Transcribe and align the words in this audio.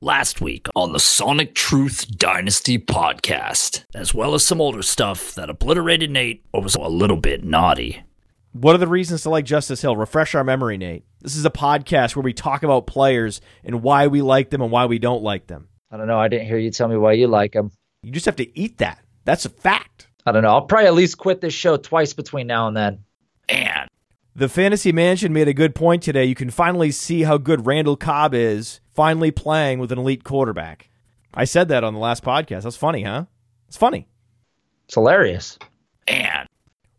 last 0.00 0.40
week 0.40 0.68
on 0.74 0.92
the 0.92 1.00
Sonic 1.00 1.54
Truth 1.54 2.16
Dynasty 2.16 2.78
podcast, 2.78 3.84
as 3.94 4.14
well 4.14 4.34
as 4.34 4.44
some 4.44 4.60
older 4.60 4.82
stuff 4.82 5.34
that 5.34 5.50
obliterated 5.50 6.10
Nate 6.10 6.44
or 6.52 6.62
was 6.62 6.74
a 6.74 6.80
little 6.82 7.16
bit 7.16 7.44
naughty. 7.44 8.02
What 8.52 8.74
are 8.74 8.78
the 8.78 8.86
reasons 8.86 9.22
to 9.22 9.30
like 9.30 9.44
Justice 9.44 9.82
Hill? 9.82 9.96
Refresh 9.96 10.34
our 10.34 10.44
memory, 10.44 10.78
Nate. 10.78 11.04
This 11.20 11.36
is 11.36 11.44
a 11.44 11.50
podcast 11.50 12.16
where 12.16 12.22
we 12.22 12.32
talk 12.32 12.62
about 12.62 12.86
players 12.86 13.40
and 13.64 13.82
why 13.82 14.06
we 14.06 14.22
like 14.22 14.50
them 14.50 14.62
and 14.62 14.70
why 14.70 14.86
we 14.86 14.98
don't 14.98 15.22
like 15.22 15.46
them. 15.46 15.68
I 15.90 15.96
don't 15.96 16.06
know. 16.06 16.18
I 16.18 16.28
didn't 16.28 16.46
hear 16.46 16.58
you 16.58 16.70
tell 16.70 16.88
me 16.88 16.96
why 16.96 17.12
you 17.12 17.26
like 17.26 17.54
him. 17.54 17.70
You 18.02 18.12
just 18.12 18.26
have 18.26 18.36
to 18.36 18.58
eat 18.58 18.78
that. 18.78 19.02
That's 19.24 19.44
a 19.44 19.50
fact. 19.50 20.08
I 20.24 20.32
don't 20.32 20.42
know. 20.42 20.50
I'll 20.50 20.62
probably 20.62 20.86
at 20.86 20.94
least 20.94 21.18
quit 21.18 21.40
this 21.40 21.54
show 21.54 21.76
twice 21.76 22.12
between 22.12 22.46
now 22.46 22.68
and 22.68 22.76
then. 22.76 23.04
And 23.48 23.88
The 24.34 24.48
Fantasy 24.48 24.92
Mansion 24.92 25.32
made 25.32 25.48
a 25.48 25.54
good 25.54 25.74
point 25.74 26.02
today. 26.02 26.24
You 26.24 26.34
can 26.34 26.50
finally 26.50 26.90
see 26.92 27.22
how 27.22 27.38
good 27.38 27.66
Randall 27.66 27.96
Cobb 27.96 28.34
is 28.34 28.80
finally 28.94 29.30
playing 29.30 29.80
with 29.80 29.90
an 29.90 29.98
elite 29.98 30.22
quarterback. 30.22 30.90
I 31.34 31.44
said 31.44 31.68
that 31.68 31.82
on 31.84 31.94
the 31.94 32.00
last 32.00 32.22
podcast. 32.22 32.62
That's 32.62 32.76
funny, 32.76 33.02
huh? 33.02 33.24
It's 33.66 33.76
funny. 33.76 34.06
It's 34.86 34.94
hilarious. 34.94 35.58
and 36.06 36.46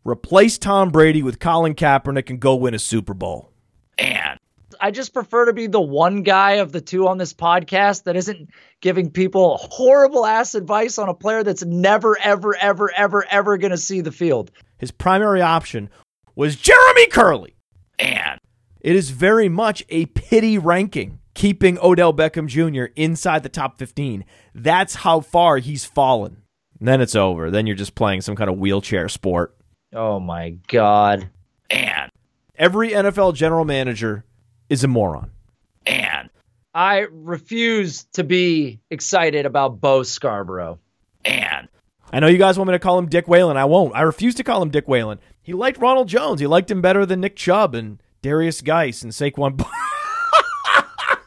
Replace 0.04 0.58
Tom 0.58 0.90
Brady 0.90 1.22
with 1.22 1.38
Colin 1.40 1.74
Kaepernick 1.74 2.30
and 2.30 2.40
go 2.40 2.54
win 2.56 2.74
a 2.74 2.78
Super 2.78 3.14
Bowl. 3.14 3.50
and 3.98 4.38
I 4.82 4.90
just 4.90 5.12
prefer 5.12 5.44
to 5.44 5.52
be 5.52 5.66
the 5.66 5.80
one 5.80 6.22
guy 6.22 6.52
of 6.52 6.72
the 6.72 6.80
two 6.80 7.06
on 7.06 7.18
this 7.18 7.34
podcast 7.34 8.04
that 8.04 8.16
isn't 8.16 8.48
giving 8.80 9.10
people 9.10 9.58
horrible 9.70 10.24
ass 10.24 10.54
advice 10.54 10.96
on 10.96 11.10
a 11.10 11.14
player 11.14 11.42
that's 11.42 11.62
never, 11.66 12.16
ever, 12.18 12.56
ever, 12.56 12.90
ever, 12.96 13.24
ever 13.28 13.58
going 13.58 13.72
to 13.72 13.76
see 13.76 14.00
the 14.00 14.12
field. 14.12 14.50
His 14.78 14.90
primary 14.90 15.42
option 15.42 15.90
was 16.34 16.56
Jeremy 16.56 17.06
Kerley. 17.06 17.54
and 17.98 18.40
It 18.80 18.96
is 18.96 19.10
very 19.10 19.48
much 19.48 19.84
a 19.88 20.06
pity 20.06 20.58
ranking, 20.58 21.18
keeping 21.34 21.78
Odell 21.82 22.12
Beckham 22.14 22.46
Jr. 22.46 22.92
inside 22.96 23.42
the 23.42 23.48
top 23.48 23.78
15. 23.78 24.24
That's 24.54 24.96
how 24.96 25.20
far 25.20 25.58
he's 25.58 25.84
fallen. 25.84 26.42
And 26.78 26.88
then 26.88 27.00
it's 27.00 27.14
over. 27.14 27.50
Then 27.50 27.66
you're 27.66 27.76
just 27.76 27.94
playing 27.94 28.22
some 28.22 28.36
kind 28.36 28.48
of 28.48 28.58
wheelchair 28.58 29.08
sport. 29.08 29.54
Oh 29.94 30.18
my 30.20 30.50
God. 30.68 31.28
and 31.68 32.10
Every 32.56 32.90
NFL 32.90 33.34
general 33.34 33.64
manager 33.64 34.24
is 34.68 34.84
a 34.84 34.88
moron. 34.88 35.30
and 35.86 36.28
I 36.72 37.06
refuse 37.10 38.04
to 38.12 38.22
be 38.22 38.78
excited 38.90 39.44
about 39.44 39.80
Bo 39.80 40.04
Scarborough. 40.04 40.78
and 41.24 41.68
I 42.12 42.20
know 42.20 42.26
you 42.26 42.38
guys 42.38 42.58
want 42.58 42.68
me 42.68 42.74
to 42.74 42.78
call 42.78 42.98
him 42.98 43.08
Dick 43.08 43.28
Whalen. 43.28 43.56
I 43.56 43.64
won't. 43.64 43.94
I 43.94 44.02
refuse 44.02 44.34
to 44.36 44.44
call 44.44 44.62
him 44.62 44.70
Dick 44.70 44.88
Whalen. 44.88 45.18
He 45.42 45.52
liked 45.52 45.78
Ronald 45.78 46.08
Jones. 46.08 46.40
He 46.40 46.46
liked 46.46 46.70
him 46.70 46.80
better 46.80 47.06
than 47.06 47.20
Nick 47.20 47.36
Chubb 47.36 47.74
and 47.74 48.02
Derrius 48.22 48.62
Guice 48.64 49.02
and 49.02 49.12
Saquon. 49.12 49.56
Bar- 49.56 49.70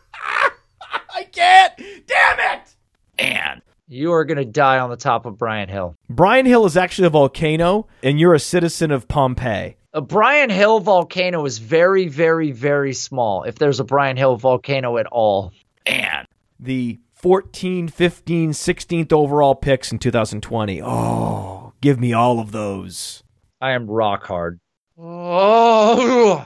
I 1.10 1.24
can't. 1.32 1.74
Damn 1.78 2.40
it. 2.60 2.76
and 3.18 3.62
You 3.88 4.12
are 4.14 4.26
going 4.26 4.38
to 4.38 4.46
die 4.46 4.80
on 4.80 4.90
the 4.90 4.98
top 4.98 5.26
of 5.26 5.38
Brian 5.38 5.70
Hill. 5.70 5.96
Brian 6.10 6.46
Hill 6.46 6.66
is 6.66 6.76
actually 6.78 7.08
a 7.08 7.12
volcano, 7.12 7.88
and 8.02 8.20
you're 8.20 8.34
a 8.34 8.40
citizen 8.40 8.92
of 8.92 9.08
Pompeii. 9.08 9.78
A 9.94 10.02
Brian 10.02 10.50
Hill 10.50 10.80
volcano 10.80 11.46
is 11.46 11.60
very, 11.60 12.08
very, 12.08 12.52
very 12.52 12.94
small, 12.94 13.44
if 13.44 13.56
there's 13.56 13.80
a 13.80 13.84
Brian 13.84 14.18
Hill 14.18 14.36
volcano 14.38 14.98
at 14.98 15.06
all. 15.08 15.54
and 15.86 16.28
the 16.60 17.00
14, 17.24 17.88
15, 17.88 18.52
16th 18.52 19.14
overall 19.14 19.56
picks 19.56 19.94
in 19.94 19.98
2020. 19.98 20.82
Oh, 20.84 21.72
give 21.80 21.98
me 21.98 22.12
all 22.12 22.42
of 22.42 22.52
those. 22.52 23.24
I 23.62 23.72
am 23.72 23.90
rock 23.90 24.26
hard. 24.26 24.60
Oh, 24.98 26.46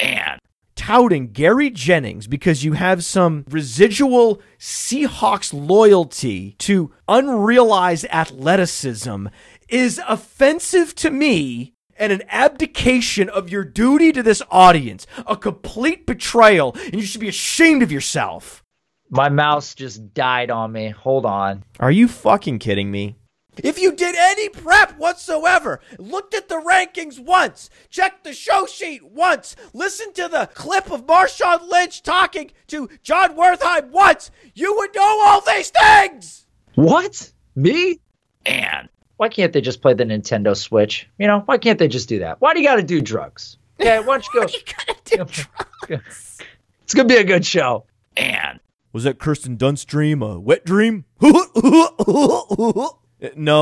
and 0.00 0.40
Touting 0.74 1.28
Gary 1.28 1.70
Jennings 1.70 2.26
because 2.26 2.64
you 2.64 2.72
have 2.72 3.04
some 3.04 3.44
residual 3.48 4.42
Seahawks 4.58 5.52
loyalty 5.54 6.56
to 6.58 6.92
unrealized 7.06 8.06
athleticism 8.10 9.28
is 9.68 10.00
offensive 10.08 10.96
to 10.96 11.12
me 11.12 11.74
and 11.96 12.12
an 12.12 12.24
abdication 12.28 13.28
of 13.28 13.50
your 13.50 13.62
duty 13.62 14.10
to 14.10 14.24
this 14.24 14.42
audience, 14.50 15.06
a 15.28 15.36
complete 15.36 16.06
betrayal, 16.06 16.74
and 16.86 16.94
you 16.94 17.02
should 17.02 17.20
be 17.20 17.28
ashamed 17.28 17.84
of 17.84 17.92
yourself. 17.92 18.64
My 19.10 19.28
mouse 19.28 19.74
just 19.74 20.14
died 20.14 20.50
on 20.50 20.72
me. 20.72 20.88
Hold 20.90 21.24
on. 21.26 21.64
Are 21.80 21.90
you 21.90 22.08
fucking 22.08 22.58
kidding 22.58 22.90
me? 22.90 23.16
If 23.62 23.80
you 23.80 23.92
did 23.92 24.14
any 24.16 24.48
prep 24.50 24.96
whatsoever, 24.98 25.80
looked 25.98 26.32
at 26.34 26.48
the 26.48 26.56
rankings 26.60 27.18
once, 27.18 27.70
checked 27.90 28.22
the 28.22 28.32
show 28.32 28.66
sheet 28.66 29.04
once, 29.04 29.56
listened 29.74 30.14
to 30.14 30.28
the 30.28 30.48
clip 30.54 30.92
of 30.92 31.06
Marshawn 31.06 31.68
Lynch 31.68 32.04
talking 32.04 32.52
to 32.68 32.88
John 33.02 33.34
Wertheim 33.36 33.90
once, 33.90 34.30
you 34.54 34.76
would 34.76 34.94
know 34.94 35.20
all 35.24 35.40
these 35.40 35.70
things! 35.70 36.46
What? 36.76 37.32
Me? 37.56 37.98
and 38.46 38.88
Why 39.16 39.28
can't 39.28 39.52
they 39.52 39.60
just 39.60 39.82
play 39.82 39.94
the 39.94 40.04
Nintendo 40.04 40.56
Switch? 40.56 41.08
You 41.18 41.26
know, 41.26 41.40
why 41.40 41.58
can't 41.58 41.80
they 41.80 41.88
just 41.88 42.08
do 42.08 42.20
that? 42.20 42.40
Why 42.40 42.54
do 42.54 42.60
you 42.60 42.66
got 42.68 42.76
to 42.76 42.82
do 42.82 43.00
drugs? 43.00 43.56
Okay, 43.80 44.00
why 44.00 44.18
don't 44.18 44.26
you 44.26 44.32
go? 44.34 44.40
why 44.40 44.52
You 44.52 44.60
gotta 44.76 45.00
do 45.04 45.44
drugs. 45.88 46.38
It's 46.82 46.94
gonna 46.94 47.06
be 47.08 47.16
a 47.16 47.22
good 47.24 47.46
show. 47.46 47.84
and 48.16 48.58
Was 48.98 49.04
that 49.04 49.20
Kirsten 49.20 49.54
Dunst's 49.54 49.84
dream 49.84 50.24
a 50.24 50.40
wet 50.40 50.64
dream? 50.64 51.04
no, 51.20 51.30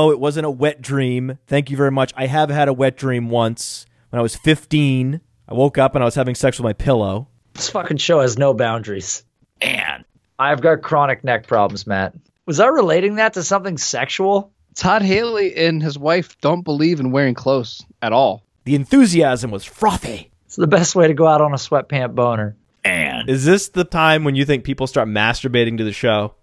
it 0.09 0.19
wasn't 0.19 0.47
a 0.47 0.49
wet 0.49 0.81
dream. 0.81 1.37
Thank 1.45 1.69
you 1.69 1.77
very 1.77 1.91
much. 1.91 2.11
I 2.17 2.25
have 2.25 2.49
had 2.49 2.67
a 2.67 2.73
wet 2.73 2.97
dream 2.97 3.29
once 3.29 3.85
when 4.09 4.19
I 4.19 4.23
was 4.23 4.35
15. 4.35 5.21
I 5.47 5.53
woke 5.53 5.77
up 5.77 5.93
and 5.93 6.03
I 6.03 6.05
was 6.05 6.15
having 6.15 6.33
sex 6.33 6.57
with 6.57 6.63
my 6.63 6.73
pillow. 6.73 7.27
This 7.53 7.69
fucking 7.69 7.97
show 7.97 8.21
has 8.21 8.39
no 8.39 8.55
boundaries. 8.55 9.23
and 9.61 10.03
I've 10.39 10.61
got 10.61 10.81
chronic 10.81 11.23
neck 11.23 11.45
problems, 11.45 11.85
Matt. 11.85 12.15
Was 12.47 12.59
I 12.59 12.65
relating 12.65 13.17
that 13.17 13.33
to 13.33 13.43
something 13.43 13.77
sexual? 13.77 14.51
Todd 14.73 15.03
Haley 15.03 15.55
and 15.55 15.83
his 15.83 15.99
wife 15.99 16.35
don't 16.41 16.63
believe 16.63 16.99
in 16.99 17.11
wearing 17.11 17.35
clothes 17.35 17.85
at 18.01 18.11
all. 18.11 18.43
The 18.63 18.73
enthusiasm 18.73 19.51
was 19.51 19.65
frothy. 19.65 20.31
It's 20.47 20.55
the 20.55 20.65
best 20.65 20.95
way 20.95 21.07
to 21.07 21.13
go 21.13 21.27
out 21.27 21.41
on 21.41 21.53
a 21.53 21.57
sweatpant 21.57 22.15
boner. 22.15 22.55
Is 23.27 23.43
this 23.43 23.67
the 23.67 23.83
time 23.83 24.23
when 24.23 24.35
you 24.35 24.45
think 24.45 24.63
people 24.63 24.87
start 24.87 25.09
masturbating 25.09 25.77
to 25.79 25.83
the 25.83 25.91
show? 25.91 26.33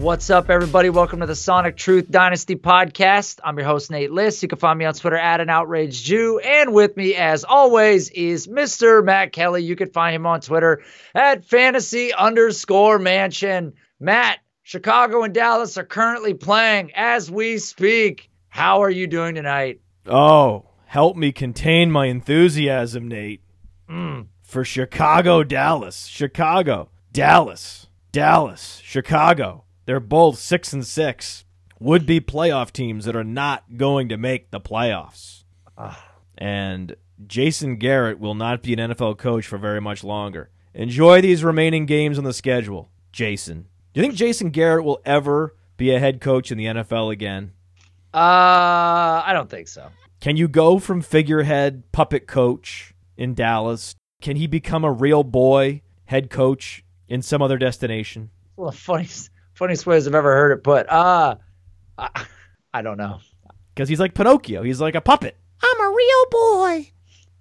What's 0.00 0.30
up, 0.30 0.48
everybody? 0.48 0.88
Welcome 0.88 1.20
to 1.20 1.26
the 1.26 1.36
Sonic 1.36 1.76
Truth 1.76 2.10
Dynasty 2.10 2.56
podcast. 2.56 3.38
I'm 3.44 3.58
your 3.58 3.66
host, 3.66 3.90
Nate 3.90 4.10
Liss. 4.10 4.42
You 4.42 4.48
can 4.48 4.58
find 4.58 4.78
me 4.78 4.86
on 4.86 4.94
Twitter 4.94 5.18
at 5.18 5.42
an 5.42 5.50
outraged 5.50 6.06
Jew. 6.06 6.38
And 6.38 6.72
with 6.72 6.96
me, 6.96 7.16
as 7.16 7.44
always, 7.44 8.08
is 8.08 8.46
Mr. 8.46 9.04
Matt 9.04 9.32
Kelly. 9.32 9.62
You 9.62 9.76
can 9.76 9.90
find 9.90 10.16
him 10.16 10.24
on 10.24 10.40
Twitter 10.40 10.82
at 11.14 11.44
fantasy 11.44 12.14
underscore 12.14 12.98
mansion. 12.98 13.74
Matt, 14.00 14.38
Chicago 14.62 15.22
and 15.22 15.34
Dallas 15.34 15.76
are 15.76 15.84
currently 15.84 16.32
playing 16.32 16.92
as 16.94 17.30
we 17.30 17.58
speak. 17.58 18.30
How 18.48 18.82
are 18.82 18.90
you 18.90 19.06
doing 19.06 19.34
tonight? 19.34 19.82
Oh, 20.06 20.64
help 20.86 21.14
me 21.14 21.30
contain 21.30 21.90
my 21.90 22.06
enthusiasm, 22.06 23.06
Nate. 23.06 23.42
Mm. 23.86 24.28
For 24.40 24.64
Chicago, 24.64 25.44
Dallas. 25.44 26.06
Chicago, 26.06 26.88
Dallas, 27.12 27.88
Dallas, 28.12 28.80
Chicago. 28.82 29.64
They're 29.90 29.98
both 29.98 30.38
six 30.38 30.72
and 30.72 30.86
six. 30.86 31.44
Would 31.80 32.06
be 32.06 32.20
playoff 32.20 32.70
teams 32.70 33.06
that 33.06 33.16
are 33.16 33.24
not 33.24 33.76
going 33.76 34.08
to 34.10 34.16
make 34.16 34.52
the 34.52 34.60
playoffs. 34.60 35.42
And 36.38 36.94
Jason 37.26 37.74
Garrett 37.74 38.20
will 38.20 38.36
not 38.36 38.62
be 38.62 38.72
an 38.72 38.78
NFL 38.78 39.18
coach 39.18 39.48
for 39.48 39.58
very 39.58 39.80
much 39.80 40.04
longer. 40.04 40.48
Enjoy 40.74 41.20
these 41.20 41.42
remaining 41.42 41.86
games 41.86 42.18
on 42.18 42.22
the 42.22 42.32
schedule, 42.32 42.88
Jason. 43.10 43.66
Do 43.92 44.00
you 44.00 44.06
think 44.06 44.14
Jason 44.14 44.50
Garrett 44.50 44.84
will 44.84 45.00
ever 45.04 45.56
be 45.76 45.92
a 45.92 45.98
head 45.98 46.20
coach 46.20 46.52
in 46.52 46.58
the 46.58 46.66
NFL 46.66 47.12
again? 47.12 47.50
Uh, 48.14 49.26
I 49.26 49.32
don't 49.32 49.50
think 49.50 49.66
so. 49.66 49.88
Can 50.20 50.36
you 50.36 50.46
go 50.46 50.78
from 50.78 51.00
figurehead 51.00 51.82
puppet 51.90 52.28
coach 52.28 52.94
in 53.16 53.34
Dallas? 53.34 53.96
Can 54.22 54.36
he 54.36 54.46
become 54.46 54.84
a 54.84 54.92
real 54.92 55.24
boy 55.24 55.82
head 56.04 56.30
coach 56.30 56.84
in 57.08 57.22
some 57.22 57.42
other 57.42 57.58
destination? 57.58 58.30
The 58.56 58.70
funniest, 58.70 59.30
funniest 59.60 59.86
ways 59.86 60.08
I've 60.08 60.14
ever 60.14 60.32
heard 60.32 60.52
it 60.52 60.64
put. 60.64 60.88
Uh, 60.88 61.36
I, 61.98 62.24
I 62.74 62.80
don't 62.82 62.96
know. 62.96 63.20
Because 63.74 63.90
he's 63.90 64.00
like 64.00 64.14
Pinocchio. 64.14 64.62
He's 64.62 64.80
like 64.80 64.94
a 64.94 65.02
puppet. 65.02 65.36
I'm 65.62 65.80
a 65.80 65.94
real 65.94 66.24
boy. 66.30 66.90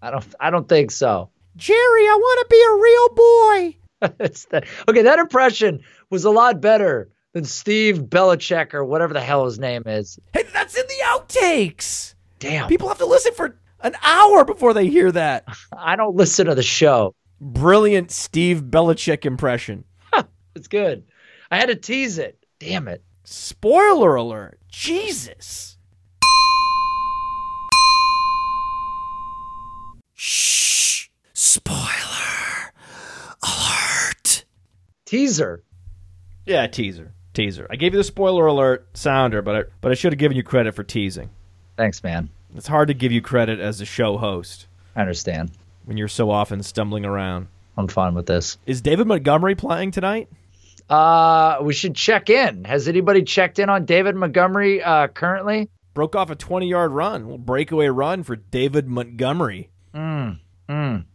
I 0.01 0.11
don't. 0.11 0.35
I 0.39 0.49
don't 0.49 0.67
think 0.67 0.91
so. 0.91 1.29
Jerry, 1.55 1.77
I 1.79 2.17
want 2.19 2.39
to 2.39 2.47
be 2.49 2.61
a 2.61 2.75
real 2.81 3.09
boy. 3.15 4.15
it's 4.25 4.45
that, 4.45 4.65
okay, 4.87 5.01
that 5.01 5.19
impression 5.19 5.81
was 6.09 6.25
a 6.25 6.29
lot 6.29 6.61
better 6.61 7.09
than 7.33 7.45
Steve 7.45 8.03
Belichick 8.03 8.73
or 8.73 8.83
whatever 8.83 9.13
the 9.13 9.21
hell 9.21 9.45
his 9.45 9.59
name 9.59 9.83
is. 9.85 10.19
Hey, 10.33 10.43
that's 10.53 10.77
in 10.77 10.85
the 10.87 11.03
outtakes. 11.05 12.15
Damn. 12.39 12.67
People 12.67 12.87
have 12.87 12.97
to 12.99 13.05
listen 13.05 13.33
for 13.33 13.57
an 13.81 13.95
hour 14.03 14.45
before 14.45 14.73
they 14.73 14.87
hear 14.87 15.11
that. 15.11 15.45
I 15.77 15.95
don't 15.95 16.15
listen 16.15 16.45
to 16.47 16.55
the 16.55 16.63
show. 16.63 17.15
Brilliant 17.41 18.11
Steve 18.11 18.63
Belichick 18.63 19.25
impression. 19.25 19.85
It's 20.55 20.67
good. 20.67 21.03
I 21.51 21.57
had 21.57 21.69
to 21.69 21.75
tease 21.75 22.17
it. 22.17 22.43
Damn 22.59 22.87
it. 22.87 23.03
Spoiler 23.23 24.15
alert. 24.15 24.59
Jesus. 24.69 25.77
Shh. 30.13 31.07
Spoiler 31.33 32.73
alert. 33.43 34.45
Teaser. 35.05 35.63
Yeah, 36.45 36.67
teaser. 36.67 37.13
Teaser. 37.33 37.67
I 37.69 37.75
gave 37.75 37.93
you 37.93 37.99
the 37.99 38.03
spoiler 38.03 38.45
alert 38.47 38.87
sounder, 38.97 39.41
but 39.41 39.55
I, 39.55 39.63
but 39.81 39.91
I 39.91 39.95
should 39.95 40.11
have 40.13 40.19
given 40.19 40.35
you 40.37 40.43
credit 40.43 40.75
for 40.75 40.83
teasing. 40.83 41.29
Thanks, 41.77 42.03
man. 42.03 42.29
It's 42.55 42.67
hard 42.67 42.87
to 42.89 42.93
give 42.93 43.11
you 43.11 43.21
credit 43.21 43.59
as 43.59 43.79
a 43.79 43.85
show 43.85 44.17
host 44.17 44.67
I 44.95 45.01
understand. 45.01 45.51
when 45.85 45.97
you're 45.97 46.07
so 46.07 46.29
often 46.31 46.63
stumbling 46.63 47.05
around. 47.05 47.47
I'm 47.77 47.87
fine 47.87 48.13
with 48.15 48.25
this. 48.25 48.57
Is 48.65 48.81
David 48.81 49.07
Montgomery 49.07 49.55
playing 49.55 49.91
tonight? 49.91 50.27
Uh, 50.89 51.59
we 51.61 51.73
should 51.73 51.95
check 51.95 52.29
in. 52.29 52.63
Has 52.63 52.87
anybody 52.87 53.23
checked 53.23 53.59
in 53.59 53.69
on 53.69 53.85
David 53.85 54.15
Montgomery 54.15 54.81
uh, 54.81 55.07
currently? 55.07 55.69
Broke 55.93 56.15
off 56.15 56.29
a 56.29 56.35
20 56.35 56.67
yard 56.67 56.91
run, 56.91 57.23
little 57.23 57.37
breakaway 57.37 57.87
run 57.87 58.23
for 58.23 58.35
David 58.35 58.87
Montgomery. 58.87 59.69
Mm, 59.93 60.39
mm. 60.69 61.05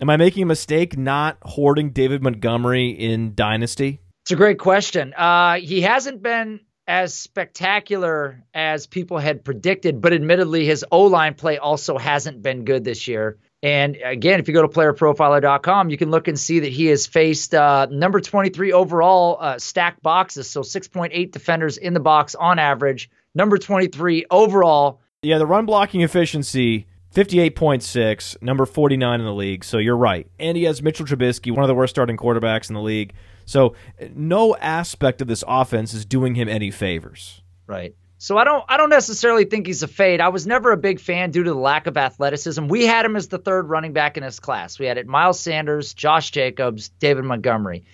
Am 0.00 0.10
I 0.10 0.16
making 0.16 0.44
a 0.44 0.46
mistake 0.46 0.96
not 0.96 1.38
hoarding 1.42 1.90
David 1.90 2.22
Montgomery 2.22 2.90
in 2.90 3.34
Dynasty? 3.34 4.00
It's 4.24 4.30
a 4.30 4.36
great 4.36 4.58
question. 4.58 5.12
Uh, 5.14 5.56
he 5.56 5.80
hasn't 5.82 6.22
been 6.22 6.60
as 6.86 7.14
spectacular 7.14 8.44
as 8.54 8.86
people 8.86 9.18
had 9.18 9.44
predicted, 9.44 10.00
but 10.00 10.12
admittedly, 10.12 10.64
his 10.64 10.84
O 10.90 11.04
line 11.04 11.34
play 11.34 11.58
also 11.58 11.98
hasn't 11.98 12.42
been 12.42 12.64
good 12.64 12.84
this 12.84 13.08
year. 13.08 13.38
And 13.62 13.96
again, 14.04 14.38
if 14.38 14.46
you 14.46 14.54
go 14.54 14.62
to 14.62 14.68
playerprofiler.com, 14.68 15.90
you 15.90 15.96
can 15.96 16.10
look 16.10 16.28
and 16.28 16.38
see 16.38 16.60
that 16.60 16.72
he 16.72 16.86
has 16.86 17.06
faced 17.06 17.54
uh, 17.54 17.86
number 17.90 18.20
23 18.20 18.72
overall 18.72 19.36
uh, 19.40 19.58
stack 19.58 20.00
boxes. 20.00 20.48
So 20.48 20.60
6.8 20.60 21.32
defenders 21.32 21.76
in 21.76 21.92
the 21.92 22.00
box 22.00 22.34
on 22.36 22.58
average. 22.58 23.10
Number 23.34 23.58
23 23.58 24.26
overall. 24.30 25.00
Yeah, 25.22 25.38
the 25.38 25.46
run 25.46 25.66
blocking 25.66 26.02
efficiency, 26.02 26.86
58.6, 27.12 28.40
number 28.40 28.64
49 28.64 29.20
in 29.20 29.26
the 29.26 29.32
league. 29.32 29.64
So 29.64 29.78
you're 29.78 29.96
right. 29.96 30.28
And 30.38 30.56
he 30.56 30.62
has 30.64 30.80
Mitchell 30.80 31.06
Trubisky, 31.06 31.50
one 31.50 31.64
of 31.64 31.68
the 31.68 31.74
worst 31.74 31.90
starting 31.90 32.16
quarterbacks 32.16 32.68
in 32.70 32.74
the 32.74 32.82
league. 32.82 33.12
So 33.44 33.74
no 34.14 34.54
aspect 34.56 35.20
of 35.20 35.26
this 35.26 35.42
offense 35.48 35.94
is 35.94 36.04
doing 36.04 36.36
him 36.36 36.48
any 36.48 36.70
favors. 36.70 37.42
Right. 37.66 37.96
So 38.18 38.36
I 38.36 38.44
don't 38.44 38.64
I 38.68 38.76
don't 38.76 38.90
necessarily 38.90 39.44
think 39.44 39.66
he's 39.66 39.84
a 39.84 39.88
fade. 39.88 40.20
I 40.20 40.28
was 40.28 40.46
never 40.46 40.72
a 40.72 40.76
big 40.76 40.98
fan 40.98 41.30
due 41.30 41.44
to 41.44 41.50
the 41.50 41.58
lack 41.58 41.86
of 41.86 41.96
athleticism. 41.96 42.66
We 42.66 42.84
had 42.84 43.04
him 43.04 43.14
as 43.14 43.28
the 43.28 43.38
third 43.38 43.68
running 43.68 43.92
back 43.92 44.16
in 44.16 44.24
his 44.24 44.40
class. 44.40 44.78
We 44.78 44.86
had 44.86 44.98
it 44.98 45.06
Miles 45.06 45.38
Sanders, 45.38 45.94
Josh 45.94 46.32
Jacobs, 46.32 46.88
David 46.88 47.24
Montgomery. 47.24 47.84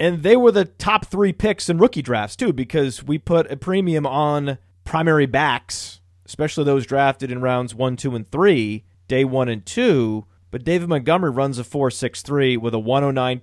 And 0.00 0.22
they 0.22 0.34
were 0.34 0.50
the 0.50 0.64
top 0.64 1.04
three 1.06 1.34
picks 1.34 1.68
in 1.68 1.76
rookie 1.76 2.00
drafts, 2.00 2.34
too, 2.34 2.54
because 2.54 3.04
we 3.04 3.18
put 3.18 3.52
a 3.52 3.56
premium 3.56 4.06
on 4.06 4.56
primary 4.82 5.26
backs, 5.26 6.00
especially 6.24 6.64
those 6.64 6.86
drafted 6.86 7.30
in 7.30 7.42
rounds 7.42 7.74
one, 7.74 7.96
two, 7.96 8.16
and 8.16 8.30
three, 8.30 8.84
day 9.08 9.24
one 9.24 9.50
and 9.50 9.66
two. 9.66 10.24
But 10.50 10.64
David 10.64 10.88
Montgomery 10.88 11.30
runs 11.30 11.58
a 11.58 11.64
4.63 11.64 12.56
with 12.56 12.74
a 12.74 12.78
109.0 12.78 13.40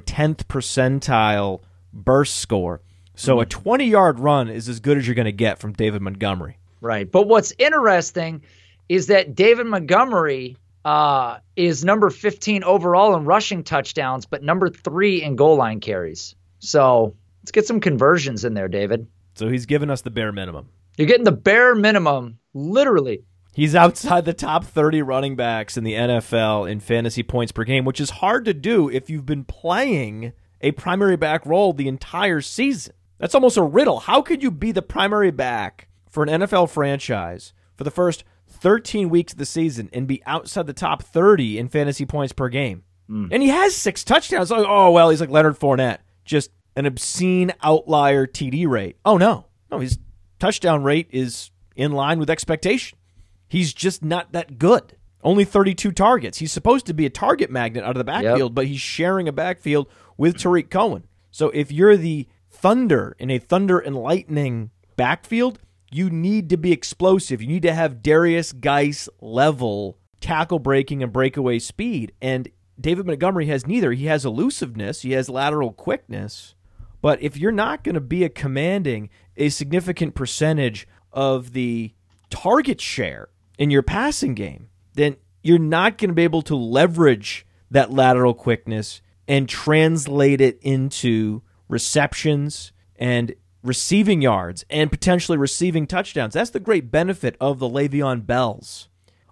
10th 0.00 0.44
percentile 0.46 1.60
burst 1.92 2.36
score. 2.36 2.80
So 3.20 3.40
a 3.40 3.46
20 3.46 3.84
yard 3.84 4.18
run 4.18 4.48
is 4.48 4.68
as 4.68 4.80
good 4.80 4.96
as 4.96 5.06
you're 5.06 5.14
going 5.14 5.26
to 5.26 5.32
get 5.32 5.58
from 5.58 5.74
David 5.74 6.00
Montgomery. 6.00 6.58
Right. 6.80 7.10
But 7.10 7.28
what's 7.28 7.52
interesting 7.58 8.42
is 8.88 9.08
that 9.08 9.34
David 9.34 9.66
Montgomery 9.66 10.56
uh, 10.86 11.38
is 11.54 11.84
number 11.84 12.08
15 12.08 12.64
overall 12.64 13.14
in 13.16 13.26
rushing 13.26 13.62
touchdowns, 13.62 14.24
but 14.24 14.42
number 14.42 14.70
three 14.70 15.22
in 15.22 15.36
goal 15.36 15.56
line 15.56 15.80
carries. 15.80 16.34
So 16.60 17.14
let's 17.42 17.50
get 17.50 17.66
some 17.66 17.80
conversions 17.80 18.46
in 18.46 18.54
there, 18.54 18.68
David. 18.68 19.06
So 19.34 19.48
he's 19.48 19.66
given 19.66 19.90
us 19.90 20.00
the 20.00 20.10
bare 20.10 20.32
minimum. 20.32 20.70
You're 20.96 21.06
getting 21.06 21.24
the 21.24 21.32
bare 21.32 21.74
minimum, 21.74 22.38
literally. 22.54 23.24
He's 23.52 23.74
outside 23.74 24.24
the 24.24 24.32
top 24.32 24.64
30 24.64 25.02
running 25.02 25.36
backs 25.36 25.76
in 25.76 25.84
the 25.84 25.92
NFL 25.92 26.70
in 26.70 26.80
fantasy 26.80 27.22
points 27.22 27.52
per 27.52 27.64
game, 27.64 27.84
which 27.84 28.00
is 28.00 28.10
hard 28.10 28.46
to 28.46 28.54
do 28.54 28.88
if 28.88 29.10
you've 29.10 29.26
been 29.26 29.44
playing 29.44 30.32
a 30.62 30.72
primary 30.72 31.16
back 31.16 31.44
role 31.44 31.74
the 31.74 31.88
entire 31.88 32.40
season. 32.40 32.94
That's 33.20 33.34
almost 33.34 33.58
a 33.58 33.62
riddle. 33.62 34.00
How 34.00 34.22
could 34.22 34.42
you 34.42 34.50
be 34.50 34.72
the 34.72 34.82
primary 34.82 35.30
back 35.30 35.88
for 36.08 36.22
an 36.22 36.28
NFL 36.28 36.70
franchise 36.70 37.52
for 37.76 37.84
the 37.84 37.90
first 37.90 38.24
13 38.48 39.10
weeks 39.10 39.32
of 39.32 39.38
the 39.38 39.46
season 39.46 39.90
and 39.92 40.08
be 40.08 40.22
outside 40.26 40.66
the 40.66 40.72
top 40.72 41.02
30 41.02 41.58
in 41.58 41.68
fantasy 41.68 42.06
points 42.06 42.32
per 42.32 42.48
game? 42.48 42.82
Hmm. 43.06 43.26
And 43.30 43.42
he 43.42 43.50
has 43.50 43.76
six 43.76 44.02
touchdowns. 44.04 44.50
Like, 44.50 44.66
oh, 44.66 44.90
well, 44.90 45.10
he's 45.10 45.20
like 45.20 45.30
Leonard 45.30 45.58
Fournette, 45.58 45.98
just 46.24 46.50
an 46.74 46.86
obscene 46.86 47.52
outlier 47.62 48.26
TD 48.26 48.66
rate. 48.66 48.96
Oh, 49.04 49.18
no. 49.18 49.46
No, 49.70 49.78
his 49.80 49.98
touchdown 50.38 50.82
rate 50.82 51.08
is 51.10 51.50
in 51.76 51.92
line 51.92 52.18
with 52.18 52.30
expectation. 52.30 52.98
He's 53.46 53.74
just 53.74 54.02
not 54.02 54.32
that 54.32 54.58
good. 54.58 54.96
Only 55.22 55.44
32 55.44 55.92
targets. 55.92 56.38
He's 56.38 56.52
supposed 56.52 56.86
to 56.86 56.94
be 56.94 57.04
a 57.04 57.10
target 57.10 57.50
magnet 57.50 57.84
out 57.84 57.90
of 57.90 57.98
the 57.98 58.04
backfield, 58.04 58.54
but 58.54 58.66
he's 58.66 58.80
sharing 58.80 59.28
a 59.28 59.32
backfield 59.32 59.88
with 60.16 60.38
Tarik 60.38 60.70
Cohen. 60.70 61.06
So 61.30 61.50
if 61.50 61.70
you're 61.70 61.98
the 61.98 62.26
Thunder 62.60 63.16
in 63.18 63.30
a 63.30 63.38
Thunder 63.38 63.78
and 63.78 63.96
Lightning 63.96 64.70
backfield, 64.96 65.58
you 65.90 66.10
need 66.10 66.50
to 66.50 66.58
be 66.58 66.72
explosive. 66.72 67.40
You 67.40 67.48
need 67.48 67.62
to 67.62 67.72
have 67.72 68.02
Derrius 68.02 68.58
Guice 68.58 69.08
level 69.20 69.98
tackle 70.20 70.58
breaking 70.58 71.02
and 71.02 71.12
breakaway 71.12 71.58
speed. 71.58 72.12
And 72.20 72.50
David 72.78 73.06
Montgomery 73.06 73.46
has 73.46 73.66
neither. 73.66 73.92
He 73.92 74.06
has 74.06 74.24
elusiveness, 74.24 75.02
he 75.02 75.12
has 75.12 75.30
lateral 75.30 75.72
quickness. 75.72 76.54
But 77.00 77.22
if 77.22 77.38
you're 77.38 77.50
not 77.50 77.82
going 77.82 77.94
to 77.94 78.00
be 78.00 78.24
a 78.24 78.28
commanding 78.28 79.08
a 79.38 79.48
significant 79.48 80.14
percentage 80.14 80.86
of 81.12 81.52
the 81.52 81.94
target 82.28 82.80
share 82.80 83.28
in 83.58 83.70
your 83.70 83.82
passing 83.82 84.34
game, 84.34 84.68
then 84.94 85.16
you're 85.42 85.58
not 85.58 85.96
going 85.96 86.10
to 86.10 86.14
be 86.14 86.24
able 86.24 86.42
to 86.42 86.54
leverage 86.54 87.46
that 87.70 87.90
lateral 87.90 88.34
quickness 88.34 89.00
and 89.26 89.48
translate 89.48 90.42
it 90.42 90.58
into 90.60 91.42
receptions 91.70 92.72
and 92.96 93.34
receiving 93.62 94.20
yards 94.22 94.64
and 94.68 94.90
potentially 94.90 95.38
receiving 95.38 95.86
touchdowns. 95.86 96.34
That's 96.34 96.50
the 96.50 96.60
great 96.60 96.90
benefit 96.90 97.36
of 97.40 97.58
the 97.58 97.68
Le'Veon 97.68 98.26
Bells, 98.26 98.88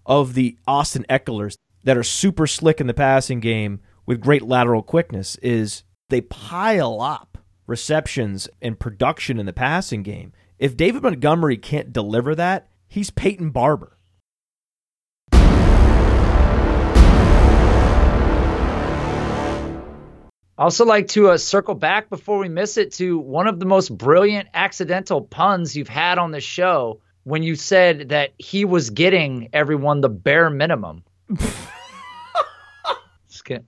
of 0.07 0.35
the 0.35 0.57
Austin 0.67 1.05
Ekelers 1.11 1.57
that 1.85 1.97
are 1.97 2.03
super 2.03 2.47
slick 2.47 2.81
in 2.81 2.87
the 2.87 2.95
passing 2.95 3.41
game 3.41 3.81
with 4.07 4.21
great 4.21 4.43
lateral 4.43 4.83
quickness 4.83 5.37
is 5.37 5.83
they 6.09 6.21
pile 6.21 7.01
up 7.01 7.39
receptions 7.67 8.49
and 8.63 8.81
production 8.81 9.39
in 9.39 9.47
the 9.47 9.53
passing 9.53 10.03
game. 10.03 10.33
If 10.59 10.77
David 10.77 11.03
Montgomery 11.03 11.57
can't 11.57 11.93
deliver 11.93 12.35
that, 12.35 12.69
he's 12.89 13.11
Peyton 13.11 13.51
Barber. 13.51 13.98
I 20.59 20.65
also 20.65 20.85
like 20.85 21.09
to 21.09 21.31
uh, 21.31 21.39
circle 21.39 21.75
back 21.75 22.11
before 22.11 22.39
we 22.39 22.49
miss 22.49 22.77
it 22.77 22.93
to 22.95 23.19
one 23.19 23.47
of 23.47 23.61
the 23.61 23.67
most 23.67 23.97
brilliant 23.97 24.49
accidental 24.53 25.23
puns 25.23 25.77
you've 25.77 25.89
had 25.89 26.19
on 26.19 26.33
the 26.33 26.41
show 26.41 27.01
when 27.23 27.45
you 27.45 27.55
said 27.55 28.09
that 28.09 28.33
he 28.39 28.65
was 28.65 28.91
getting 28.91 29.51
everyone 29.53 30.01
the 30.01 30.09
bare 30.09 30.51
minimum. 30.51 31.05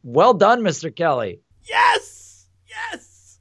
Well 0.03 0.35
done, 0.35 0.63
Mr. 0.63 0.95
Kelly. 0.95 1.41
Yes! 1.63 2.47
Yes! 2.67 3.39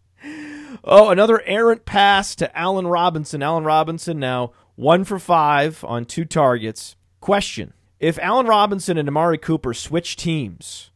Oh, 0.84 1.10
another 1.10 1.42
errant 1.42 1.86
pass 1.86 2.36
to 2.36 2.58
Allen 2.58 2.88
Robinson. 2.88 3.44
Allen 3.44 3.64
Robinson 3.64 4.20
now 4.20 4.54
one 4.76 5.04
for 5.04 5.20
five 5.20 5.84
on 5.84 6.06
two 6.06 6.26
targets. 6.26 6.96
Question 7.20 7.74
If 8.00 8.18
Allen 8.20 8.46
Robinson 8.46 8.98
and 8.98 9.10
Amari 9.10 9.38
Cooper 9.38 9.74
switch 9.74 10.16
teams, 10.16 10.92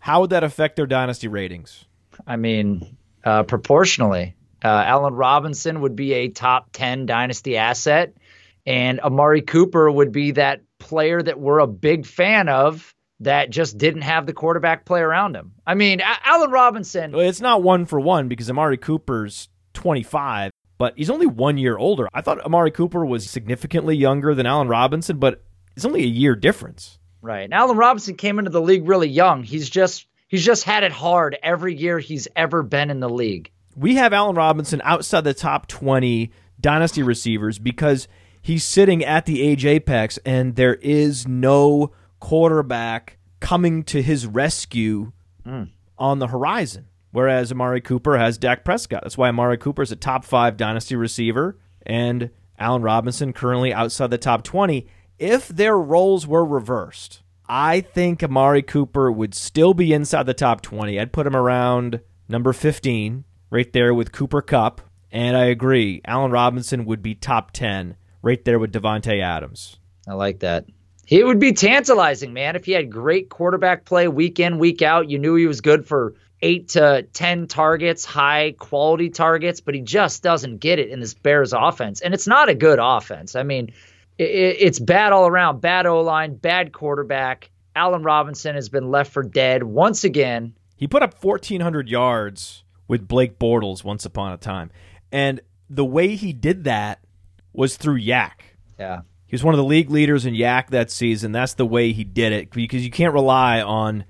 how 0.00 0.20
would 0.20 0.30
that 0.30 0.44
affect 0.44 0.76
their 0.76 0.86
dynasty 0.86 1.26
ratings? 1.26 1.85
I 2.26 2.36
mean, 2.36 2.96
uh, 3.24 3.42
proportionally, 3.44 4.34
uh, 4.64 4.68
Allen 4.68 5.14
Robinson 5.14 5.80
would 5.80 5.96
be 5.96 6.12
a 6.14 6.28
top 6.28 6.68
10 6.72 7.06
dynasty 7.06 7.56
asset, 7.56 8.14
and 8.66 9.00
Amari 9.00 9.42
Cooper 9.42 9.90
would 9.90 10.12
be 10.12 10.32
that 10.32 10.60
player 10.78 11.22
that 11.22 11.38
we're 11.40 11.58
a 11.60 11.66
big 11.66 12.06
fan 12.06 12.48
of 12.48 12.92
that 13.20 13.48
just 13.50 13.78
didn't 13.78 14.02
have 14.02 14.26
the 14.26 14.32
quarterback 14.32 14.84
play 14.84 15.00
around 15.00 15.34
him. 15.34 15.52
I 15.66 15.74
mean, 15.74 16.00
A- 16.00 16.28
Allen 16.28 16.50
Robinson. 16.50 17.12
Well, 17.12 17.26
It's 17.26 17.40
not 17.40 17.62
one 17.62 17.86
for 17.86 17.98
one 17.98 18.28
because 18.28 18.50
Amari 18.50 18.76
Cooper's 18.76 19.48
25, 19.74 20.50
but 20.78 20.92
he's 20.96 21.08
only 21.10 21.26
one 21.26 21.56
year 21.58 21.78
older. 21.78 22.08
I 22.12 22.20
thought 22.20 22.40
Amari 22.44 22.70
Cooper 22.70 23.06
was 23.06 23.28
significantly 23.30 23.96
younger 23.96 24.34
than 24.34 24.44
Allen 24.46 24.68
Robinson, 24.68 25.18
but 25.18 25.42
it's 25.76 25.84
only 25.86 26.02
a 26.02 26.06
year 26.06 26.34
difference. 26.36 26.98
Right. 27.22 27.44
And 27.44 27.54
Allen 27.54 27.76
Robinson 27.78 28.16
came 28.16 28.38
into 28.38 28.50
the 28.50 28.60
league 28.60 28.86
really 28.86 29.08
young. 29.08 29.42
He's 29.42 29.70
just 29.70 30.06
he's 30.26 30.44
just 30.44 30.64
had 30.64 30.82
it 30.82 30.92
hard 30.92 31.36
every 31.42 31.74
year 31.74 31.98
he's 31.98 32.28
ever 32.36 32.62
been 32.62 32.90
in 32.90 33.00
the 33.00 33.08
league. 33.08 33.50
we 33.74 33.96
have 33.96 34.12
Allen 34.12 34.36
Robinson 34.36 34.80
outside 34.84 35.24
the 35.24 35.34
top 35.34 35.66
20 35.66 36.30
dynasty 36.60 37.02
receivers 37.02 37.58
because 37.58 38.08
he's 38.42 38.64
sitting 38.64 39.04
at 39.04 39.26
the 39.26 39.42
age 39.42 39.66
apex, 39.66 40.18
and 40.24 40.56
there 40.56 40.76
is 40.76 41.26
no 41.26 41.92
quarterback 42.20 43.18
coming 43.40 43.82
to 43.84 44.02
his 44.02 44.26
rescue 44.26 45.12
hmm. 45.44 45.64
on 45.98 46.18
the 46.18 46.28
horizon. 46.28 46.86
Whereas 47.12 47.50
Amari 47.50 47.80
Cooper 47.80 48.18
has 48.18 48.36
Dak 48.36 48.64
Prescott. 48.64 49.02
That's 49.02 49.16
why 49.16 49.28
Amari 49.28 49.56
Cooper 49.56 49.82
is 49.82 49.92
a 49.92 49.96
top 49.96 50.24
five 50.24 50.56
dynasty 50.56 50.96
receiver, 50.96 51.58
and 51.86 52.30
Allen 52.58 52.82
Robinson 52.82 53.32
currently 53.32 53.72
outside 53.72 54.10
the 54.10 54.18
top 54.18 54.42
20. 54.42 54.86
If 55.18 55.48
their 55.48 55.78
roles 55.78 56.26
were 56.26 56.44
reversed, 56.44 57.22
I 57.48 57.80
think 57.80 58.22
Amari 58.22 58.62
Cooper 58.62 59.10
would 59.10 59.34
still 59.34 59.74
be 59.74 59.92
inside 59.92 60.26
the 60.26 60.34
top 60.34 60.62
20. 60.62 60.98
I'd 60.98 61.12
put 61.12 61.26
him 61.26 61.36
around 61.36 62.00
number 62.28 62.52
15, 62.52 63.24
right 63.50 63.72
there 63.72 63.94
with 63.94 64.12
Cooper 64.12 64.42
Kupp. 64.42 64.80
And 65.12 65.36
I 65.36 65.46
agree, 65.46 66.00
Allen 66.04 66.32
Robinson 66.32 66.84
would 66.84 67.02
be 67.02 67.14
top 67.14 67.52
10, 67.52 67.96
right 68.22 68.44
there 68.44 68.58
with 68.58 68.72
Davante 68.72 69.22
Adams. 69.22 69.78
I 70.08 70.14
like 70.14 70.40
that. 70.40 70.66
It 71.08 71.24
would 71.24 71.38
be 71.38 71.52
tantalizing, 71.52 72.32
man, 72.32 72.56
if 72.56 72.64
he 72.64 72.72
had 72.72 72.90
great 72.90 73.28
quarterback 73.28 73.84
play 73.84 74.08
week 74.08 74.40
in, 74.40 74.58
week 74.58 74.82
out. 74.82 75.08
You 75.08 75.20
knew 75.20 75.36
he 75.36 75.46
was 75.46 75.60
good 75.60 75.86
for 75.86 76.14
eight 76.42 76.70
to 76.70 77.06
10 77.12 77.46
targets, 77.46 78.04
high 78.04 78.54
quality 78.58 79.08
targets, 79.08 79.60
but 79.60 79.74
he 79.74 79.80
just 79.80 80.22
doesn't 80.22 80.58
get 80.58 80.80
it 80.80 80.90
in 80.90 81.00
this 81.00 81.14
Bears 81.14 81.52
offense. 81.52 82.00
And 82.00 82.12
it's 82.12 82.26
not 82.26 82.48
a 82.48 82.54
good 82.54 82.78
offense. 82.82 83.36
I 83.36 83.44
mean, 83.44 83.72
it's 84.18 84.78
bad 84.78 85.12
all 85.12 85.26
around 85.26 85.60
bad 85.60 85.86
O 85.86 86.00
line, 86.00 86.34
bad 86.34 86.72
quarterback. 86.72 87.50
Allen 87.74 88.02
Robinson 88.02 88.54
has 88.54 88.68
been 88.68 88.90
left 88.90 89.12
for 89.12 89.22
dead 89.22 89.62
once 89.62 90.04
again. 90.04 90.54
He 90.76 90.86
put 90.86 91.02
up 91.02 91.22
1,400 91.22 91.88
yards 91.88 92.64
with 92.88 93.08
Blake 93.08 93.38
Bortles 93.38 93.84
once 93.84 94.04
upon 94.04 94.32
a 94.32 94.36
time. 94.36 94.70
And 95.12 95.40
the 95.68 95.84
way 95.84 96.16
he 96.16 96.32
did 96.32 96.64
that 96.64 97.00
was 97.52 97.76
through 97.76 98.00
YAC. 98.00 98.32
Yeah. 98.78 99.00
He 99.26 99.34
was 99.34 99.42
one 99.42 99.54
of 99.54 99.58
the 99.58 99.64
league 99.64 99.90
leaders 99.90 100.24
in 100.24 100.34
YAC 100.34 100.70
that 100.70 100.90
season. 100.90 101.32
That's 101.32 101.54
the 101.54 101.66
way 101.66 101.92
he 101.92 102.04
did 102.04 102.32
it 102.32 102.50
because 102.50 102.84
you 102.84 102.90
can't 102.90 103.14
rely 103.14 103.60
on 103.60 104.04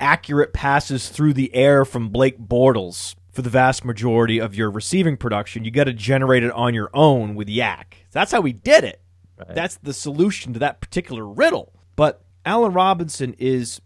accurate 0.00 0.52
passes 0.52 1.08
through 1.08 1.34
the 1.34 1.54
air 1.54 1.84
from 1.84 2.08
Blake 2.08 2.38
Bortles 2.38 3.14
for 3.30 3.42
the 3.42 3.50
vast 3.50 3.84
majority 3.84 4.38
of 4.38 4.54
your 4.54 4.70
receiving 4.70 5.16
production. 5.16 5.64
You 5.64 5.70
got 5.70 5.84
to 5.84 5.92
generate 5.92 6.42
it 6.42 6.50
on 6.52 6.74
your 6.74 6.90
own 6.92 7.34
with 7.34 7.48
YAC. 7.48 7.84
That's 8.10 8.32
how 8.32 8.42
he 8.42 8.52
did 8.52 8.84
it. 8.84 9.01
That's 9.48 9.76
the 9.82 9.92
solution 9.92 10.52
to 10.52 10.58
that 10.60 10.80
particular 10.80 11.26
riddle. 11.26 11.72
But 11.96 12.22
Allen 12.44 12.72
Robinson 12.72 13.34
is 13.38 13.80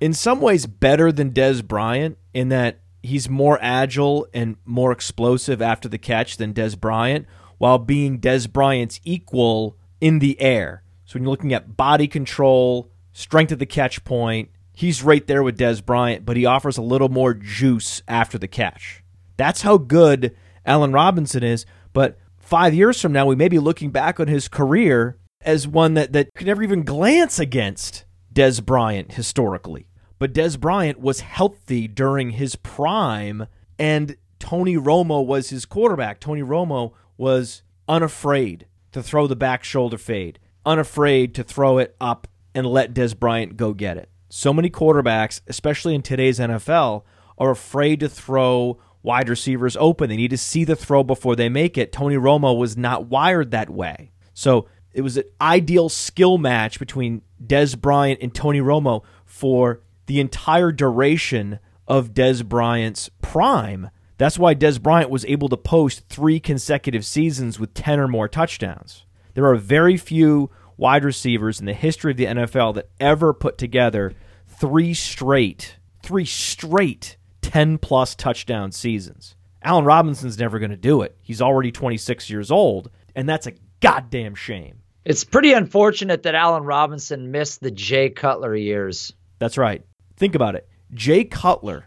in 0.00 0.12
some 0.12 0.40
ways 0.40 0.66
better 0.66 1.12
than 1.12 1.32
Dez 1.32 1.66
Bryant 1.66 2.18
in 2.32 2.48
that 2.50 2.80
he's 3.02 3.28
more 3.28 3.58
agile 3.60 4.26
and 4.34 4.56
more 4.64 4.92
explosive 4.92 5.62
after 5.62 5.88
the 5.88 5.98
catch 5.98 6.36
than 6.36 6.54
Dez 6.54 6.78
Bryant, 6.78 7.26
while 7.58 7.78
being 7.78 8.18
Dez 8.18 8.50
Bryant's 8.50 9.00
equal 9.04 9.76
in 10.00 10.18
the 10.18 10.40
air. 10.40 10.82
So 11.04 11.14
when 11.14 11.22
you're 11.22 11.30
looking 11.30 11.52
at 11.52 11.76
body 11.76 12.08
control, 12.08 12.90
strength 13.12 13.52
at 13.52 13.58
the 13.58 13.66
catch 13.66 14.04
point, 14.04 14.50
he's 14.72 15.02
right 15.02 15.26
there 15.26 15.42
with 15.42 15.58
Dez 15.58 15.84
Bryant, 15.84 16.24
but 16.24 16.36
he 16.36 16.46
offers 16.46 16.76
a 16.76 16.82
little 16.82 17.08
more 17.08 17.34
juice 17.34 18.02
after 18.08 18.38
the 18.38 18.48
catch. 18.48 19.02
That's 19.36 19.62
how 19.62 19.78
good 19.78 20.34
Allen 20.66 20.92
Robinson 20.92 21.42
is. 21.42 21.66
But 21.92 22.18
five 22.44 22.74
years 22.74 23.00
from 23.00 23.12
now, 23.12 23.26
we 23.26 23.36
may 23.36 23.48
be 23.48 23.58
looking 23.58 23.90
back 23.90 24.20
on 24.20 24.28
his 24.28 24.48
career 24.48 25.18
as 25.40 25.68
one 25.68 25.94
that, 25.94 26.12
that 26.12 26.28
could 26.34 26.46
never 26.46 26.62
even 26.62 26.82
glance 26.82 27.38
against 27.38 28.04
Dez 28.32 28.64
Bryant 28.64 29.12
historically. 29.12 29.88
But 30.18 30.32
Dez 30.32 30.58
Bryant 30.58 31.00
was 31.00 31.20
healthy 31.20 31.88
during 31.88 32.30
his 32.30 32.56
prime, 32.56 33.46
and 33.78 34.16
Tony 34.38 34.76
Romo 34.76 35.24
was 35.24 35.50
his 35.50 35.66
quarterback. 35.66 36.20
Tony 36.20 36.42
Romo 36.42 36.92
was 37.16 37.62
unafraid 37.88 38.66
to 38.92 39.02
throw 39.02 39.26
the 39.26 39.36
back 39.36 39.64
shoulder 39.64 39.98
fade, 39.98 40.38
unafraid 40.64 41.34
to 41.34 41.44
throw 41.44 41.78
it 41.78 41.96
up 42.00 42.28
and 42.54 42.66
let 42.66 42.94
Dez 42.94 43.18
Bryant 43.18 43.56
go 43.56 43.72
get 43.72 43.96
it. 43.96 44.08
So 44.28 44.52
many 44.52 44.70
quarterbacks, 44.70 45.40
especially 45.46 45.94
in 45.94 46.02
today's 46.02 46.38
NFL, 46.38 47.02
are 47.36 47.50
afraid 47.50 48.00
to 48.00 48.08
throw 48.08 48.80
wide 49.04 49.28
receivers 49.28 49.76
open. 49.78 50.08
They 50.08 50.16
need 50.16 50.30
to 50.30 50.38
see 50.38 50.64
the 50.64 50.74
throw 50.74 51.04
before 51.04 51.36
they 51.36 51.48
make 51.48 51.78
it. 51.78 51.92
Tony 51.92 52.16
Romo 52.16 52.58
was 52.58 52.76
not 52.76 53.06
wired 53.06 53.52
that 53.52 53.70
way. 53.70 54.10
So 54.32 54.66
it 54.92 55.02
was 55.02 55.16
an 55.16 55.24
ideal 55.40 55.88
skill 55.88 56.38
match 56.38 56.78
between 56.78 57.22
Dez 57.44 57.78
Bryant 57.78 58.20
and 58.22 58.34
Tony 58.34 58.60
Romo 58.60 59.04
for 59.26 59.82
the 60.06 60.20
entire 60.20 60.72
duration 60.72 61.60
of 61.86 62.14
Dez 62.14 62.44
Bryant's 62.44 63.10
prime. 63.20 63.90
That's 64.16 64.38
why 64.38 64.54
Dez 64.54 64.80
Bryant 64.80 65.10
was 65.10 65.26
able 65.26 65.50
to 65.50 65.56
post 65.56 66.08
three 66.08 66.40
consecutive 66.40 67.04
seasons 67.04 67.60
with 67.60 67.74
10 67.74 68.00
or 68.00 68.08
more 68.08 68.26
touchdowns. 68.26 69.04
There 69.34 69.46
are 69.46 69.56
very 69.56 69.98
few 69.98 70.50
wide 70.78 71.04
receivers 71.04 71.60
in 71.60 71.66
the 71.66 71.74
history 71.74 72.12
of 72.12 72.16
the 72.16 72.26
NFL 72.26 72.74
that 72.76 72.88
ever 72.98 73.34
put 73.34 73.58
together 73.58 74.14
three 74.46 74.94
straight, 74.94 75.76
three 76.02 76.24
straight 76.24 77.16
10 77.44 77.76
plus 77.76 78.14
touchdown 78.14 78.72
seasons. 78.72 79.36
Allen 79.62 79.84
Robinson's 79.84 80.38
never 80.38 80.58
going 80.58 80.70
to 80.70 80.78
do 80.78 81.02
it. 81.02 81.14
He's 81.20 81.42
already 81.42 81.70
26 81.70 82.30
years 82.30 82.50
old, 82.50 82.90
and 83.14 83.28
that's 83.28 83.46
a 83.46 83.52
goddamn 83.80 84.34
shame. 84.34 84.80
It's 85.04 85.24
pretty 85.24 85.52
unfortunate 85.52 86.22
that 86.22 86.34
Allen 86.34 86.64
Robinson 86.64 87.30
missed 87.30 87.60
the 87.60 87.70
Jay 87.70 88.08
Cutler 88.08 88.56
years. 88.56 89.12
That's 89.38 89.58
right. 89.58 89.84
Think 90.16 90.34
about 90.34 90.54
it. 90.54 90.66
Jay 90.94 91.24
Cutler 91.24 91.86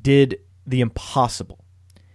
did 0.00 0.38
the 0.64 0.80
impossible. 0.80 1.64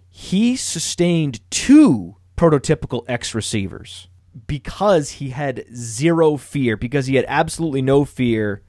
He 0.10 0.56
sustained 0.56 1.42
two 1.52 2.16
prototypical 2.38 3.04
X 3.10 3.36
receivers 3.36 4.08
because 4.48 5.12
he 5.12 5.32
had 5.32 5.66
zero 5.76 6.38
fear, 6.38 6.78
because 6.78 7.08
he 7.08 7.16
had 7.16 7.26
absolutely 7.28 7.82
no 7.82 8.06
fear 8.06 8.64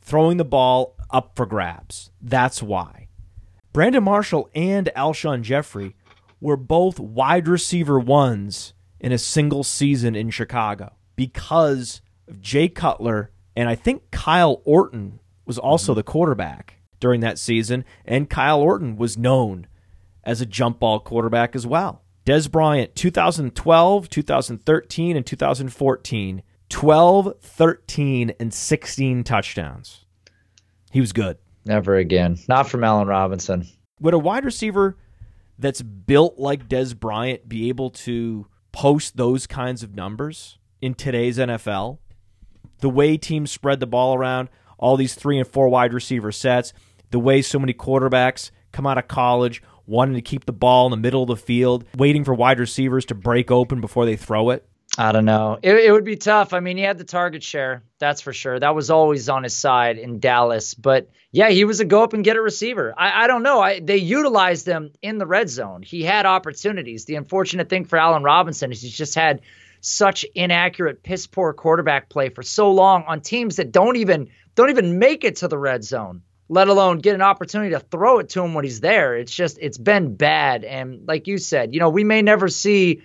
throwing 0.00 0.38
the 0.38 0.44
ball 0.44 0.96
up 1.10 1.36
for 1.36 1.46
grabs. 1.46 2.10
That's 2.20 2.60
why. 2.60 2.97
Brandon 3.72 4.02
Marshall 4.02 4.50
and 4.54 4.90
Alshon 4.96 5.42
Jeffery 5.42 5.94
were 6.40 6.56
both 6.56 6.98
wide 6.98 7.48
receiver 7.48 7.98
ones 7.98 8.74
in 9.00 9.12
a 9.12 9.18
single 9.18 9.64
season 9.64 10.14
in 10.14 10.30
Chicago 10.30 10.92
because 11.16 12.00
of 12.26 12.40
Jay 12.40 12.68
Cutler 12.68 13.30
and 13.58 13.68
I 13.68 13.74
think 13.74 14.12
Kyle 14.12 14.62
Orton 14.64 15.18
was 15.44 15.58
also 15.58 15.90
mm-hmm. 15.90 15.98
the 15.98 16.04
quarterback 16.04 16.76
during 17.00 17.22
that 17.22 17.40
season, 17.40 17.84
and 18.04 18.30
Kyle 18.30 18.60
Orton 18.60 18.94
was 18.94 19.18
known 19.18 19.66
as 20.22 20.40
a 20.40 20.46
jump 20.46 20.78
ball 20.78 21.00
quarterback 21.00 21.56
as 21.56 21.66
well. 21.66 22.02
Dez 22.24 22.48
Bryant, 22.48 22.94
2012, 22.94 24.08
2013, 24.08 25.16
and 25.16 25.26
2014, 25.26 26.42
12, 26.68 27.34
13, 27.40 28.32
and 28.38 28.54
16 28.54 29.24
touchdowns. 29.24 30.04
He 30.92 31.00
was 31.00 31.12
good. 31.12 31.38
Never 31.68 31.96
again. 31.96 32.38
Not 32.48 32.66
from 32.66 32.82
Allen 32.82 33.08
Robinson. 33.08 33.68
Would 34.00 34.14
a 34.14 34.18
wide 34.18 34.46
receiver 34.46 34.96
that's 35.58 35.82
built 35.82 36.38
like 36.38 36.66
Dez 36.66 36.98
Bryant 36.98 37.46
be 37.46 37.68
able 37.68 37.90
to 37.90 38.46
post 38.72 39.18
those 39.18 39.46
kinds 39.46 39.82
of 39.82 39.94
numbers 39.94 40.56
in 40.80 40.94
today's 40.94 41.36
NFL? 41.36 41.98
The 42.78 42.88
way 42.88 43.18
teams 43.18 43.50
spread 43.50 43.80
the 43.80 43.86
ball 43.86 44.14
around, 44.14 44.48
all 44.78 44.96
these 44.96 45.14
three 45.14 45.38
and 45.38 45.46
four 45.46 45.68
wide 45.68 45.92
receiver 45.92 46.32
sets, 46.32 46.72
the 47.10 47.18
way 47.18 47.42
so 47.42 47.58
many 47.58 47.74
quarterbacks 47.74 48.50
come 48.72 48.86
out 48.86 48.96
of 48.96 49.06
college 49.08 49.62
wanting 49.84 50.14
to 50.14 50.22
keep 50.22 50.44
the 50.44 50.52
ball 50.52 50.86
in 50.86 50.90
the 50.90 50.96
middle 50.96 51.22
of 51.22 51.28
the 51.28 51.36
field, 51.36 51.84
waiting 51.96 52.22
for 52.22 52.34
wide 52.34 52.60
receivers 52.60 53.04
to 53.06 53.14
break 53.14 53.50
open 53.50 53.80
before 53.80 54.04
they 54.04 54.16
throw 54.16 54.50
it. 54.50 54.67
I 54.98 55.12
don't 55.12 55.24
know. 55.24 55.60
It, 55.62 55.76
it 55.76 55.92
would 55.92 56.04
be 56.04 56.16
tough. 56.16 56.52
I 56.52 56.58
mean, 56.58 56.76
he 56.76 56.82
had 56.82 56.98
the 56.98 57.04
target 57.04 57.44
share, 57.44 57.84
that's 58.00 58.20
for 58.20 58.32
sure. 58.32 58.58
That 58.58 58.74
was 58.74 58.90
always 58.90 59.28
on 59.28 59.44
his 59.44 59.54
side 59.54 59.96
in 59.96 60.18
Dallas. 60.18 60.74
But 60.74 61.08
yeah, 61.30 61.50
he 61.50 61.64
was 61.64 61.78
a 61.78 61.84
go 61.84 62.02
up 62.02 62.14
and 62.14 62.24
get 62.24 62.36
a 62.36 62.42
receiver. 62.42 62.92
I, 62.98 63.24
I 63.24 63.26
don't 63.28 63.44
know. 63.44 63.60
I, 63.60 63.78
they 63.78 63.98
utilized 63.98 64.66
him 64.66 64.90
in 65.00 65.18
the 65.18 65.26
red 65.26 65.48
zone. 65.48 65.82
He 65.82 66.02
had 66.02 66.26
opportunities. 66.26 67.04
The 67.04 67.14
unfortunate 67.14 67.68
thing 67.68 67.84
for 67.84 67.96
Allen 67.96 68.24
Robinson 68.24 68.72
is 68.72 68.82
he's 68.82 68.96
just 68.96 69.14
had 69.14 69.42
such 69.80 70.24
inaccurate, 70.34 71.04
piss 71.04 71.28
poor 71.28 71.52
quarterback 71.52 72.08
play 72.08 72.28
for 72.30 72.42
so 72.42 72.72
long 72.72 73.04
on 73.06 73.20
teams 73.20 73.56
that 73.56 73.70
don't 73.70 73.96
even 73.96 74.30
don't 74.56 74.70
even 74.70 74.98
make 74.98 75.22
it 75.22 75.36
to 75.36 75.48
the 75.48 75.58
red 75.58 75.84
zone 75.84 76.22
let 76.48 76.68
alone 76.68 76.98
get 76.98 77.14
an 77.14 77.22
opportunity 77.22 77.72
to 77.72 77.80
throw 77.80 78.18
it 78.20 78.30
to 78.30 78.42
him 78.42 78.54
when 78.54 78.64
he's 78.64 78.80
there. 78.80 79.16
It's 79.16 79.34
just 79.34 79.58
it's 79.60 79.78
been 79.78 80.16
bad, 80.16 80.64
and 80.64 81.06
like 81.06 81.26
you 81.26 81.38
said, 81.38 81.74
you 81.74 81.80
know, 81.80 81.90
we 81.90 82.04
may 82.04 82.22
never 82.22 82.48
see. 82.48 83.02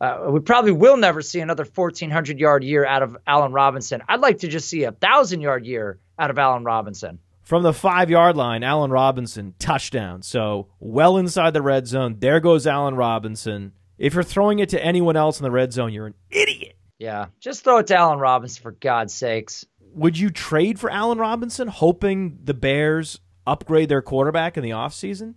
Uh, 0.00 0.28
we 0.30 0.40
probably 0.40 0.72
will 0.72 0.96
never 0.96 1.22
see 1.22 1.40
another 1.40 1.64
1,400 1.64 2.38
yard 2.38 2.64
year 2.64 2.84
out 2.84 3.02
of 3.02 3.16
Allen 3.26 3.52
Robinson. 3.52 4.02
I'd 4.08 4.20
like 4.20 4.38
to 4.38 4.48
just 4.48 4.68
see 4.68 4.84
a 4.84 4.92
thousand 4.92 5.40
yard 5.40 5.64
year 5.64 5.98
out 6.18 6.30
of 6.30 6.38
Allen 6.38 6.64
Robinson. 6.64 7.18
From 7.42 7.62
the 7.62 7.72
five 7.72 8.10
yard 8.10 8.36
line, 8.36 8.62
Allen 8.62 8.90
Robinson, 8.90 9.54
touchdown. 9.58 10.22
So 10.22 10.68
well 10.80 11.16
inside 11.16 11.52
the 11.52 11.62
red 11.62 11.86
zone. 11.86 12.16
There 12.18 12.40
goes 12.40 12.66
Allen 12.66 12.96
Robinson. 12.96 13.72
If 13.98 14.14
you're 14.14 14.22
throwing 14.22 14.58
it 14.58 14.68
to 14.70 14.84
anyone 14.84 15.16
else 15.16 15.38
in 15.38 15.44
the 15.44 15.50
red 15.50 15.72
zone, 15.72 15.92
you're 15.92 16.08
an 16.08 16.14
idiot. 16.30 16.76
Yeah, 16.98 17.26
just 17.40 17.62
throw 17.62 17.78
it 17.78 17.86
to 17.88 17.96
Allen 17.96 18.18
Robinson 18.18 18.62
for 18.62 18.72
God's 18.72 19.14
sakes. 19.14 19.64
Would 19.94 20.18
you 20.18 20.30
trade 20.30 20.78
for 20.78 20.90
Allen 20.90 21.18
Robinson, 21.18 21.68
hoping 21.68 22.38
the 22.44 22.54
Bears 22.54 23.20
upgrade 23.46 23.88
their 23.88 24.02
quarterback 24.02 24.56
in 24.56 24.62
the 24.62 24.70
offseason? 24.70 25.34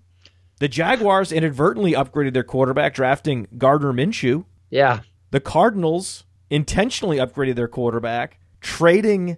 The 0.59 0.67
Jaguars 0.67 1.31
inadvertently 1.31 1.93
upgraded 1.93 2.33
their 2.33 2.43
quarterback, 2.43 2.93
drafting 2.93 3.47
Gardner 3.57 3.93
Minshew. 3.93 4.45
Yeah, 4.69 5.01
the 5.31 5.39
Cardinals 5.39 6.25
intentionally 6.49 7.17
upgraded 7.17 7.55
their 7.55 7.67
quarterback, 7.67 8.39
trading 8.61 9.37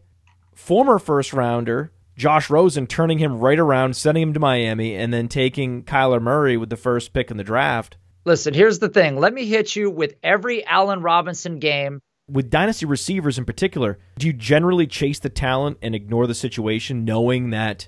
former 0.53 0.99
first 0.99 1.33
rounder 1.33 1.91
Josh 2.17 2.49
Rosen, 2.49 2.87
turning 2.87 3.17
him 3.17 3.39
right 3.39 3.57
around, 3.57 3.95
sending 3.95 4.21
him 4.21 4.33
to 4.33 4.39
Miami, 4.39 4.95
and 4.95 5.13
then 5.13 5.27
taking 5.27 5.83
Kyler 5.83 6.21
Murray 6.21 6.57
with 6.57 6.69
the 6.69 6.77
first 6.77 7.13
pick 7.13 7.31
in 7.31 7.37
the 7.37 7.43
draft. 7.43 7.97
Listen, 8.25 8.53
here's 8.53 8.79
the 8.79 8.89
thing. 8.89 9.17
Let 9.17 9.33
me 9.33 9.45
hit 9.45 9.75
you 9.75 9.89
with 9.89 10.13
every 10.21 10.63
Allen 10.65 11.01
Robinson 11.01 11.57
game. 11.59 11.99
With 12.29 12.49
dynasty 12.49 12.85
receivers 12.85 13.37
in 13.37 13.45
particular, 13.45 13.97
do 14.19 14.27
you 14.27 14.33
generally 14.33 14.85
chase 14.85 15.19
the 15.19 15.29
talent 15.29 15.79
and 15.81 15.95
ignore 15.95 16.27
the 16.27 16.35
situation, 16.35 17.03
knowing 17.03 17.49
that 17.49 17.87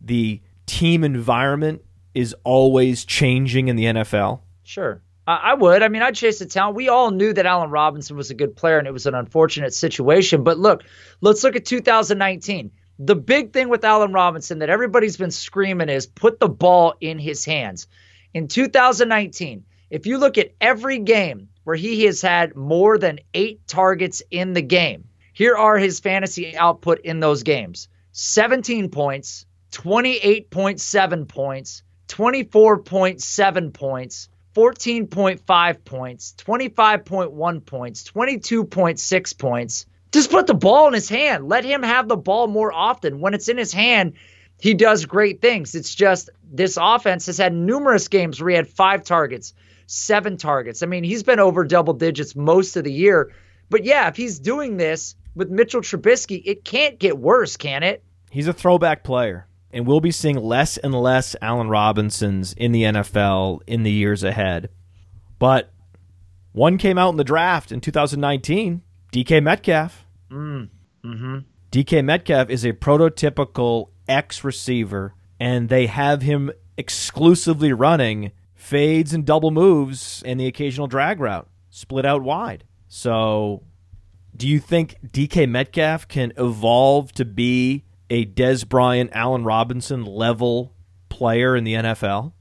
the 0.00 0.40
team 0.64 1.04
environment 1.04 1.82
is 2.16 2.34
always 2.44 3.04
changing 3.04 3.68
in 3.68 3.76
the 3.76 3.84
NFL? 3.84 4.40
Sure. 4.64 5.02
I 5.28 5.54
would. 5.54 5.82
I 5.82 5.88
mean, 5.88 6.02
I'd 6.02 6.14
chase 6.14 6.38
the 6.38 6.46
talent. 6.46 6.76
We 6.76 6.88
all 6.88 7.10
knew 7.10 7.32
that 7.32 7.46
Allen 7.46 7.70
Robinson 7.70 8.16
was 8.16 8.30
a 8.30 8.34
good 8.34 8.54
player 8.54 8.78
and 8.78 8.86
it 8.86 8.92
was 8.92 9.06
an 9.06 9.14
unfortunate 9.16 9.74
situation. 9.74 10.44
But 10.44 10.56
look, 10.56 10.84
let's 11.20 11.42
look 11.42 11.56
at 11.56 11.64
2019. 11.64 12.70
The 13.00 13.16
big 13.16 13.52
thing 13.52 13.68
with 13.68 13.84
Allen 13.84 14.12
Robinson 14.12 14.60
that 14.60 14.70
everybody's 14.70 15.16
been 15.16 15.32
screaming 15.32 15.88
is 15.88 16.06
put 16.06 16.38
the 16.38 16.48
ball 16.48 16.94
in 17.00 17.18
his 17.18 17.44
hands. 17.44 17.88
In 18.34 18.46
2019, 18.46 19.64
if 19.90 20.06
you 20.06 20.18
look 20.18 20.38
at 20.38 20.54
every 20.60 21.00
game 21.00 21.48
where 21.64 21.76
he 21.76 22.04
has 22.04 22.22
had 22.22 22.54
more 22.54 22.96
than 22.96 23.18
eight 23.34 23.66
targets 23.66 24.22
in 24.30 24.52
the 24.52 24.62
game, 24.62 25.08
here 25.32 25.56
are 25.56 25.76
his 25.76 25.98
fantasy 25.98 26.56
output 26.56 27.00
in 27.00 27.18
those 27.18 27.42
games 27.42 27.88
17 28.12 28.90
points, 28.90 29.44
28.7 29.72 31.26
points, 31.28 31.82
24.7 32.08 33.72
points. 33.72 34.28
14.5 34.56 35.84
points, 35.84 36.34
25.1 36.38 37.66
points, 37.66 38.10
22.6 38.10 39.38
points. 39.38 39.86
Just 40.12 40.30
put 40.30 40.46
the 40.46 40.54
ball 40.54 40.88
in 40.88 40.94
his 40.94 41.10
hand. 41.10 41.46
Let 41.46 41.62
him 41.62 41.82
have 41.82 42.08
the 42.08 42.16
ball 42.16 42.46
more 42.46 42.72
often. 42.72 43.20
When 43.20 43.34
it's 43.34 43.50
in 43.50 43.58
his 43.58 43.74
hand, 43.74 44.14
he 44.58 44.72
does 44.72 45.04
great 45.04 45.42
things. 45.42 45.74
It's 45.74 45.94
just 45.94 46.30
this 46.42 46.78
offense 46.80 47.26
has 47.26 47.36
had 47.36 47.52
numerous 47.52 48.08
games 48.08 48.40
where 48.40 48.48
he 48.48 48.56
had 48.56 48.66
five 48.66 49.04
targets, 49.04 49.52
seven 49.86 50.38
targets. 50.38 50.82
I 50.82 50.86
mean, 50.86 51.04
he's 51.04 51.22
been 51.22 51.40
over 51.40 51.62
double 51.62 51.92
digits 51.92 52.34
most 52.34 52.76
of 52.78 52.84
the 52.84 52.92
year. 52.92 53.32
But 53.68 53.84
yeah, 53.84 54.08
if 54.08 54.16
he's 54.16 54.38
doing 54.38 54.78
this 54.78 55.16
with 55.34 55.50
Mitchell 55.50 55.82
Trubisky, 55.82 56.40
it 56.46 56.64
can't 56.64 56.98
get 56.98 57.18
worse, 57.18 57.58
can 57.58 57.82
it? 57.82 58.02
He's 58.30 58.48
a 58.48 58.54
throwback 58.54 59.04
player 59.04 59.46
and 59.76 59.86
we'll 59.86 60.00
be 60.00 60.10
seeing 60.10 60.38
less 60.38 60.78
and 60.78 60.94
less 60.94 61.36
Allen 61.42 61.68
Robinsons 61.68 62.54
in 62.54 62.72
the 62.72 62.84
NFL 62.84 63.60
in 63.66 63.82
the 63.82 63.92
years 63.92 64.24
ahead. 64.24 64.70
But 65.38 65.70
one 66.52 66.78
came 66.78 66.96
out 66.96 67.10
in 67.10 67.18
the 67.18 67.24
draft 67.24 67.70
in 67.70 67.82
2019, 67.82 68.80
DK 69.12 69.42
Metcalf. 69.42 70.06
Mm. 70.30 70.70
Mm-hmm. 71.04 71.38
DK 71.70 72.02
Metcalf 72.02 72.48
is 72.48 72.64
a 72.64 72.72
prototypical 72.72 73.90
X 74.08 74.42
receiver, 74.42 75.12
and 75.38 75.68
they 75.68 75.88
have 75.88 76.22
him 76.22 76.50
exclusively 76.78 77.74
running 77.74 78.32
fades 78.54 79.12
and 79.12 79.26
double 79.26 79.50
moves 79.50 80.22
and 80.24 80.40
the 80.40 80.46
occasional 80.46 80.86
drag 80.86 81.20
route, 81.20 81.50
split 81.68 82.06
out 82.06 82.22
wide. 82.22 82.64
So, 82.88 83.62
do 84.34 84.48
you 84.48 84.58
think 84.58 84.96
DK 85.06 85.46
Metcalf 85.46 86.08
can 86.08 86.32
evolve 86.38 87.12
to 87.12 87.26
be 87.26 87.84
a 88.10 88.26
Dez 88.26 88.68
Bryant, 88.68 89.10
Allen 89.12 89.44
Robinson 89.44 90.04
level 90.04 90.72
player 91.08 91.56
in 91.56 91.64
the 91.64 91.74
NFL? 91.74 92.32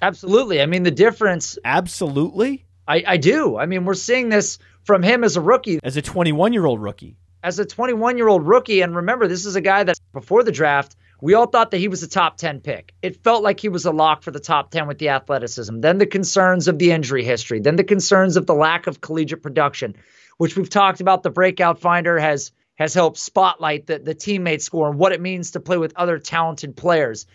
Absolutely. 0.00 0.60
I 0.60 0.66
mean, 0.66 0.82
the 0.82 0.90
difference. 0.90 1.58
Absolutely. 1.64 2.64
I, 2.88 3.04
I 3.06 3.16
do. 3.16 3.56
I 3.56 3.66
mean, 3.66 3.84
we're 3.84 3.94
seeing 3.94 4.28
this 4.28 4.58
from 4.84 5.02
him 5.02 5.22
as 5.22 5.36
a 5.36 5.40
rookie, 5.40 5.78
as 5.82 5.96
a 5.96 6.02
21 6.02 6.52
year 6.52 6.66
old 6.66 6.82
rookie. 6.82 7.16
As 7.44 7.58
a 7.58 7.64
21 7.64 8.18
year 8.18 8.28
old 8.28 8.46
rookie. 8.46 8.80
And 8.80 8.96
remember, 8.96 9.28
this 9.28 9.46
is 9.46 9.56
a 9.56 9.60
guy 9.60 9.84
that 9.84 9.98
before 10.12 10.42
the 10.42 10.52
draft, 10.52 10.96
we 11.20 11.34
all 11.34 11.46
thought 11.46 11.70
that 11.70 11.78
he 11.78 11.86
was 11.86 12.02
a 12.02 12.08
top 12.08 12.36
10 12.36 12.60
pick. 12.60 12.92
It 13.00 13.22
felt 13.22 13.44
like 13.44 13.60
he 13.60 13.68
was 13.68 13.84
a 13.84 13.92
lock 13.92 14.22
for 14.22 14.32
the 14.32 14.40
top 14.40 14.72
10 14.72 14.88
with 14.88 14.98
the 14.98 15.10
athleticism. 15.10 15.80
Then 15.80 15.98
the 15.98 16.06
concerns 16.06 16.66
of 16.66 16.78
the 16.78 16.90
injury 16.90 17.24
history, 17.24 17.60
then 17.60 17.76
the 17.76 17.84
concerns 17.84 18.36
of 18.36 18.46
the 18.46 18.54
lack 18.54 18.88
of 18.88 19.00
collegiate 19.00 19.42
production, 19.42 19.94
which 20.38 20.56
we've 20.56 20.68
talked 20.68 21.00
about. 21.00 21.22
The 21.22 21.30
breakout 21.30 21.80
finder 21.80 22.18
has 22.18 22.50
has 22.76 22.94
helped 22.94 23.18
spotlight 23.18 23.86
the, 23.86 23.98
the 23.98 24.14
teammate 24.14 24.62
score 24.62 24.88
and 24.88 24.98
what 24.98 25.12
it 25.12 25.20
means 25.20 25.52
to 25.52 25.60
play 25.60 25.76
with 25.76 25.92
other 25.96 26.18
talented 26.18 26.76
players. 26.76 27.26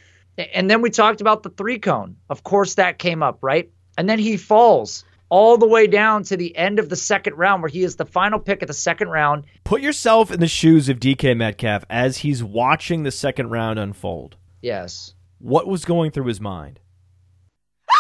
And 0.54 0.70
then 0.70 0.82
we 0.82 0.90
talked 0.90 1.22
about 1.22 1.44
the 1.44 1.50
three 1.50 1.80
cone. 1.80 2.18
Of 2.30 2.44
course, 2.44 2.76
that 2.76 3.00
came 3.00 3.24
up, 3.24 3.40
right? 3.42 3.72
And 3.98 4.10
then 4.10 4.20
he 4.20 4.38
falls 4.38 5.04
all 5.30 5.58
the 5.58 5.68
way 5.68 5.88
down 5.88 6.24
to 6.24 6.38
the 6.38 6.56
end 6.56 6.80
of 6.80 6.90
the 6.90 6.96
second 6.96 7.36
round, 7.36 7.62
where 7.62 7.70
he 7.70 7.84
is 7.84 7.96
the 7.96 8.06
final 8.06 8.40
pick 8.40 8.62
of 8.62 8.68
the 8.68 8.74
second 8.74 9.10
round. 9.10 9.46
Put 9.64 9.82
yourself 9.82 10.32
in 10.32 10.40
the 10.40 10.48
shoes 10.48 10.90
of 10.90 11.00
DK 11.00 11.36
Metcalf 11.36 11.84
as 11.90 12.18
he's 12.18 12.44
watching 12.44 13.04
the 13.04 13.12
second 13.12 13.50
round 13.50 13.80
unfold. 13.80 14.38
Yes. 14.62 15.14
What 15.40 15.68
was 15.68 15.86
going 15.86 16.12
through 16.12 16.28
his 16.28 16.42
mind? 16.42 16.80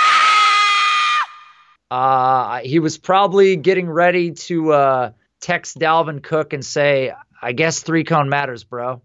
Uh, 1.89 2.59
he 2.59 2.79
was 2.79 2.97
probably 2.97 3.55
getting 3.55 3.89
ready 3.89 4.31
to 4.31 4.73
uh, 4.73 5.11
text 5.39 5.79
Dalvin 5.79 6.21
Cook 6.21 6.51
and 6.51 6.65
say, 6.65 7.13
I 7.41 7.51
guess 7.51 7.81
three 7.81 8.03
cone 8.03 8.29
matters, 8.29 8.63
bro. 8.63 9.01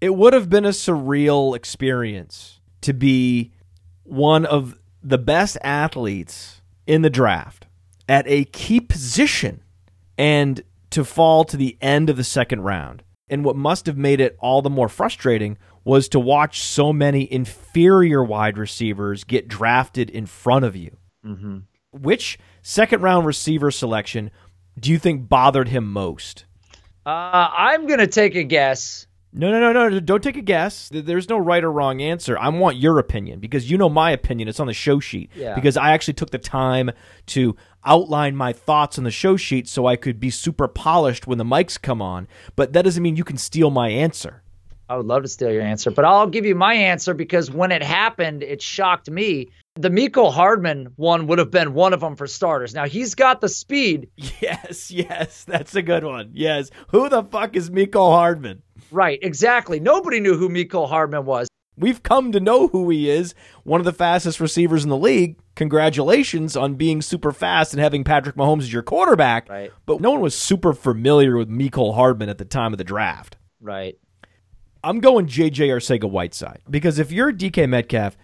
It 0.00 0.14
would 0.14 0.32
have 0.32 0.50
been 0.50 0.64
a 0.64 0.70
surreal 0.70 1.56
experience 1.56 2.60
to 2.82 2.92
be 2.92 3.52
one 4.02 4.44
of 4.44 4.78
the 5.02 5.18
best 5.18 5.56
athletes 5.62 6.60
in 6.86 7.02
the 7.02 7.10
draft 7.10 7.66
at 8.08 8.24
a 8.26 8.44
key 8.44 8.80
position 8.80 9.62
and 10.18 10.62
to 10.90 11.04
fall 11.04 11.44
to 11.44 11.56
the 11.56 11.76
end 11.80 12.10
of 12.10 12.16
the 12.16 12.24
second 12.24 12.62
round. 12.62 13.02
And 13.28 13.44
what 13.44 13.56
must 13.56 13.86
have 13.86 13.96
made 13.96 14.20
it 14.20 14.36
all 14.38 14.62
the 14.62 14.70
more 14.70 14.88
frustrating 14.88 15.56
was 15.84 16.08
to 16.10 16.20
watch 16.20 16.62
so 16.62 16.92
many 16.92 17.30
inferior 17.30 18.22
wide 18.22 18.58
receivers 18.58 19.24
get 19.24 19.48
drafted 19.48 20.10
in 20.10 20.26
front 20.26 20.64
of 20.64 20.76
you. 20.76 20.96
Mm-hmm. 21.24 21.58
Which 21.92 22.38
second 22.62 23.02
round 23.02 23.26
receiver 23.26 23.70
selection 23.70 24.30
do 24.78 24.90
you 24.90 24.98
think 24.98 25.28
bothered 25.28 25.68
him 25.68 25.90
most? 25.90 26.44
Uh, 27.06 27.48
I'm 27.56 27.86
gonna 27.86 28.06
take 28.06 28.34
a 28.34 28.44
guess. 28.44 29.06
No, 29.36 29.50
no, 29.50 29.72
no, 29.72 29.88
no. 29.88 30.00
Don't 30.00 30.22
take 30.22 30.36
a 30.36 30.42
guess. 30.42 30.88
There's 30.92 31.28
no 31.28 31.38
right 31.38 31.64
or 31.64 31.72
wrong 31.72 32.00
answer. 32.00 32.38
I 32.38 32.48
want 32.50 32.76
your 32.76 33.00
opinion 33.00 33.40
because 33.40 33.68
you 33.68 33.76
know 33.76 33.88
my 33.88 34.12
opinion. 34.12 34.48
It's 34.48 34.60
on 34.60 34.68
the 34.68 34.72
show 34.74 35.00
sheet. 35.00 35.30
Yeah. 35.34 35.56
Because 35.56 35.76
I 35.76 35.90
actually 35.90 36.14
took 36.14 36.30
the 36.30 36.38
time 36.38 36.92
to 37.26 37.56
outline 37.84 38.36
my 38.36 38.52
thoughts 38.52 38.96
on 38.96 39.02
the 39.02 39.10
show 39.10 39.36
sheet 39.36 39.68
so 39.68 39.86
I 39.86 39.96
could 39.96 40.20
be 40.20 40.30
super 40.30 40.68
polished 40.68 41.26
when 41.26 41.38
the 41.38 41.44
mics 41.44 41.80
come 41.80 42.00
on. 42.00 42.28
But 42.54 42.74
that 42.74 42.82
doesn't 42.82 43.02
mean 43.02 43.16
you 43.16 43.24
can 43.24 43.36
steal 43.36 43.70
my 43.70 43.88
answer. 43.88 44.42
I 44.88 44.96
would 44.96 45.06
love 45.06 45.22
to 45.22 45.28
steal 45.28 45.50
your 45.50 45.62
answer, 45.62 45.90
but 45.90 46.04
I'll 46.04 46.28
give 46.28 46.44
you 46.46 46.54
my 46.54 46.74
answer 46.74 47.12
because 47.12 47.50
when 47.50 47.72
it 47.72 47.82
happened, 47.82 48.42
it 48.42 48.62
shocked 48.62 49.10
me 49.10 49.50
the 49.76 49.90
Mecole 49.90 50.32
Hardman 50.32 50.92
one 50.96 51.26
would 51.26 51.38
have 51.38 51.50
been 51.50 51.74
one 51.74 51.92
of 51.92 52.00
them 52.00 52.16
for 52.16 52.26
starters. 52.26 52.74
Now 52.74 52.86
he's 52.86 53.14
got 53.14 53.40
the 53.40 53.48
speed. 53.48 54.08
Yes, 54.40 54.90
yes, 54.90 55.44
that's 55.44 55.74
a 55.74 55.82
good 55.82 56.04
one. 56.04 56.30
Yes. 56.32 56.70
Who 56.88 57.08
the 57.08 57.24
fuck 57.24 57.56
is 57.56 57.70
Mecole 57.70 58.12
Hardman? 58.12 58.62
Right, 58.90 59.18
exactly. 59.22 59.80
Nobody 59.80 60.20
knew 60.20 60.36
who 60.36 60.48
Mecole 60.48 60.88
Hardman 60.88 61.24
was. 61.24 61.48
We've 61.76 62.02
come 62.02 62.30
to 62.32 62.40
know 62.40 62.68
who 62.68 62.88
he 62.90 63.10
is, 63.10 63.34
one 63.64 63.80
of 63.80 63.84
the 63.84 63.92
fastest 63.92 64.38
receivers 64.38 64.84
in 64.84 64.90
the 64.90 64.96
league. 64.96 65.38
Congratulations 65.56 66.56
on 66.56 66.74
being 66.74 67.02
super 67.02 67.32
fast 67.32 67.72
and 67.72 67.82
having 67.82 68.04
Patrick 68.04 68.36
Mahomes 68.36 68.62
as 68.62 68.72
your 68.72 68.82
quarterback. 68.82 69.48
Right. 69.48 69.72
But 69.86 70.00
no 70.00 70.12
one 70.12 70.20
was 70.20 70.36
super 70.36 70.72
familiar 70.72 71.36
with 71.36 71.48
Mecole 71.48 71.94
Hardman 71.94 72.28
at 72.28 72.38
the 72.38 72.44
time 72.44 72.72
of 72.72 72.78
the 72.78 72.84
draft. 72.84 73.36
Right. 73.60 73.98
I'm 74.84 75.00
going 75.00 75.26
JJ 75.26 75.68
Arcega 75.68 76.08
Whiteside 76.08 76.60
because 76.68 76.98
if 76.98 77.10
you're 77.10 77.32
DK 77.32 77.68
Metcalf, 77.68 78.16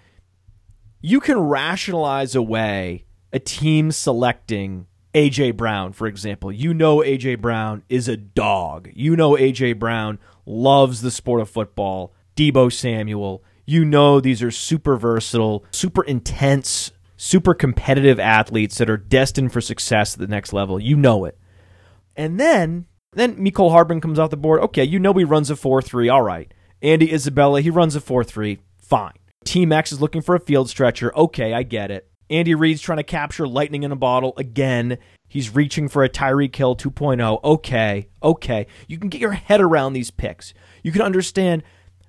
you 1.01 1.21
can 1.21 1.39
rationalize 1.39 2.35
away 2.35 3.05
a 3.33 3.39
team 3.39 3.91
selecting 3.91 4.87
AJ 5.15 5.57
Brown, 5.57 5.93
for 5.93 6.07
example. 6.07 6.53
You 6.53 6.75
know 6.75 6.99
AJ 6.99 7.41
Brown 7.41 7.83
is 7.89 8.09
a 8.09 8.17
dog. 8.17 8.91
You 8.95 9.17
know 9.17 9.33
AJ 9.33 9.79
Brown 9.79 10.19
loves 10.47 11.03
the 11.03 11.11
sport 11.11 11.41
of 11.41 11.51
football. 11.51 12.13
Deebo 12.37 12.73
Samuel. 12.73 13.43
You 13.67 13.85
know 13.85 14.21
these 14.21 14.43
are 14.43 14.51
super 14.51 14.97
versatile, 14.97 15.65
super 15.71 16.03
intense, 16.05 16.93
super 17.17 17.55
competitive 17.55 18.19
athletes 18.19 18.79
that 18.79 18.91
are 18.91 18.97
destined 18.97 19.53
for 19.53 19.61
success 19.61 20.15
at 20.15 20.21
the 20.21 20.27
next 20.27 20.53
level. 20.53 20.81
You 20.81 20.97
know 20.97 21.25
it. 21.25 21.39
And 22.17 22.39
then 22.39 22.87
then 23.13 23.37
Mecole 23.37 23.71
Hardman 23.71 24.01
comes 24.01 24.19
off 24.19 24.31
the 24.31 24.37
board. 24.37 24.61
Okay, 24.61 24.85
you 24.85 24.99
know 24.99 25.13
he 25.13 25.25
runs 25.25 25.51
a 25.51 25.55
4-3. 25.55 26.13
All 26.13 26.23
right. 26.23 26.53
Andy 26.83 27.13
Isabella, 27.13 27.61
he 27.61 27.71
runs 27.71 27.97
a 27.97 28.01
4-3. 28.01 28.59
Fine. 28.79 29.13
Team 29.44 29.72
X 29.72 29.92
is 29.92 30.00
looking 30.00 30.22
for 30.22 30.35
a 30.35 30.40
field 30.40 30.68
stretcher. 30.68 31.16
Okay, 31.16 31.55
I 31.55 31.62
get 31.62 31.90
it. 31.90 32.09
Andy 32.29 32.55
Reid's 32.55 32.81
trying 32.81 32.98
to 32.98 33.05
capture 33.05 33.46
lightning 33.46 33.83
in 33.83 33.90
a 33.90 33.96
bottle 33.96 34.35
again. 34.37 34.98
He's 35.29 35.55
reaching 35.55 35.88
for 35.88 36.05
a 36.05 36.09
Tyreek 36.09 36.55
Hill 36.55 36.76
2.0. 36.76 37.42
Okay, 37.42 38.09
okay. 38.22 38.66
You 38.87 38.98
can 38.98 39.09
get 39.09 39.20
your 39.20 39.33
head 39.33 39.61
around 39.61 39.92
these 39.92 40.11
picks. 40.11 40.55
You 40.83 40.92
can 40.92 41.03
understand 41.03 41.62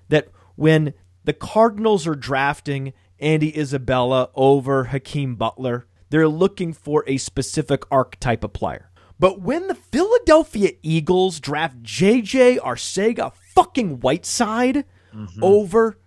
that 0.10 0.28
when 0.56 0.94
the 1.24 1.34
Cardinals 1.34 2.06
are 2.06 2.16
drafting 2.16 2.94
Andy 3.20 3.58
Isabella 3.58 4.30
over 4.36 4.86
Hakeem 4.86 5.36
Butler, 5.36 5.88
they're 6.10 6.28
looking 6.28 6.74
for 6.74 7.04
a 7.08 7.18
specific 7.18 7.84
archetype 7.90 8.44
of 8.44 8.54
player. 8.54 8.92
But 9.20 9.40
when 9.42 9.68
the 9.68 9.76
Philadelphia 9.76 10.72
Eagles 10.82 11.40
draft 11.40 11.82
JJ 11.84 12.58
Arcega 12.60 13.34
fucking 13.54 14.00
Whiteside 14.00 14.86
mm-hmm. 15.14 15.44
over 15.44 15.98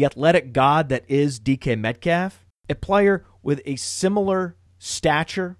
the 0.00 0.06
athletic 0.06 0.54
god 0.54 0.88
that 0.88 1.04
is 1.08 1.38
DK 1.38 1.78
Metcalf, 1.78 2.46
a 2.70 2.74
player 2.74 3.22
with 3.42 3.60
a 3.66 3.76
similar 3.76 4.56
stature, 4.78 5.58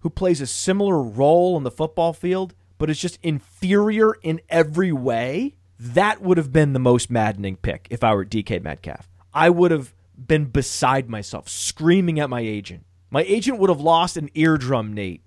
who 0.00 0.10
plays 0.10 0.40
a 0.40 0.48
similar 0.48 1.00
role 1.00 1.54
on 1.54 1.62
the 1.62 1.70
football 1.70 2.12
field, 2.12 2.56
but 2.76 2.90
is 2.90 2.98
just 2.98 3.20
inferior 3.22 4.14
in 4.24 4.40
every 4.48 4.90
way, 4.90 5.54
that 5.78 6.20
would 6.20 6.38
have 6.38 6.52
been 6.52 6.72
the 6.72 6.80
most 6.80 7.08
maddening 7.08 7.54
pick 7.54 7.86
if 7.88 8.02
I 8.02 8.14
were 8.14 8.24
DK 8.24 8.60
Metcalf. 8.60 9.08
I 9.32 9.48
would 9.48 9.70
have 9.70 9.94
been 10.16 10.46
beside 10.46 11.08
myself, 11.08 11.48
screaming 11.48 12.18
at 12.18 12.28
my 12.28 12.40
agent. 12.40 12.84
My 13.12 13.22
agent 13.22 13.60
would 13.60 13.70
have 13.70 13.80
lost 13.80 14.16
an 14.16 14.28
eardrum, 14.34 14.92
Nate, 14.92 15.22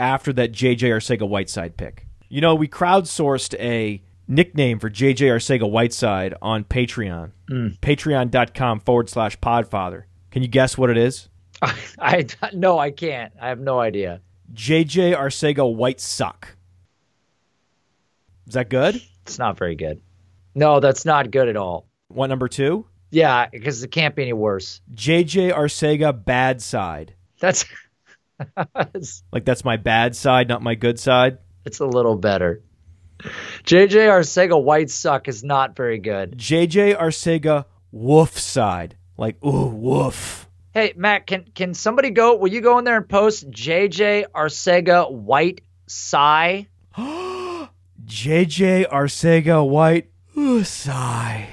after 0.00 0.32
that 0.32 0.50
JJ 0.50 0.80
Arcega 0.80 1.28
Whiteside 1.28 1.76
pick. 1.76 2.08
You 2.28 2.40
know, 2.40 2.56
we 2.56 2.66
crowdsourced 2.66 3.54
a 3.60 4.02
nickname 4.28 4.78
for 4.78 4.90
JJ 4.90 5.28
Arcega 5.28 5.68
Whiteside 5.68 6.34
on 6.40 6.64
Patreon. 6.64 7.32
Mm. 7.50 7.78
Patreon.com 7.80 8.80
forward 8.80 9.08
slash 9.08 9.38
podfather. 9.40 10.04
Can 10.30 10.42
you 10.42 10.48
guess 10.48 10.76
what 10.78 10.90
it 10.90 10.96
is? 10.98 11.28
I 11.98 12.26
no, 12.52 12.78
I 12.78 12.90
can't. 12.90 13.32
I 13.40 13.48
have 13.48 13.58
no 13.58 13.80
idea. 13.80 14.20
JJ 14.54 15.16
Arcega 15.16 15.74
White 15.74 16.00
Suck. 16.00 16.56
Is 18.46 18.54
that 18.54 18.70
good? 18.70 19.00
It's 19.22 19.38
not 19.38 19.58
very 19.58 19.74
good. 19.74 20.00
No, 20.54 20.80
that's 20.80 21.04
not 21.04 21.30
good 21.30 21.48
at 21.48 21.56
all. 21.56 21.86
What 22.08 22.28
number 22.28 22.48
two? 22.48 22.86
Yeah, 23.10 23.46
because 23.50 23.82
it 23.82 23.88
can't 23.88 24.14
be 24.14 24.22
any 24.22 24.32
worse. 24.32 24.80
JJ 24.94 25.52
Arcega 25.54 26.24
Bad 26.24 26.62
Side. 26.62 27.14
That's 27.40 27.64
Like 29.32 29.44
that's 29.44 29.64
my 29.64 29.76
bad 29.76 30.14
side, 30.14 30.48
not 30.48 30.62
my 30.62 30.74
good 30.76 30.98
side. 31.00 31.38
it's 31.64 31.80
a 31.80 31.86
little 31.86 32.16
better. 32.16 32.62
JJ 33.64 34.08
Arcega 34.08 34.62
White 34.62 34.90
Suck 34.90 35.28
is 35.28 35.42
not 35.42 35.76
very 35.76 35.98
good. 35.98 36.38
JJ 36.38 36.98
Arcega 36.98 37.64
Woof 37.90 38.38
Side. 38.38 38.96
Like, 39.16 39.42
ooh, 39.44 39.66
woof. 39.66 40.48
Hey, 40.72 40.92
Matt, 40.96 41.26
can 41.26 41.44
can 41.54 41.74
somebody 41.74 42.10
go? 42.10 42.36
Will 42.36 42.48
you 42.48 42.60
go 42.60 42.78
in 42.78 42.84
there 42.84 42.96
and 42.96 43.08
post 43.08 43.50
JJ 43.50 44.26
Arcega 44.34 45.10
White 45.10 45.62
Sigh? 45.86 46.68
JJ 46.96 47.68
Arcega 48.88 49.68
White 49.68 50.10
ooh, 50.36 50.62
Sigh. 50.62 51.48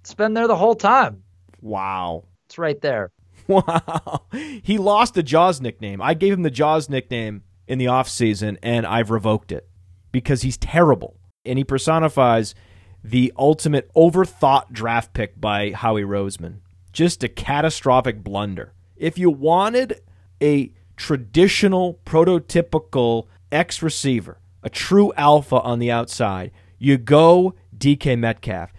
It's 0.00 0.14
been 0.14 0.34
there 0.34 0.46
the 0.46 0.56
whole 0.56 0.76
time. 0.76 1.24
Wow. 1.60 2.24
It's 2.46 2.58
right 2.58 2.80
there. 2.80 3.10
Wow. 3.48 4.26
He 4.62 4.78
lost 4.78 5.14
the 5.14 5.24
Jaws 5.24 5.60
nickname. 5.60 6.00
I 6.00 6.14
gave 6.14 6.32
him 6.32 6.42
the 6.42 6.52
Jaws 6.52 6.88
nickname 6.88 7.42
in 7.66 7.78
the 7.78 7.86
offseason, 7.86 8.58
and 8.62 8.86
I've 8.86 9.10
revoked 9.10 9.50
it 9.50 9.68
because 10.12 10.42
he's 10.42 10.56
terrible. 10.56 11.16
And 11.44 11.58
he 11.58 11.64
personifies 11.64 12.54
the 13.02 13.32
ultimate 13.36 13.92
overthought 13.94 14.72
draft 14.72 15.14
pick 15.14 15.40
by 15.40 15.70
Howie 15.70 16.02
Roseman. 16.02 16.58
Just 16.92 17.24
a 17.24 17.28
catastrophic 17.28 18.22
blunder. 18.22 18.74
If 18.96 19.16
you 19.16 19.30
wanted 19.30 20.00
a 20.42 20.72
traditional, 20.96 22.00
prototypical 22.04 23.26
X 23.50 23.82
receiver, 23.82 24.38
a 24.62 24.68
true 24.68 25.12
alpha 25.16 25.60
on 25.60 25.78
the 25.78 25.90
outside, 25.90 26.50
you 26.78 26.98
go 26.98 27.54
DK 27.76 28.18
Metcalf. 28.18 28.72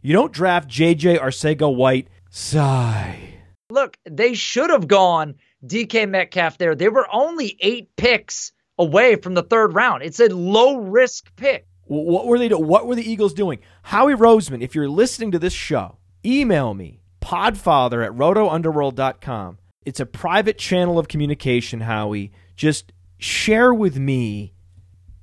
You 0.00 0.12
don't 0.12 0.32
draft 0.32 0.68
JJ 0.68 1.20
Arcega 1.20 1.72
White. 1.72 2.08
Sigh. 2.30 3.34
Look, 3.70 3.96
they 4.08 4.34
should 4.34 4.70
have 4.70 4.88
gone 4.88 5.34
DK 5.64 6.08
Metcalf 6.08 6.58
there. 6.58 6.74
They 6.74 6.88
were 6.88 7.06
only 7.12 7.56
eight 7.60 7.94
picks 7.96 8.52
away 8.82 9.16
from 9.16 9.34
the 9.34 9.42
third 9.42 9.74
round. 9.74 10.02
It's 10.02 10.20
a 10.20 10.28
low 10.28 10.76
risk 10.76 11.34
pick. 11.36 11.66
What 11.84 12.26
were 12.26 12.38
they 12.38 12.48
do- 12.48 12.58
What 12.58 12.86
were 12.86 12.94
the 12.94 13.10
Eagles 13.10 13.34
doing? 13.34 13.58
Howie 13.82 14.14
Roseman, 14.14 14.62
if 14.62 14.74
you're 14.74 14.88
listening 14.88 15.30
to 15.32 15.38
this 15.38 15.52
show, 15.52 15.98
email 16.24 16.74
me, 16.74 17.00
podfather 17.20 18.04
at 18.04 18.12
rotounderworld.com. 18.12 19.58
It's 19.84 20.00
a 20.00 20.06
private 20.06 20.58
channel 20.58 20.98
of 20.98 21.08
communication, 21.08 21.80
Howie. 21.80 22.32
Just 22.56 22.92
share 23.18 23.74
with 23.74 23.98
me 23.98 24.54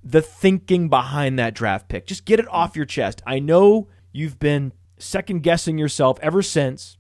the 0.04 0.22
thinking 0.22 0.89
behind 0.89 1.39
that 1.39 1.54
draft 1.54 1.88
pick. 1.88 2.06
Just 2.06 2.26
get 2.26 2.39
it 2.39 2.48
off 2.50 2.76
your 2.76 2.86
chest. 2.86 3.22
I 3.26 3.39
know 3.39 3.88
you've 4.12 4.39
been 4.39 4.74
second 4.98 5.43
guessing 5.43 5.78
yourself 5.78 6.19
ever 6.22 6.41
since, 6.41 6.98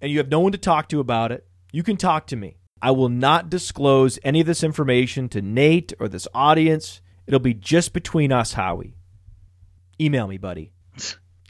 and 0.00 0.12
you 0.12 0.18
have 0.18 0.28
no 0.28 0.40
one 0.40 0.52
to 0.52 0.58
talk 0.58 0.88
to 0.90 1.00
about 1.00 1.32
it. 1.32 1.46
You 1.72 1.82
can 1.82 1.96
talk 1.96 2.26
to 2.28 2.36
me. 2.36 2.57
I 2.80 2.90
will 2.92 3.08
not 3.08 3.50
disclose 3.50 4.18
any 4.22 4.40
of 4.40 4.46
this 4.46 4.62
information 4.62 5.28
to 5.30 5.42
Nate 5.42 5.92
or 5.98 6.08
this 6.08 6.28
audience. 6.34 7.00
It'll 7.26 7.40
be 7.40 7.54
just 7.54 7.92
between 7.92 8.32
us, 8.32 8.52
Howie. 8.54 8.94
Email 10.00 10.28
me, 10.28 10.38
buddy. 10.38 10.72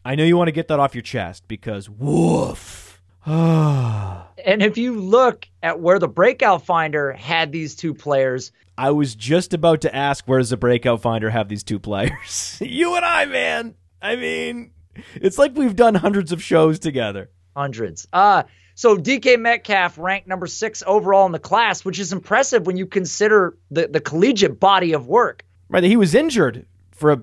I 0.05 0.15
know 0.15 0.25
you 0.25 0.37
want 0.37 0.49
to 0.49 0.53
get 0.53 0.69
that 0.69 0.81
off 0.81 0.95
your 0.95 1.03
chest 1.03 1.45
because 1.49 1.89
woof. 1.89 3.01
And 4.45 4.63
if 4.63 4.79
you 4.79 4.99
look 4.99 5.49
at 5.63 5.81
where 5.81 5.99
the 5.99 6.09
breakout 6.09 6.65
finder 6.65 7.13
had 7.13 7.51
these 7.53 7.75
two 7.75 7.93
players, 7.93 8.53
I 8.79 8.93
was 8.93 9.15
just 9.17 9.53
about 9.53 9.81
to 9.83 9.95
ask 9.95 10.27
where 10.27 10.39
does 10.39 10.51
the 10.51 10.57
breakout 10.57 11.03
finder 11.03 11.29
have 11.29 11.49
these 11.49 11.65
two 11.65 11.79
players? 11.81 12.57
you 12.65 12.95
and 12.95 13.05
I, 13.05 13.27
man. 13.27 13.75
I 14.01 14.15
mean, 14.17 14.71
it's 15.17 15.37
like 15.37 15.57
we've 15.57 15.75
done 15.77 15.97
hundreds 15.97 16.31
of 16.33 16.43
shows 16.43 16.79
together. 16.79 17.31
hundreds. 17.55 18.07
Uh 18.13 18.45
so 18.79 18.97
DK 18.97 19.41
Metcalf 19.41 19.99
ranked 19.99 20.29
number 20.29 20.47
six 20.47 20.85
overall 20.87 21.27
in 21.27 21.33
the 21.33 21.41
class, 21.41 21.85
which 21.85 21.99
is 21.99 22.13
impressive 22.13 22.65
when 22.65 22.77
you 22.77 22.87
consider 22.87 23.59
the, 23.73 23.89
the 23.89 23.99
collegiate 23.99 24.61
body 24.61 24.93
of 24.93 25.09
work. 25.09 25.43
Right, 25.69 25.83
he 25.83 25.97
was 25.97 26.15
injured 26.15 26.65
for 26.93 27.11
a, 27.11 27.21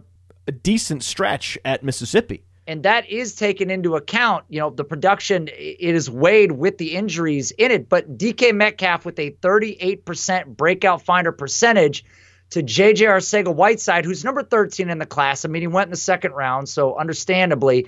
a 0.48 0.52
decent 0.52 1.02
stretch 1.02 1.58
at 1.64 1.82
Mississippi. 1.82 2.44
and 2.68 2.84
that 2.84 3.10
is 3.10 3.36
taken 3.36 3.70
into 3.70 3.96
account. 3.96 4.44
You 4.50 4.60
know, 4.60 4.70
the 4.70 4.84
production 4.84 5.48
it 5.48 5.80
is 5.80 6.10
weighed 6.10 6.52
with 6.52 6.78
the 6.78 6.94
injuries 6.94 7.52
in 7.52 7.72
it, 7.72 7.88
but 7.88 8.18
DK 8.18 8.54
Metcalf 8.54 9.06
with 9.06 9.18
a 9.18 9.32
38% 9.32 10.58
breakout 10.58 11.04
finder 11.04 11.32
percentage 11.32 12.04
to 12.50 12.64
JJ 12.64 13.08
Arcega 13.08 13.56
Whiteside, 13.56 14.04
who's 14.04 14.26
number 14.26 14.44
13 14.44 14.90
in 14.90 15.00
the 15.00 15.06
class. 15.06 15.46
I 15.46 15.48
mean, 15.48 15.62
he 15.62 15.68
went 15.68 15.88
in 15.88 15.92
the 15.92 15.96
second 15.96 16.34
round, 16.34 16.68
so 16.68 16.98
understandably, 16.98 17.88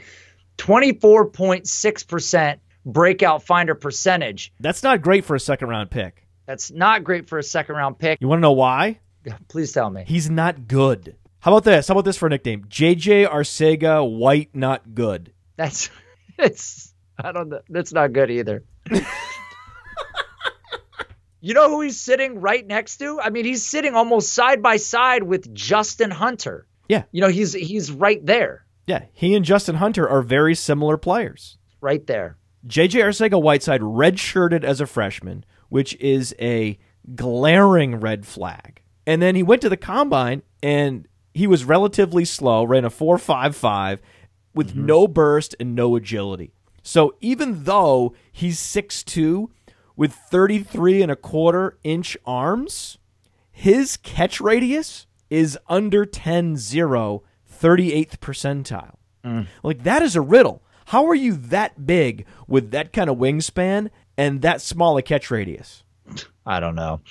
24.6% 0.58 2.60
breakout 2.88 3.44
finder 3.44 3.76
percentage. 3.76 4.54
That's 4.60 4.82
not 4.82 5.02
great 5.02 5.26
for 5.26 5.36
a 5.36 5.40
second 5.40 5.70
round 5.70 5.92
pick. 5.92 6.26
That's 6.46 6.72
not 6.72 7.04
great 7.04 7.28
for 7.28 7.38
a 7.38 7.44
second 7.44 7.76
round 7.76 8.00
pick. 8.00 8.20
You 8.22 8.28
want 8.28 8.40
to 8.40 8.44
know 8.44 8.54
why? 8.54 9.00
Please 9.50 9.72
tell 9.74 9.90
me. 9.90 10.06
He's 10.08 10.30
not 10.30 10.68
good. 10.68 11.16
How 11.40 11.52
about 11.52 11.66
this? 11.66 11.88
How 11.88 11.92
about 11.94 12.06
this 12.06 12.18
for 12.18 12.28
a 12.28 12.30
nickname? 12.30 12.66
JJ 12.66 13.30
Arcega 13.30 14.10
White 14.10 14.56
Not 14.56 14.96
Good. 14.96 15.34
That's 15.58 15.90
it's 16.40 16.94
I 17.22 17.32
don't 17.32 17.50
know. 17.50 17.62
That's 17.70 17.94
not 17.94 18.14
good 18.14 18.32
either. 18.32 18.64
you 21.42 21.54
know 21.54 21.70
who 21.70 21.82
he's 21.82 22.00
sitting 22.00 22.40
right 22.40 22.66
next 22.66 22.98
to? 22.98 23.20
I 23.22 23.30
mean, 23.30 23.46
he's 23.46 23.66
sitting 23.66 23.94
almost 23.96 24.34
side 24.34 24.62
by 24.62 24.78
side 24.78 25.24
with 25.24 25.54
Justin 25.54 26.12
Hunter. 26.12 26.66
Yeah. 26.88 27.04
You 27.12 27.22
know, 27.22 27.28
he's 27.30 27.54
he's 27.54 27.92
right 27.92 28.26
there. 28.26 28.66
Yeah, 28.86 29.04
he 29.12 29.36
and 29.36 29.44
Justin 29.44 29.76
Hunter 29.76 30.08
are 30.08 30.22
very 30.22 30.56
similar 30.56 30.96
players. 30.96 31.58
Right 31.82 32.08
there. 32.08 32.38
JJ 32.66 33.04
Arcega 33.04 33.42
Whiteside 33.42 33.82
redshirted 33.82 34.64
as 34.64 34.82
a 34.82 34.88
freshman, 34.88 35.46
which 35.70 35.96
is 35.96 36.36
a 36.40 36.80
glaring 37.16 38.00
red 38.00 38.26
flag. 38.26 38.82
And 39.06 39.22
then 39.22 39.36
he 39.36 39.44
went 39.44 39.62
to 39.62 39.70
the 39.70 39.78
combine 39.78 40.42
and 40.62 41.08
he 41.34 41.48
was 41.48 41.64
relatively 41.64 42.26
slow, 42.26 42.64
ran 42.64 42.84
a 42.84 42.90
4.55 42.90 44.00
with 44.54 44.72
mm-hmm. 44.72 44.86
no 44.86 45.08
burst 45.08 45.56
and 45.60 45.76
no 45.76 45.96
agility. 45.96 46.54
So 46.82 47.16
even 47.22 47.66
though 47.66 48.16
he's 48.32 48.60
6'2 48.60 49.50
with 49.96 50.14
33 50.14 51.02
and 51.04 51.12
a 51.12 51.16
quarter 51.16 51.78
inch 51.84 52.18
arms, 52.26 52.98
his 53.52 53.98
catch 53.98 54.40
radius 54.40 55.06
is 55.30 55.58
under 55.68 56.06
10 56.06 56.56
0, 56.58 57.24
38th 57.62 58.18
percentile. 58.20 58.96
Mm. 59.24 59.48
Like, 59.64 59.84
that 59.84 60.02
is 60.02 60.16
a 60.16 60.22
riddle. 60.22 60.62
How 60.88 61.06
are 61.08 61.16
you 61.16 61.34
that 61.34 61.86
big 61.86 62.26
with 62.48 62.72
that 62.72 62.94
kind 62.94 63.10
of 63.10 63.18
wingspan 63.18 63.90
and 64.18 64.42
that 64.42 64.62
small 64.62 64.98
a 64.98 65.02
catch 65.02 65.30
radius? 65.30 65.84
I 66.46 66.62
don't 66.62 66.76
know. 66.76 67.02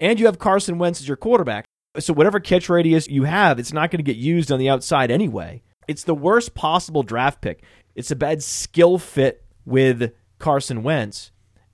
And 0.00 0.18
you 0.18 0.26
have 0.26 0.40
Carson 0.40 0.76
Wentz 0.78 1.00
as 1.00 1.06
your 1.06 1.16
quarterback. 1.16 1.64
So, 2.00 2.12
whatever 2.12 2.40
catch 2.40 2.68
radius 2.68 3.06
you 3.06 3.22
have, 3.22 3.60
it's 3.60 3.72
not 3.72 3.92
going 3.92 4.00
to 4.00 4.02
get 4.02 4.16
used 4.16 4.50
on 4.50 4.58
the 4.58 4.68
outside 4.68 5.12
anyway. 5.12 5.62
It's 5.86 6.02
the 6.02 6.16
worst 6.16 6.54
possible 6.54 7.04
draft 7.04 7.40
pick. 7.40 7.62
It's 7.94 8.10
a 8.10 8.16
bad 8.16 8.42
skill 8.42 8.98
fit 8.98 9.44
with 9.64 10.12
Carson 10.40 10.82
Wentz, 10.82 11.30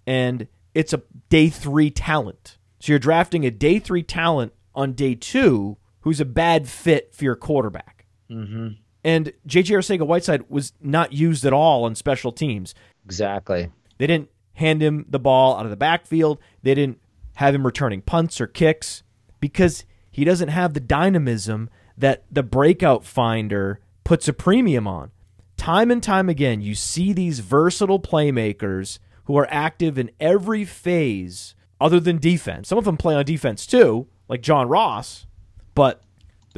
and 0.07 0.49
it's 0.75 0.93
a 0.93 1.03
day 1.31 1.49
three 1.49 1.91
talent. 1.91 2.59
So, 2.81 2.93
you're 2.93 2.99
drafting 2.99 3.47
a 3.47 3.51
day 3.51 3.79
three 3.79 4.03
talent 4.03 4.53
on 4.75 4.93
day 4.93 5.15
two 5.15 5.79
who's 6.01 6.21
a 6.21 6.27
bad 6.27 6.69
fit 6.69 7.15
for 7.15 7.25
your 7.25 7.37
quarterback. 7.37 8.05
Mm-hmm. 8.31 8.69
And 9.05 9.33
JJ 9.47 9.77
Arcega 9.77 10.07
Whiteside 10.07 10.51
was 10.51 10.73
not 10.81 11.13
used 11.13 11.45
at 11.45 11.53
all 11.53 11.85
on 11.85 11.95
special 11.95 12.33
teams. 12.33 12.75
Exactly. 13.05 13.71
They 13.99 14.07
didn't 14.07 14.31
hand 14.55 14.83
him 14.83 15.07
the 15.09 15.19
ball 15.21 15.57
out 15.57 15.65
of 15.65 15.71
the 15.71 15.77
backfield. 15.77 16.39
They 16.63 16.75
didn't 16.75 17.01
have 17.35 17.55
him 17.55 17.65
returning 17.65 18.03
punts 18.03 18.41
or 18.41 18.47
kicks. 18.47 19.03
because 19.41 19.85
he 20.11 20.25
doesn't 20.25 20.49
have 20.49 20.75
the 20.75 20.81
dynamism 20.81 21.71
that 21.97 22.25
the 22.31 22.43
breakout 22.43 23.05
finder 23.05 23.81
puts 24.05 24.27
a 24.29 24.33
premium 24.33 24.87
on. 24.87 25.11
Time 25.57 25.91
and 25.91 26.03
time 26.03 26.29
again, 26.29 26.61
you 26.61 26.75
see 26.75 27.13
these 27.13 27.41
versatile 27.41 28.01
playmakers 28.01 28.99
who 29.25 29.37
are 29.37 29.47
active 29.51 29.99
in 29.99 30.11
every 30.21 30.65
phase 30.65 31.55
other 31.81 32.01
than 32.01 32.19
defense. 32.19 32.69
Some 32.69 32.79
of 32.79 32.85
them 32.85 32.97
play 32.97 33.15
on 33.15 33.25
defense 33.25 33.67
too, 33.67 34.09
like 34.29 34.41
John 34.41 34.69
Ross, 34.69 35.27
but 35.75 36.03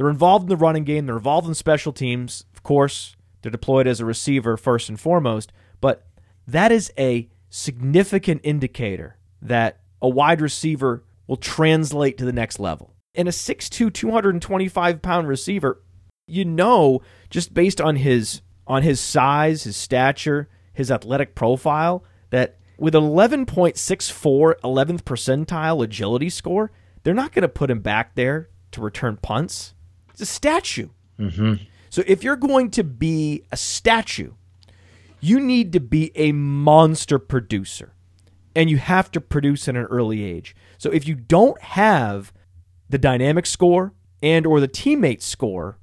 they're 0.01 0.09
involved 0.09 0.45
in 0.45 0.49
the 0.49 0.57
running 0.57 0.83
game, 0.83 1.05
they're 1.05 1.15
involved 1.15 1.47
in 1.47 1.53
special 1.53 1.93
teams. 1.93 2.45
Of 2.55 2.63
course, 2.63 3.15
they're 3.41 3.51
deployed 3.51 3.85
as 3.85 3.99
a 3.99 4.05
receiver 4.05 4.57
first 4.57 4.89
and 4.89 4.99
foremost, 4.99 5.51
but 5.79 6.07
that 6.47 6.71
is 6.71 6.91
a 6.97 7.29
significant 7.51 8.41
indicator 8.43 9.17
that 9.43 9.81
a 10.01 10.09
wide 10.09 10.41
receiver 10.41 11.03
will 11.27 11.37
translate 11.37 12.17
to 12.17 12.25
the 12.25 12.33
next 12.33 12.59
level. 12.59 12.95
And 13.13 13.27
a 13.27 13.31
6'2, 13.31 13.93
225 13.93 15.03
pound 15.03 15.27
receiver, 15.27 15.83
you 16.25 16.45
know, 16.45 17.03
just 17.29 17.53
based 17.53 17.79
on 17.79 17.97
his 17.97 18.41
on 18.65 18.81
his 18.81 18.99
size, 18.99 19.65
his 19.65 19.77
stature, 19.77 20.49
his 20.73 20.89
athletic 20.89 21.35
profile, 21.35 22.03
that 22.31 22.57
with 22.79 22.95
11.64 22.95 23.45
11th 24.63 25.03
percentile 25.03 25.83
agility 25.83 26.29
score, 26.31 26.71
they're 27.03 27.13
not 27.13 27.33
going 27.33 27.43
to 27.43 27.47
put 27.47 27.69
him 27.69 27.81
back 27.81 28.15
there 28.15 28.49
to 28.71 28.81
return 28.81 29.19
punts. 29.21 29.75
It's 30.11 30.21
a 30.21 30.25
statue. 30.25 30.89
Mm-hmm. 31.19 31.63
So 31.89 32.03
if 32.07 32.23
you're 32.23 32.35
going 32.35 32.71
to 32.71 32.83
be 32.83 33.43
a 33.51 33.57
statue, 33.57 34.33
you 35.19 35.39
need 35.39 35.73
to 35.73 35.79
be 35.79 36.11
a 36.15 36.31
monster 36.31 37.19
producer. 37.19 37.93
And 38.55 38.69
you 38.69 38.77
have 38.77 39.11
to 39.11 39.21
produce 39.21 39.67
at 39.67 39.75
an 39.75 39.85
early 39.85 40.23
age. 40.23 40.55
So 40.77 40.89
if 40.89 41.07
you 41.07 41.15
don't 41.15 41.61
have 41.61 42.33
the 42.89 42.97
dynamic 42.97 43.45
score 43.45 43.93
and 44.21 44.45
or 44.45 44.59
the 44.59 44.67
teammate 44.67 45.21
score 45.21 45.77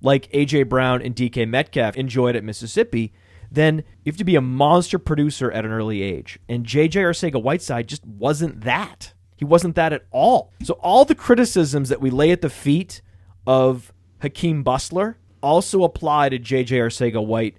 like 0.00 0.30
AJ 0.32 0.68
Brown 0.68 1.00
and 1.00 1.14
DK 1.14 1.48
Metcalf 1.48 1.96
enjoyed 1.96 2.34
at 2.34 2.42
Mississippi, 2.42 3.12
then 3.50 3.84
you 4.02 4.10
have 4.10 4.16
to 4.16 4.24
be 4.24 4.34
a 4.34 4.40
monster 4.40 4.98
producer 4.98 5.50
at 5.52 5.64
an 5.64 5.70
early 5.70 6.02
age. 6.02 6.38
And 6.48 6.66
JJ 6.66 6.92
Arcega 6.92 7.40
Whiteside 7.40 7.86
just 7.86 8.04
wasn't 8.04 8.62
that. 8.62 9.12
He 9.36 9.44
wasn't 9.44 9.76
that 9.76 9.92
at 9.92 10.06
all. 10.10 10.52
So 10.64 10.74
all 10.74 11.04
the 11.04 11.14
criticisms 11.14 11.88
that 11.88 12.00
we 12.00 12.10
lay 12.10 12.30
at 12.30 12.40
the 12.40 12.50
feet 12.50 13.02
of 13.46 13.92
Hakeem 14.20 14.62
Bustler 14.62 15.16
also 15.42 15.82
apply 15.84 16.28
to 16.30 16.38
JJ 16.38 16.68
Arcega 16.78 17.24
White. 17.24 17.56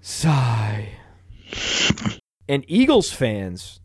Sigh. 0.00 0.90
and 2.48 2.64
Eagles 2.68 3.10
fans 3.10 3.80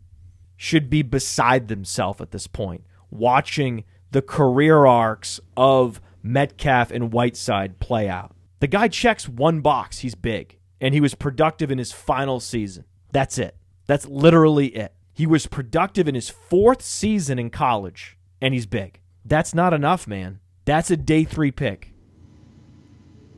should 0.56 0.90
be 0.90 1.02
beside 1.02 1.68
themselves 1.68 2.20
at 2.20 2.32
this 2.32 2.46
point, 2.46 2.84
watching 3.10 3.84
the 4.10 4.20
career 4.20 4.84
arcs 4.84 5.40
of 5.56 6.00
Metcalf 6.22 6.90
and 6.90 7.12
Whiteside 7.12 7.78
play 7.78 8.08
out. 8.08 8.34
The 8.58 8.66
guy 8.66 8.88
checks 8.88 9.26
one 9.26 9.60
box, 9.60 10.00
he's 10.00 10.14
big, 10.14 10.58
and 10.80 10.92
he 10.92 11.00
was 11.00 11.14
productive 11.14 11.70
in 11.70 11.78
his 11.78 11.92
final 11.92 12.40
season. 12.40 12.84
That's 13.12 13.38
it. 13.38 13.56
That's 13.86 14.06
literally 14.06 14.66
it. 14.68 14.92
He 15.14 15.26
was 15.26 15.46
productive 15.46 16.06
in 16.06 16.14
his 16.14 16.28
fourth 16.28 16.82
season 16.82 17.38
in 17.38 17.48
college, 17.48 18.18
and 18.40 18.52
he's 18.52 18.66
big. 18.66 19.00
That's 19.24 19.54
not 19.54 19.72
enough, 19.72 20.06
man. 20.06 20.40
That's 20.64 20.90
a 20.90 20.96
day 20.96 21.24
three 21.24 21.50
pick. 21.50 21.92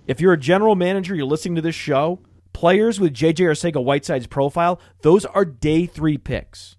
If 0.06 0.20
you're 0.20 0.32
a 0.32 0.38
general 0.38 0.74
manager, 0.74 1.14
you're 1.14 1.26
listening 1.26 1.54
to 1.56 1.62
this 1.62 1.74
show, 1.74 2.20
players 2.52 2.98
with 2.98 3.14
JJ 3.14 3.46
Arcega 3.46 3.82
Whiteside's 3.82 4.26
profile, 4.26 4.80
those 5.02 5.24
are 5.24 5.44
day 5.44 5.86
three 5.86 6.18
picks. 6.18 6.76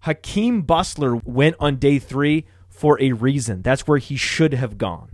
Hakeem 0.00 0.62
Bustler 0.62 1.20
went 1.24 1.56
on 1.60 1.76
day 1.76 1.98
three 1.98 2.46
for 2.68 3.00
a 3.00 3.12
reason. 3.12 3.62
That's 3.62 3.86
where 3.86 3.98
he 3.98 4.16
should 4.16 4.54
have 4.54 4.78
gone. 4.78 5.10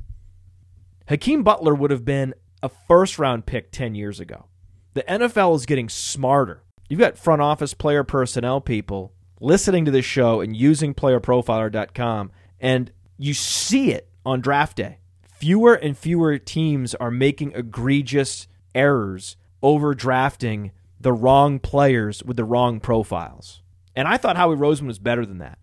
Hakeem 1.09 1.43
Butler 1.43 1.75
would 1.75 1.91
have 1.91 2.05
been 2.05 2.35
a 2.63 2.69
first 2.69 3.19
round 3.19 3.47
pick 3.47 3.71
10 3.71 3.95
years 3.95 4.21
ago. 4.21 4.47
The 4.95 5.03
NFL 5.03 5.57
is 5.57 5.67
getting 5.67 5.89
smarter. 5.89 6.63
You've 6.89 7.01
got 7.01 7.19
front 7.19 7.43
office 7.43 7.75
player 7.75 8.05
personnel 8.05 8.61
people 8.61 9.13
listening 9.41 9.85
to 9.85 9.91
this 9.91 10.05
show 10.05 10.41
and 10.41 10.57
using 10.57 10.95
playerprofiler.com, 10.95 12.33
and 12.61 12.91
you 13.17 13.35
see 13.35 13.93
it 13.93 14.09
on 14.29 14.41
draft 14.41 14.77
day. 14.77 14.99
Fewer 15.23 15.75
and 15.75 15.97
fewer 15.97 16.39
teams 16.39 16.95
are 16.97 17.11
making 17.11 17.53
egregious 17.53 18.47
errors 18.75 19.37
over 19.63 19.95
drafting 19.95 20.71
the 21.01 21.13
wrong 21.13 21.59
players 21.59 22.23
with 22.23 22.37
the 22.37 22.45
wrong 22.45 22.79
profiles. 22.79 23.63
And 23.97 24.07
I 24.07 24.17
thought 24.17 24.37
Howie 24.37 24.57
Roseman 24.57 24.87
was 24.87 24.99
better 24.99 25.25
than 25.25 25.39
that. 25.39 25.59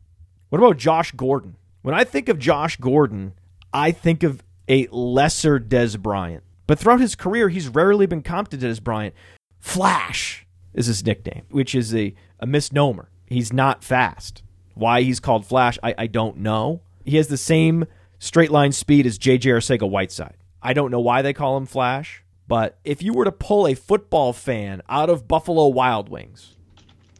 What 0.49 0.59
about 0.59 0.77
Josh 0.77 1.11
Gordon? 1.11 1.57
When 1.83 1.93
I 1.93 2.03
think 2.03 2.27
of 2.27 2.39
Josh 2.39 2.77
Gordon, 2.77 3.33
I 3.71 3.91
think 3.91 4.23
of 4.23 4.43
a 4.67 4.87
lesser 4.91 5.59
Dez 5.59 5.99
Bryant. 5.99 6.43
But 6.65 6.79
throughout 6.79 7.01
his 7.01 7.15
career, 7.15 7.49
he's 7.49 7.67
rarely 7.67 8.07
been 8.07 8.23
comped 8.23 8.47
to 8.49 8.57
Dez 8.57 8.81
Bryant. 8.81 9.13
Flash 9.59 10.47
is 10.73 10.87
his 10.87 11.05
nickname, 11.05 11.43
which 11.49 11.75
is 11.75 11.93
a, 11.93 12.15
a 12.39 12.47
misnomer. 12.47 13.09
He's 13.27 13.53
not 13.53 13.83
fast. 13.83 14.41
Why 14.73 15.03
he's 15.03 15.19
called 15.19 15.45
Flash, 15.45 15.77
I, 15.83 15.93
I 15.97 16.07
don't 16.07 16.37
know. 16.37 16.81
He 17.05 17.17
has 17.17 17.27
the 17.27 17.37
same 17.37 17.85
straight 18.25 18.51
line 18.51 18.71
speed 18.71 19.05
is 19.05 19.19
JJ 19.19 19.41
Arcega 19.53 19.89
Whiteside. 19.89 20.37
I 20.61 20.73
don't 20.73 20.91
know 20.91 20.99
why 20.99 21.21
they 21.21 21.33
call 21.33 21.57
him 21.57 21.65
Flash, 21.65 22.23
but 22.47 22.79
if 22.83 23.03
you 23.03 23.13
were 23.13 23.25
to 23.25 23.31
pull 23.31 23.67
a 23.67 23.75
football 23.75 24.33
fan 24.33 24.81
out 24.89 25.09
of 25.09 25.27
Buffalo 25.27 25.67
Wild 25.67 26.09
Wings 26.09 26.57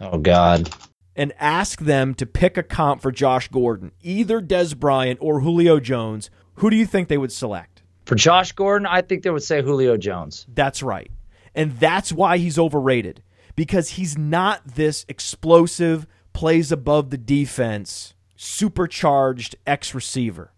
Oh 0.01 0.17
God. 0.17 0.69
and 1.15 1.31
ask 1.39 1.79
them 1.81 2.13
to 2.15 2.25
pick 2.25 2.57
a 2.57 2.63
comp 2.63 3.01
for 3.01 3.11
Josh 3.11 3.47
Gordon, 3.49 3.91
either 4.01 4.41
Dez 4.41 4.75
Bryant 4.77 5.19
or 5.21 5.41
Julio 5.41 5.79
Jones, 5.79 6.29
who 6.55 6.69
do 6.69 6.75
you 6.75 6.85
think 6.85 7.07
they 7.07 7.17
would 7.17 7.31
select? 7.31 7.83
For 8.05 8.15
Josh 8.15 8.51
Gordon, 8.51 8.85
I 8.87 9.01
think 9.01 9.23
they 9.23 9.29
would 9.29 9.43
say 9.43 9.61
Julio 9.61 9.97
Jones. 9.97 10.45
That's 10.53 10.81
right. 10.83 11.11
And 11.53 11.79
that's 11.79 12.11
why 12.11 12.37
he's 12.37 12.59
overrated 12.59 13.23
because 13.55 13.89
he's 13.91 14.17
not 14.17 14.61
this 14.75 15.05
explosive, 15.07 16.05
plays 16.33 16.71
above 16.71 17.09
the 17.11 17.17
defense, 17.17 18.13
supercharged 18.35 19.55
X 19.65 19.93
receiver 19.95 20.51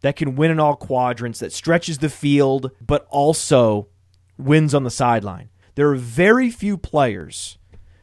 that 0.00 0.16
can 0.16 0.36
win 0.36 0.50
in 0.50 0.60
all 0.60 0.76
quadrants, 0.76 1.40
that 1.40 1.52
stretches 1.52 1.98
the 1.98 2.08
field, 2.08 2.70
but 2.80 3.06
also 3.10 3.88
wins 4.38 4.74
on 4.74 4.84
the 4.84 4.90
sideline. 4.90 5.50
There 5.74 5.90
are 5.90 5.96
very 5.96 6.50
few 6.50 6.76
players 6.76 7.58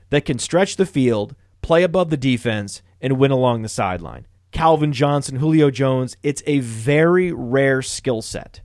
that 0.09 0.25
can 0.25 0.39
stretch 0.39 0.75
the 0.75 0.85
field, 0.85 1.35
play 1.61 1.83
above 1.83 2.09
the 2.09 2.17
defense, 2.17 2.81
and 3.01 3.17
win 3.17 3.31
along 3.31 3.61
the 3.61 3.69
sideline. 3.69 4.25
Calvin 4.51 4.93
Johnson, 4.93 5.37
Julio 5.37 5.69
Jones, 5.69 6.17
it's 6.23 6.41
a 6.45 6.59
very 6.59 7.31
rare 7.31 7.81
skill 7.81 8.21
set. 8.21 8.61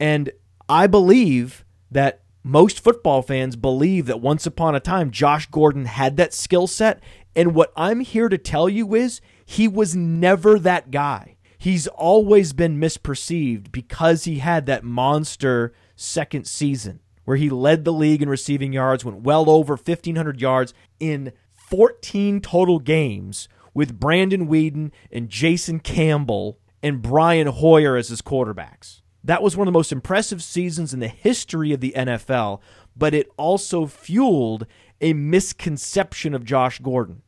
And 0.00 0.30
I 0.68 0.86
believe 0.86 1.64
that 1.90 2.22
most 2.42 2.80
football 2.80 3.22
fans 3.22 3.56
believe 3.56 4.06
that 4.06 4.20
once 4.20 4.44
upon 4.44 4.74
a 4.74 4.80
time 4.80 5.10
Josh 5.10 5.46
Gordon 5.46 5.86
had 5.86 6.16
that 6.18 6.34
skill 6.34 6.66
set. 6.66 7.02
And 7.34 7.54
what 7.54 7.72
I'm 7.76 8.00
here 8.00 8.28
to 8.28 8.36
tell 8.36 8.68
you 8.68 8.94
is 8.94 9.20
he 9.46 9.66
was 9.66 9.96
never 9.96 10.58
that 10.58 10.90
guy. 10.90 11.33
He's 11.64 11.86
always 11.86 12.52
been 12.52 12.78
misperceived 12.78 13.72
because 13.72 14.24
he 14.24 14.40
had 14.40 14.66
that 14.66 14.84
monster 14.84 15.72
second 15.96 16.46
season 16.46 17.00
where 17.24 17.38
he 17.38 17.48
led 17.48 17.86
the 17.86 17.92
league 17.92 18.20
in 18.20 18.28
receiving 18.28 18.74
yards, 18.74 19.02
went 19.02 19.22
well 19.22 19.48
over 19.48 19.74
1,500 19.74 20.42
yards 20.42 20.74
in 21.00 21.32
14 21.54 22.42
total 22.42 22.80
games 22.80 23.48
with 23.72 23.98
Brandon 23.98 24.46
Weeden 24.46 24.90
and 25.10 25.30
Jason 25.30 25.80
Campbell 25.80 26.58
and 26.82 27.00
Brian 27.00 27.46
Hoyer 27.46 27.96
as 27.96 28.10
his 28.10 28.20
quarterbacks. 28.20 29.00
That 29.24 29.42
was 29.42 29.56
one 29.56 29.66
of 29.66 29.72
the 29.72 29.78
most 29.78 29.90
impressive 29.90 30.42
seasons 30.42 30.92
in 30.92 31.00
the 31.00 31.08
history 31.08 31.72
of 31.72 31.80
the 31.80 31.94
NFL, 31.96 32.60
but 32.94 33.14
it 33.14 33.30
also 33.38 33.86
fueled 33.86 34.66
a 35.00 35.14
misconception 35.14 36.34
of 36.34 36.44
Josh 36.44 36.78
Gordon. 36.80 37.22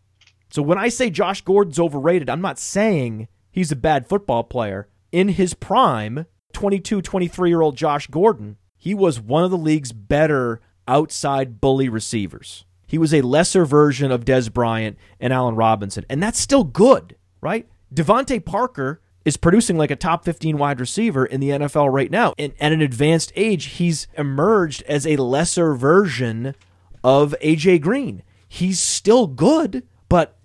So 0.51 0.61
when 0.61 0.77
I 0.77 0.91
say 0.91 1.09
Josh 1.09 1.41
Gordon's 1.41 1.79
overrated, 1.79 2.29
I'm 2.29 2.43
not 2.43 2.59
saying 2.59 3.29
he's 3.57 3.73
a 3.73 3.77
bad 3.77 4.07
football 4.07 4.45
player. 4.45 4.87
In 5.11 5.31
his 5.31 5.55
prime, 5.55 6.27
22, 6.53 7.03
23 7.03 7.49
year 7.49 7.63
old 7.63 7.77
Josh 7.77 8.07
Gordon, 8.07 8.59
he 8.77 8.95
was 8.95 9.19
one 9.19 9.43
of 9.43 9.51
the 9.51 9.59
league's 9.59 9.93
better 9.93 10.61
outside 10.87 11.61
bully 11.61 11.89
receivers. 11.89 12.65
He 12.87 12.99
was 12.99 13.13
a 13.13 13.23
lesser 13.23 13.65
version 13.65 14.13
of 14.13 14.25
Dez 14.25 14.53
Bryant 14.53 14.97
and 15.19 15.33
Allen 15.33 15.57
Robinson, 15.57 16.05
and 16.09 16.23
that's 16.23 16.39
still 16.39 16.63
good, 16.63 17.17
right? 17.41 17.67
DeVante 17.93 18.45
Parker 18.45 19.01
is 19.25 19.37
producing 19.37 19.77
like 19.77 19.91
a 19.91 19.97
top 19.97 20.25
15 20.25 20.57
wide 20.57 20.79
receiver 20.79 21.27
in 21.27 21.41
the 21.41 21.51
NFL 21.51 21.93
right 21.93 22.13
now. 22.13 22.33
And 22.39 22.53
at 22.61 22.71
an 22.71 22.81
advanced 22.81 23.33
age, 23.35 23.65
he's 23.65 24.07
emerged 24.17 24.83
as 24.83 25.05
a 25.05 25.17
lesser 25.17 25.75
version 25.75 26.55
of 27.03 27.35
AJ 27.43 27.81
Green. 27.81 28.23
He's 28.47 28.79
still 28.79 29.27
good, 29.27 29.83
but 30.09 30.39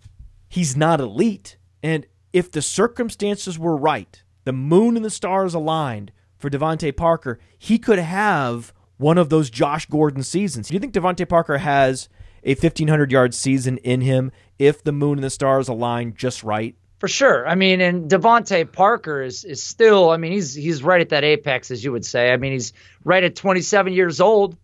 he's 0.50 0.76
not 0.76 1.00
elite. 1.00 1.58
And 1.84 2.08
if 2.34 2.52
the 2.52 2.62
circumstances 2.62 3.60
were 3.60 3.76
right, 3.76 4.24
the 4.44 4.54
moon 4.54 4.96
and 4.96 5.06
the 5.06 5.10
stars 5.10 5.54
aligned 5.54 6.12
for 6.38 6.50
DeVante 6.50 6.96
Parker, 6.96 7.40
he 7.58 7.78
could 7.78 8.00
have 8.00 8.74
one 8.98 9.18
of 9.18 9.30
those 9.30 9.50
Josh 9.50 9.86
Gordon 9.88 10.24
seasons. 10.24 10.68
Do 10.68 10.74
you 10.74 10.80
think 10.80 10.94
DeVante 10.94 11.28
Parker 11.28 11.58
has 11.58 12.10
a 12.44 12.56
1,500 12.56 13.12
yard 13.12 13.34
season 13.34 13.78
in 13.80 14.02
him 14.02 14.32
if 14.58 14.84
the 14.84 14.92
moon 14.92 15.18
and 15.18 15.24
the 15.24 15.30
stars 15.30 15.68
align 15.68 16.14
just 16.16 16.44
right? 16.44 16.76
For 17.00 17.08
sure. 17.08 17.48
I 17.48 17.56
mean, 17.56 17.82
and 17.82 18.10
DeVante 18.10 18.72
Parker 18.72 19.24
is 19.24 19.44
is 19.44 19.62
still. 19.64 20.12
I 20.12 20.18
mean, 20.18 20.34
he's 20.34 20.54
he's 20.54 20.84
right 20.84 21.02
at 21.02 21.10
that 21.10 21.24
apex, 21.24 21.72
as 21.72 21.84
you 21.84 21.92
would 21.92 22.06
say. 22.06 22.32
I 22.32 22.38
mean, 22.38 22.52
he's 22.52 22.74
right 23.04 23.24
at 23.24 23.36
27 23.36 23.94
years 23.94 24.22
old, 24.22 24.56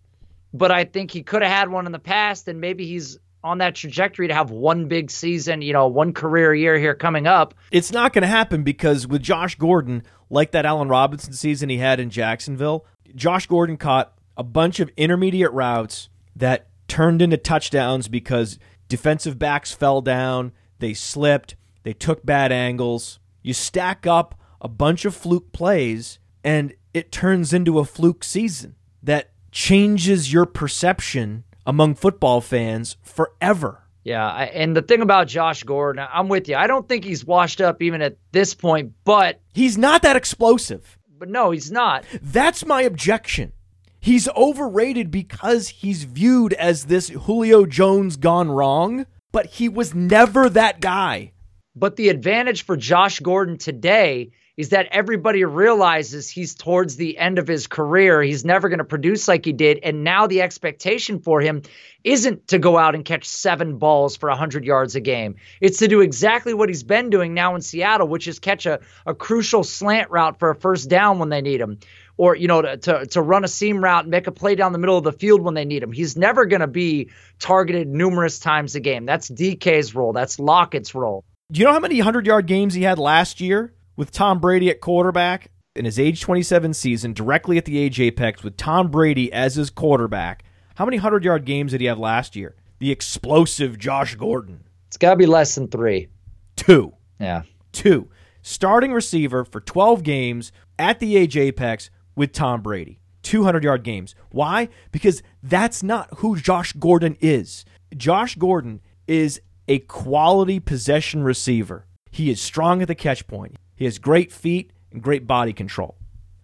but 0.54 0.70
I 0.70 0.84
think 0.84 1.10
he 1.10 1.24
could 1.24 1.42
have 1.42 1.50
had 1.50 1.68
one 1.68 1.86
in 1.86 1.90
the 1.90 1.98
past, 1.98 2.46
and 2.46 2.60
maybe 2.60 2.86
he's 2.86 3.18
on 3.44 3.58
that 3.58 3.74
trajectory 3.74 4.28
to 4.28 4.34
have 4.34 4.50
one 4.50 4.88
big 4.88 5.10
season, 5.10 5.62
you 5.62 5.72
know, 5.72 5.86
one 5.86 6.12
career 6.12 6.54
year 6.54 6.78
here 6.78 6.94
coming 6.94 7.26
up. 7.26 7.54
It's 7.70 7.92
not 7.92 8.12
going 8.12 8.22
to 8.22 8.28
happen 8.28 8.62
because 8.62 9.06
with 9.06 9.22
Josh 9.22 9.54
Gordon, 9.54 10.02
like 10.30 10.50
that 10.52 10.66
Allen 10.66 10.88
Robinson 10.88 11.32
season 11.32 11.68
he 11.68 11.78
had 11.78 12.00
in 12.00 12.10
Jacksonville, 12.10 12.84
Josh 13.14 13.46
Gordon 13.46 13.76
caught 13.76 14.12
a 14.36 14.42
bunch 14.42 14.80
of 14.80 14.90
intermediate 14.96 15.52
routes 15.52 16.08
that 16.36 16.68
turned 16.88 17.22
into 17.22 17.36
touchdowns 17.36 18.08
because 18.08 18.58
defensive 18.88 19.38
backs 19.38 19.72
fell 19.72 20.00
down, 20.00 20.52
they 20.78 20.94
slipped, 20.94 21.56
they 21.82 21.92
took 21.92 22.24
bad 22.24 22.52
angles. 22.52 23.18
You 23.42 23.54
stack 23.54 24.06
up 24.06 24.38
a 24.60 24.68
bunch 24.68 25.04
of 25.04 25.14
fluke 25.14 25.52
plays, 25.52 26.18
and 26.42 26.74
it 26.92 27.12
turns 27.12 27.52
into 27.52 27.78
a 27.78 27.84
fluke 27.84 28.24
season 28.24 28.74
that 29.02 29.30
changes 29.50 30.32
your 30.32 30.46
perception 30.46 31.44
among 31.68 31.94
football 31.94 32.40
fans 32.40 32.96
forever. 33.02 33.84
Yeah, 34.02 34.26
I, 34.26 34.44
and 34.44 34.74
the 34.74 34.80
thing 34.80 35.02
about 35.02 35.28
Josh 35.28 35.64
Gordon, 35.64 36.02
I'm 36.10 36.28
with 36.28 36.48
you. 36.48 36.56
I 36.56 36.66
don't 36.66 36.88
think 36.88 37.04
he's 37.04 37.26
washed 37.26 37.60
up 37.60 37.82
even 37.82 38.00
at 38.00 38.16
this 38.32 38.54
point, 38.54 38.92
but 39.04 39.40
He's 39.52 39.76
not 39.76 40.00
that 40.02 40.16
explosive. 40.16 40.96
but 41.18 41.28
no, 41.28 41.50
he's 41.50 41.70
not. 41.70 42.04
That's 42.22 42.64
my 42.64 42.82
objection. 42.82 43.52
He's 44.00 44.28
overrated 44.30 45.10
because 45.10 45.68
he's 45.68 46.04
viewed 46.04 46.54
as 46.54 46.84
this 46.86 47.08
Julio 47.10 47.66
Jones 47.66 48.16
gone 48.16 48.50
wrong, 48.50 49.04
but 49.30 49.44
he 49.46 49.68
was 49.68 49.94
never 49.94 50.48
that 50.48 50.80
guy. 50.80 51.32
But 51.76 51.96
the 51.96 52.08
advantage 52.08 52.62
for 52.64 52.76
Josh 52.78 53.20
Gordon 53.20 53.58
today 53.58 54.30
is 54.58 54.70
that 54.70 54.88
everybody 54.90 55.44
realizes 55.44 56.28
he's 56.28 56.56
towards 56.56 56.96
the 56.96 57.16
end 57.16 57.38
of 57.38 57.46
his 57.46 57.68
career. 57.68 58.20
He's 58.20 58.44
never 58.44 58.68
going 58.68 58.80
to 58.80 58.84
produce 58.84 59.28
like 59.28 59.44
he 59.44 59.52
did. 59.52 59.78
And 59.84 60.02
now 60.02 60.26
the 60.26 60.42
expectation 60.42 61.20
for 61.20 61.40
him 61.40 61.62
isn't 62.02 62.48
to 62.48 62.58
go 62.58 62.76
out 62.76 62.96
and 62.96 63.04
catch 63.04 63.24
seven 63.24 63.78
balls 63.78 64.16
for 64.16 64.28
100 64.28 64.64
yards 64.64 64.96
a 64.96 65.00
game. 65.00 65.36
It's 65.60 65.78
to 65.78 65.86
do 65.86 66.00
exactly 66.00 66.54
what 66.54 66.68
he's 66.68 66.82
been 66.82 67.08
doing 67.08 67.34
now 67.34 67.54
in 67.54 67.60
Seattle, 67.60 68.08
which 68.08 68.26
is 68.26 68.40
catch 68.40 68.66
a, 68.66 68.80
a 69.06 69.14
crucial 69.14 69.62
slant 69.62 70.10
route 70.10 70.40
for 70.40 70.50
a 70.50 70.56
first 70.56 70.90
down 70.90 71.20
when 71.20 71.28
they 71.28 71.40
need 71.40 71.60
him. 71.60 71.78
Or, 72.16 72.34
you 72.34 72.48
know, 72.48 72.60
to, 72.60 72.76
to, 72.78 73.06
to 73.06 73.22
run 73.22 73.44
a 73.44 73.48
seam 73.48 73.78
route 73.82 74.02
and 74.02 74.10
make 74.10 74.26
a 74.26 74.32
play 74.32 74.56
down 74.56 74.72
the 74.72 74.78
middle 74.78 74.98
of 74.98 75.04
the 75.04 75.12
field 75.12 75.40
when 75.40 75.54
they 75.54 75.64
need 75.64 75.84
him. 75.84 75.92
He's 75.92 76.16
never 76.16 76.46
going 76.46 76.62
to 76.62 76.66
be 76.66 77.10
targeted 77.38 77.86
numerous 77.86 78.40
times 78.40 78.74
a 78.74 78.80
game. 78.80 79.06
That's 79.06 79.30
DK's 79.30 79.94
role. 79.94 80.12
That's 80.12 80.40
Lockett's 80.40 80.96
role. 80.96 81.24
Do 81.52 81.60
you 81.60 81.66
know 81.66 81.72
how 81.72 81.78
many 81.78 81.98
100 81.98 82.26
yard 82.26 82.46
games 82.46 82.74
he 82.74 82.82
had 82.82 82.98
last 82.98 83.40
year 83.40 83.72
with 83.98 84.12
Tom 84.12 84.38
Brady 84.38 84.70
at 84.70 84.80
quarterback 84.80 85.50
in 85.74 85.84
his 85.84 85.98
age 85.98 86.20
27 86.20 86.72
season, 86.72 87.12
directly 87.12 87.58
at 87.58 87.64
the 87.64 87.78
age 87.78 88.00
apex 88.00 88.44
with 88.44 88.56
Tom 88.56 88.90
Brady 88.90 89.30
as 89.32 89.56
his 89.56 89.70
quarterback? 89.70 90.44
How 90.76 90.84
many 90.84 90.98
100 90.98 91.24
yard 91.24 91.44
games 91.44 91.72
did 91.72 91.80
he 91.80 91.88
have 91.88 91.98
last 91.98 92.36
year? 92.36 92.54
The 92.78 92.92
explosive 92.92 93.76
Josh 93.76 94.14
Gordon. 94.14 94.62
It's 94.86 94.96
got 94.96 95.10
to 95.10 95.16
be 95.16 95.26
less 95.26 95.56
than 95.56 95.66
three. 95.66 96.08
Two. 96.54 96.94
Yeah. 97.18 97.42
Two. 97.72 98.08
Starting 98.40 98.92
receiver 98.92 99.44
for 99.44 99.60
12 99.60 100.04
games 100.04 100.52
at 100.78 101.00
the 101.00 101.16
age 101.16 101.36
apex 101.36 101.90
with 102.14 102.32
Tom 102.32 102.62
Brady. 102.62 103.00
200 103.24 103.64
yard 103.64 103.82
games. 103.82 104.14
Why? 104.30 104.68
Because 104.92 105.24
that's 105.42 105.82
not 105.82 106.08
who 106.18 106.36
Josh 106.36 106.72
Gordon 106.72 107.16
is. 107.20 107.64
Josh 107.96 108.36
Gordon 108.36 108.80
is 109.08 109.40
a 109.66 109.80
quality 109.80 110.60
possession 110.60 111.24
receiver. 111.24 111.84
He 112.12 112.30
is 112.30 112.40
strong 112.40 112.80
at 112.80 112.86
the 112.86 112.94
catch 112.94 113.26
point. 113.26 113.56
He 113.78 113.84
has 113.84 114.00
great 114.00 114.32
feet 114.32 114.72
and 114.90 115.00
great 115.00 115.24
body 115.24 115.52
control. 115.52 115.96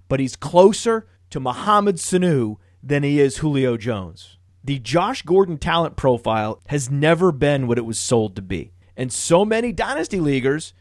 But 0.09 0.21
he's 0.21 0.37
closer 0.37 1.09
to 1.31 1.41
Mohamed 1.41 1.97
Sanu 1.97 2.59
than 2.81 3.03
he 3.03 3.19
is 3.19 3.39
Julio 3.39 3.77
Jones. 3.77 4.39
The 4.63 4.79
Josh 4.79 5.23
Gordon 5.23 5.59
talent 5.59 5.97
profile 5.97 6.61
has 6.69 6.93
never 6.93 7.33
been 7.33 7.67
what 7.67 7.77
it 7.77 7.85
was 7.85 7.99
sold 7.99 8.37
to 8.37 8.43
be. 8.43 8.71
And 8.97 9.13
so 9.13 9.45
many 9.45 9.73
dynasty 9.73 10.21
leaguers 10.21 10.75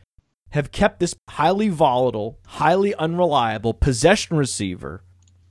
have 0.51 0.71
kept 0.71 0.99
this 0.99 1.15
highly 1.27 1.69
volatile, 1.69 2.37
highly 2.45 2.93
unreliable 2.95 3.73
possession 3.73 4.37
receiver 4.37 5.03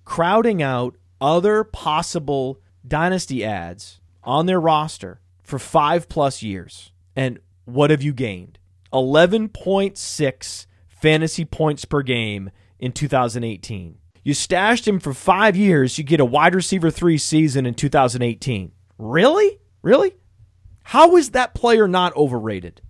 crowding 0.05 0.63
out 0.63 0.95
other 1.21 1.65
possible 1.65 2.61
dynasty 2.87 3.45
ads 3.45 4.01
on 4.23 4.47
their 4.47 4.61
roster 4.61 5.21
for 5.43 5.59
five 5.59 6.09
plus 6.09 6.45
years. 6.45 6.93
And 7.17 7.41
what 7.65 7.91
have 7.91 8.03
you 8.03 8.13
gained? 8.13 8.61
11.6 8.93 10.67
fantasy 11.03 11.45
points 11.45 11.85
per 11.85 12.01
game 12.01 12.51
in 12.79 12.93
2018. 12.93 13.99
You 14.23 14.35
stashed 14.35 14.87
him 14.87 15.01
for 15.01 15.13
five 15.13 15.57
years, 15.57 15.99
you 15.99 16.05
get 16.05 16.21
a 16.21 16.25
wide 16.25 16.55
receiver 16.55 16.91
three 16.91 17.19
season 17.19 17.67
in 17.67 17.75
2018. 17.75 18.71
Really? 18.99 19.59
Really? 19.83 20.13
How 20.85 21.17
is 21.17 21.31
that 21.31 21.55
player 21.55 21.89
not 21.89 22.17
overrated? 22.17 22.81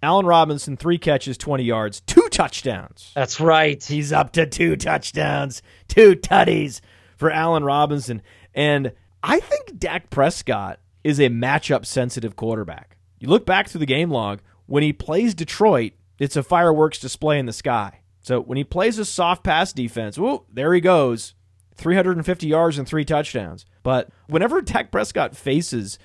Allen 0.00 0.26
Robinson, 0.26 0.76
three 0.76 0.98
catches, 0.98 1.36
20 1.36 1.64
yards, 1.64 2.00
two 2.02 2.28
touchdowns. 2.30 3.10
That's 3.16 3.40
right. 3.40 3.82
He's 3.82 4.12
up 4.12 4.32
to 4.34 4.46
two 4.46 4.76
touchdowns, 4.76 5.60
two 5.88 6.14
tutties 6.14 6.80
for 7.16 7.32
Allen 7.32 7.64
Robinson. 7.64 8.22
And 8.54 8.92
I 9.22 9.40
think 9.40 9.78
Dak 9.78 10.10
Prescott 10.10 10.80
is 11.02 11.18
a 11.18 11.28
matchup 11.28 11.86
sensitive 11.86 12.36
quarterback. 12.36 12.96
You 13.18 13.28
look 13.28 13.46
back 13.46 13.68
through 13.68 13.80
the 13.80 13.86
game 13.86 14.10
log, 14.10 14.40
when 14.66 14.82
he 14.82 14.92
plays 14.92 15.34
Detroit, 15.34 15.92
it's 16.18 16.36
a 16.36 16.42
fireworks 16.42 16.98
display 16.98 17.38
in 17.38 17.46
the 17.46 17.52
sky. 17.52 18.00
So 18.20 18.40
when 18.40 18.58
he 18.58 18.64
plays 18.64 18.98
a 18.98 19.04
soft 19.04 19.42
pass 19.42 19.72
defense, 19.72 20.18
whoa, 20.18 20.44
there 20.52 20.74
he 20.74 20.80
goes. 20.80 21.34
350 21.74 22.46
yards 22.46 22.76
and 22.76 22.86
three 22.86 23.04
touchdowns. 23.04 23.64
But 23.82 24.10
whenever 24.26 24.60
Dak 24.62 24.90
Prescott 24.90 25.36
faces 25.36 25.98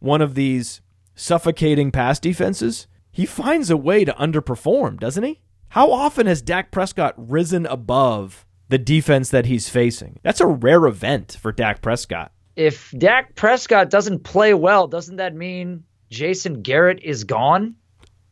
one 0.00 0.20
of 0.20 0.34
these 0.34 0.80
suffocating 1.14 1.90
pass 1.90 2.18
defenses, 2.18 2.86
he 3.10 3.26
finds 3.26 3.70
a 3.70 3.76
way 3.76 4.04
to 4.04 4.12
underperform, 4.14 4.98
doesn't 4.98 5.24
he? 5.24 5.40
How 5.70 5.92
often 5.92 6.26
has 6.26 6.42
Dak 6.42 6.70
Prescott 6.70 7.14
risen 7.16 7.66
above 7.66 8.46
the 8.68 8.78
defense 8.78 9.30
that 9.30 9.46
he's 9.46 9.68
facing? 9.68 10.18
That's 10.22 10.40
a 10.40 10.46
rare 10.46 10.86
event 10.86 11.36
for 11.40 11.52
Dak 11.52 11.82
Prescott. 11.82 12.32
If 12.58 12.90
Dak 12.98 13.36
Prescott 13.36 13.88
doesn't 13.88 14.24
play 14.24 14.52
well, 14.52 14.88
doesn't 14.88 15.18
that 15.18 15.32
mean 15.32 15.84
Jason 16.10 16.62
Garrett 16.62 17.04
is 17.04 17.22
gone? 17.22 17.76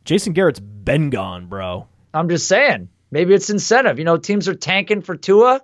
Jason 0.03 0.33
Garrett's 0.33 0.59
been 0.59 1.09
gone, 1.09 1.45
bro. 1.45 1.87
I'm 2.13 2.27
just 2.27 2.45
saying. 2.45 2.89
Maybe 3.09 3.33
it's 3.33 3.49
incentive. 3.49 3.99
You 3.99 4.03
know, 4.03 4.17
teams 4.17 4.49
are 4.49 4.53
tanking 4.53 5.01
for 5.01 5.15
Tua. 5.15 5.61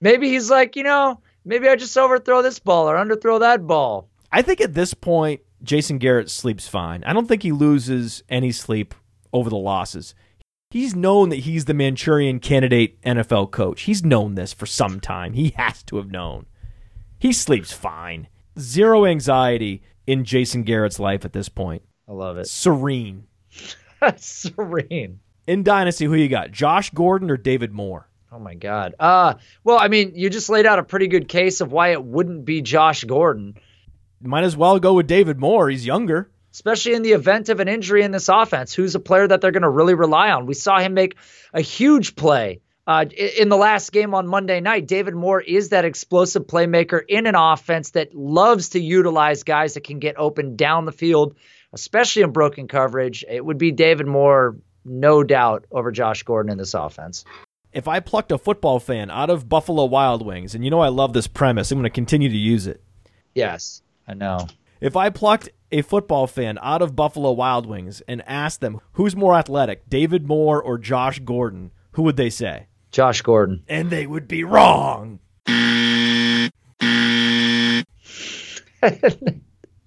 Maybe 0.00 0.30
he's 0.30 0.50
like, 0.50 0.76
you 0.76 0.82
know, 0.82 1.20
maybe 1.44 1.68
I 1.68 1.76
just 1.76 1.98
overthrow 1.98 2.40
this 2.40 2.58
ball 2.58 2.88
or 2.88 2.96
underthrow 2.96 3.40
that 3.40 3.66
ball. 3.66 4.08
I 4.32 4.40
think 4.40 4.62
at 4.62 4.72
this 4.72 4.94
point, 4.94 5.42
Jason 5.62 5.98
Garrett 5.98 6.30
sleeps 6.30 6.66
fine. 6.66 7.04
I 7.04 7.12
don't 7.12 7.26
think 7.26 7.42
he 7.42 7.52
loses 7.52 8.22
any 8.30 8.50
sleep 8.50 8.94
over 9.30 9.50
the 9.50 9.56
losses. 9.56 10.14
He's 10.70 10.96
known 10.96 11.28
that 11.28 11.40
he's 11.40 11.66
the 11.66 11.74
Manchurian 11.74 12.40
candidate 12.40 12.98
NFL 13.02 13.50
coach. 13.50 13.82
He's 13.82 14.02
known 14.02 14.36
this 14.36 14.54
for 14.54 14.64
some 14.64 15.00
time. 15.00 15.34
He 15.34 15.50
has 15.58 15.82
to 15.82 15.98
have 15.98 16.10
known. 16.10 16.46
He 17.20 17.32
sleeps 17.32 17.70
fine. 17.72 18.26
Zero 18.58 19.06
anxiety 19.06 19.82
in 20.08 20.24
Jason 20.24 20.64
Garrett's 20.64 20.98
life 20.98 21.24
at 21.24 21.32
this 21.32 21.48
point. 21.48 21.82
I 22.08 22.12
love 22.12 22.36
it. 22.38 22.48
Serene. 22.48 23.28
Serene. 24.16 25.20
In 25.46 25.62
Dynasty, 25.62 26.04
who 26.06 26.14
you 26.14 26.28
got? 26.28 26.50
Josh 26.50 26.90
Gordon 26.90 27.30
or 27.30 27.36
David 27.36 27.72
Moore? 27.72 28.08
Oh 28.32 28.38
my 28.38 28.54
God. 28.54 28.94
Uh 28.98 29.34
well, 29.64 29.78
I 29.80 29.88
mean, 29.88 30.12
you 30.14 30.30
just 30.30 30.48
laid 30.50 30.66
out 30.66 30.78
a 30.78 30.84
pretty 30.84 31.08
good 31.08 31.28
case 31.28 31.60
of 31.60 31.72
why 31.72 31.88
it 31.92 32.04
wouldn't 32.04 32.44
be 32.44 32.62
Josh 32.62 33.04
Gordon, 33.04 33.54
Might 34.20 34.44
as 34.44 34.56
well 34.56 34.78
go 34.78 34.94
with 34.94 35.06
David 35.06 35.38
Moore. 35.38 35.68
He's 35.68 35.84
younger. 35.86 36.30
especially 36.52 36.94
in 36.94 37.02
the 37.02 37.12
event 37.12 37.48
of 37.48 37.58
an 37.60 37.68
injury 37.68 38.02
in 38.02 38.12
this 38.12 38.28
offense. 38.28 38.72
Who's 38.74 38.94
a 38.94 39.00
player 39.00 39.26
that 39.26 39.40
they're 39.40 39.50
going 39.52 39.62
to 39.64 39.68
really 39.70 39.94
rely 39.94 40.30
on? 40.30 40.46
We 40.46 40.54
saw 40.54 40.78
him 40.78 40.94
make 40.94 41.16
a 41.52 41.60
huge 41.60 42.14
play 42.16 42.60
uh, 42.90 43.04
in 43.04 43.48
the 43.48 43.56
last 43.56 43.92
game 43.92 44.14
on 44.14 44.26
Monday 44.26 44.58
night. 44.60 44.88
David 44.88 45.14
Moore 45.14 45.40
is 45.40 45.68
that 45.68 45.84
explosive 45.84 46.48
playmaker 46.48 47.00
in 47.06 47.26
an 47.26 47.36
offense 47.36 47.90
that 47.90 48.16
loves 48.16 48.70
to 48.70 48.80
utilize 48.80 49.44
guys 49.44 49.74
that 49.74 49.84
can 49.84 50.00
get 50.00 50.18
open 50.18 50.56
down 50.56 50.86
the 50.86 50.92
field, 50.92 51.36
especially 51.72 52.22
in 52.22 52.32
broken 52.32 52.66
coverage. 52.66 53.24
It 53.28 53.44
would 53.44 53.58
be 53.58 53.70
David 53.70 54.08
Moore, 54.08 54.56
no 54.84 55.22
doubt, 55.22 55.66
over 55.70 55.92
Josh 55.92 56.24
Gordon 56.24 56.50
in 56.50 56.58
this 56.58 56.74
offense. 56.74 57.24
If 57.72 57.86
I 57.86 58.00
plucked 58.00 58.32
a 58.32 58.38
football 58.38 58.80
fan 58.80 59.08
out 59.08 59.30
of 59.30 59.48
Buffalo 59.48 59.84
Wild 59.84 60.26
Wings, 60.26 60.56
and 60.56 60.64
you 60.64 60.70
know 60.72 60.80
I 60.80 60.88
love 60.88 61.12
this 61.12 61.28
premise, 61.28 61.70
I'm 61.70 61.78
going 61.78 61.84
to 61.84 61.90
continue 61.90 62.28
to 62.28 62.36
use 62.36 62.66
it. 62.66 62.82
Yes, 63.36 63.82
I 64.08 64.14
know. 64.14 64.48
If 64.80 64.96
I 64.96 65.10
plucked 65.10 65.50
a 65.70 65.82
football 65.82 66.26
fan 66.26 66.58
out 66.60 66.82
of 66.82 66.96
Buffalo 66.96 67.30
Wild 67.30 67.66
Wings 67.66 68.02
and 68.08 68.20
asked 68.26 68.60
them 68.60 68.80
who's 68.94 69.14
more 69.14 69.36
athletic, 69.36 69.88
David 69.88 70.26
Moore 70.26 70.60
or 70.60 70.76
Josh 70.76 71.20
Gordon, 71.20 71.70
who 71.92 72.02
would 72.02 72.16
they 72.16 72.30
say? 72.30 72.66
Josh 72.90 73.22
Gordon. 73.22 73.62
And 73.68 73.90
they 73.90 74.06
would 74.06 74.26
be 74.28 74.44
wrong. 74.44 75.20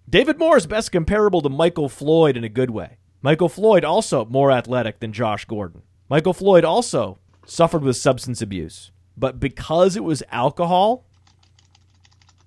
David 0.09 0.37
Moore 0.37 0.57
is 0.57 0.67
best 0.67 0.91
comparable 0.91 1.41
to 1.41 1.49
Michael 1.49 1.89
Floyd 1.89 2.37
in 2.37 2.43
a 2.43 2.49
good 2.49 2.69
way. 2.69 2.97
Michael 3.21 3.49
Floyd 3.49 3.83
also 3.83 4.25
more 4.25 4.51
athletic 4.51 4.99
than 4.99 5.13
Josh 5.13 5.45
Gordon. 5.45 5.81
Michael 6.09 6.33
Floyd 6.33 6.63
also 6.63 7.17
suffered 7.45 7.81
with 7.81 7.97
substance 7.97 8.41
abuse. 8.41 8.91
But 9.17 9.39
because 9.39 9.95
it 9.95 10.03
was 10.03 10.23
alcohol, 10.31 11.05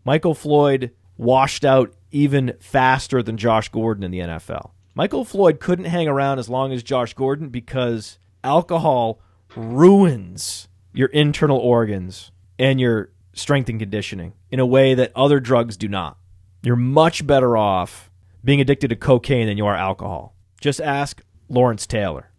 Michael 0.05 0.35
Floyd 0.35 0.93
washed 1.17 1.65
out 1.65 1.95
even 2.11 2.55
faster 2.61 3.23
than 3.23 3.37
Josh 3.37 3.69
Gordon 3.69 4.05
in 4.05 4.11
the 4.11 4.21
NFL. 4.21 4.71
Michael 4.95 5.25
Floyd 5.25 5.61
couldn't 5.61 5.87
hang 5.87 6.09
around 6.09 6.39
as 6.39 6.49
long 6.49 6.73
as 6.73 6.83
Josh 6.83 7.15
Gordon 7.15 7.49
because 7.49 8.19
alcohol 8.45 9.21
ruins 9.57 10.69
your 10.93 11.09
internal 11.09 11.59
organs 11.59 12.31
and 12.59 12.81
your 12.81 13.11
strength 13.33 13.69
and 13.69 13.79
conditioning 13.79 14.33
in 14.51 14.61
a 14.61 14.67
way 14.67 14.95
that 14.95 15.13
other 15.15 15.41
drugs 15.41 15.77
do 15.77 15.89
not. 15.89 16.19
You're 16.63 16.77
much 16.77 17.27
better 17.27 17.57
off 17.57 18.11
being 18.45 18.61
addicted 18.61 18.89
to 18.89 18.97
cocaine 18.97 19.47
than 19.47 19.57
you 19.57 19.67
are 19.67 19.77
alcohol. 19.77 20.35
Just 20.61 20.81
ask 20.81 21.23
Lawrence 21.49 21.87
Taylor. 21.87 22.31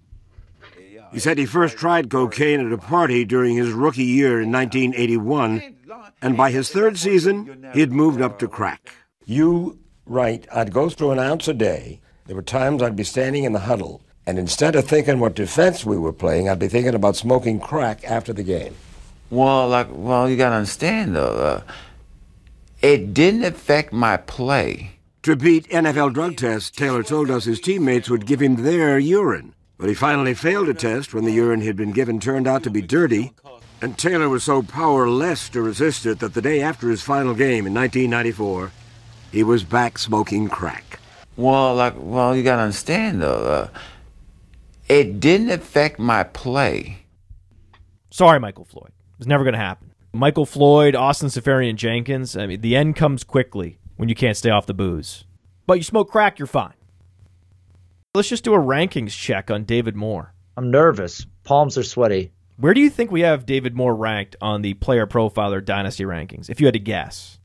He 1.12 1.20
said 1.20 1.38
he 1.38 1.46
first 1.46 1.78
tried 1.78 2.10
cocaine 2.10 2.66
at 2.66 2.74
a 2.74 2.78
party 2.78 3.24
during 3.24 3.56
his 3.56 3.72
rookie 3.72 4.04
year 4.04 4.42
in 4.42 4.52
1981, 4.52 5.78
and 6.22 6.36
by 6.36 6.52
his 6.52 6.70
third 6.70 6.98
season, 6.98 7.66
he 7.74 7.80
had 7.80 7.92
moved 7.92 8.22
up 8.22 8.40
to 8.40 8.48
crack. 8.48 8.92
You 9.26 9.80
write, 10.06 10.48
I'd 10.54 10.74
go 10.74 10.90
through 10.90 11.12
an 11.12 11.20
ounce 11.20 11.48
a 11.48 11.54
day. 11.54 12.02
There 12.26 12.36
were 12.36 12.42
times 12.42 12.82
I'd 12.82 12.96
be 12.98 13.06
standing 13.06 13.46
in 13.46 13.54
the 13.54 13.60
huddle, 13.60 14.02
and 14.28 14.38
instead 14.38 14.76
of 14.76 14.86
thinking 14.86 15.20
what 15.20 15.36
defense 15.36 15.86
we 15.86 15.98
were 15.98 16.12
playing, 16.12 16.50
I'd 16.50 16.60
be 16.60 16.68
thinking 16.68 16.94
about 16.94 17.16
smoking 17.16 17.62
crack 17.62 18.04
after 18.04 18.34
the 18.34 18.44
game. 18.44 18.76
Well, 19.30 19.70
like, 19.70 19.88
well, 19.90 20.30
you 20.30 20.36
gotta 20.36 20.58
understand 20.58 21.16
though, 21.16 21.38
uh, 21.38 21.62
it 22.82 23.14
didn't 23.14 23.46
affect 23.46 23.94
my 23.94 24.18
play. 24.18 24.92
To 25.24 25.38
beat 25.38 25.70
NFL 25.70 26.14
drug 26.14 26.36
tests, 26.36 26.70
Taylor 26.70 27.04
told 27.04 27.32
us 27.32 27.46
his 27.46 27.62
teammates 27.62 28.10
would 28.10 28.26
give 28.26 28.42
him 28.42 28.64
their 28.64 29.00
urine. 29.00 29.54
But 29.78 29.90
he 29.90 29.96
finally 29.96 30.34
failed 30.34 30.68
a 30.70 30.74
test 30.74 31.14
when 31.14 31.24
the 31.24 31.32
urine 31.32 31.62
he'd 31.62 31.78
been 31.78 31.92
given 31.92 32.20
turned 32.20 32.48
out 32.48 32.64
to 32.64 32.70
be 32.70 32.82
dirty, 32.82 33.32
and 33.82 33.98
Taylor 33.98 34.28
was 34.28 34.44
so 34.44 34.62
powerless 34.62 35.50
to 35.50 35.62
resist 35.62 36.06
it 36.06 36.20
that 36.20 36.34
the 36.34 36.42
day 36.42 36.62
after 36.62 36.90
his 36.90 37.02
final 37.02 37.34
game 37.34 37.66
in 37.66 37.74
1994, 37.74 38.72
he 39.32 39.44
was 39.44 39.64
back 39.64 39.98
smoking 39.98 40.50
crack. 40.50 41.00
Well, 41.36 41.76
like, 41.76 41.94
well, 41.98 42.36
you 42.36 42.44
gotta 42.44 42.64
understand 42.64 43.22
though, 43.22 43.46
uh, 43.46 43.80
it 44.88 45.20
didn't 45.20 45.50
affect 45.50 46.00
my 46.00 46.24
play. 46.24 47.00
Sorry, 48.10 48.40
Michael 48.40 48.66
Floyd. 48.66 48.90
It 48.90 49.20
was 49.20 49.28
never 49.28 49.44
going 49.44 49.54
to 49.54 49.60
happen. 49.60 49.94
Michael 50.14 50.46
Floyd, 50.46 50.96
Austin 50.96 51.30
Seferian 51.30 51.76
Jenkins. 51.76 52.36
I 52.38 52.48
mean, 52.48 52.62
the 52.62 52.76
end 52.76 52.96
comes 52.96 53.24
quickly 53.24 53.78
when 53.98 54.10
you 54.10 54.16
can't 54.16 54.38
stay 54.38 54.50
off 54.50 54.66
the 54.66 54.74
booze. 54.74 55.26
But 55.66 55.76
you 55.76 55.84
smoke 55.84 56.10
crack, 56.10 56.40
you're 56.40 56.48
fine. 56.48 56.74
Let's 58.16 58.30
just 58.30 58.44
do 58.44 58.54
a 58.54 58.60
rankings 58.60 59.12
check 59.12 59.52
on 59.52 59.66
David 59.66 59.96
Moore. 59.96 60.34
I'm 60.56 60.72
nervous. 60.72 61.26
Palms 61.44 61.78
are 61.78 61.84
sweaty. 61.84 62.32
Where 62.56 62.74
do 62.74 62.82
you 62.82 62.90
think 62.90 63.12
we 63.12 63.22
have 63.22 63.46
David 63.46 63.76
Moore 63.76 63.94
ranked 63.94 64.36
on 64.42 64.64
the 64.64 64.74
player 64.76 65.06
profiler 65.06 65.64
dynasty 65.64 66.04
rankings, 66.04 66.50
if 66.50 66.60
you 66.60 66.66
had 66.66 66.74
to 66.74 66.80
guess? 66.80 67.38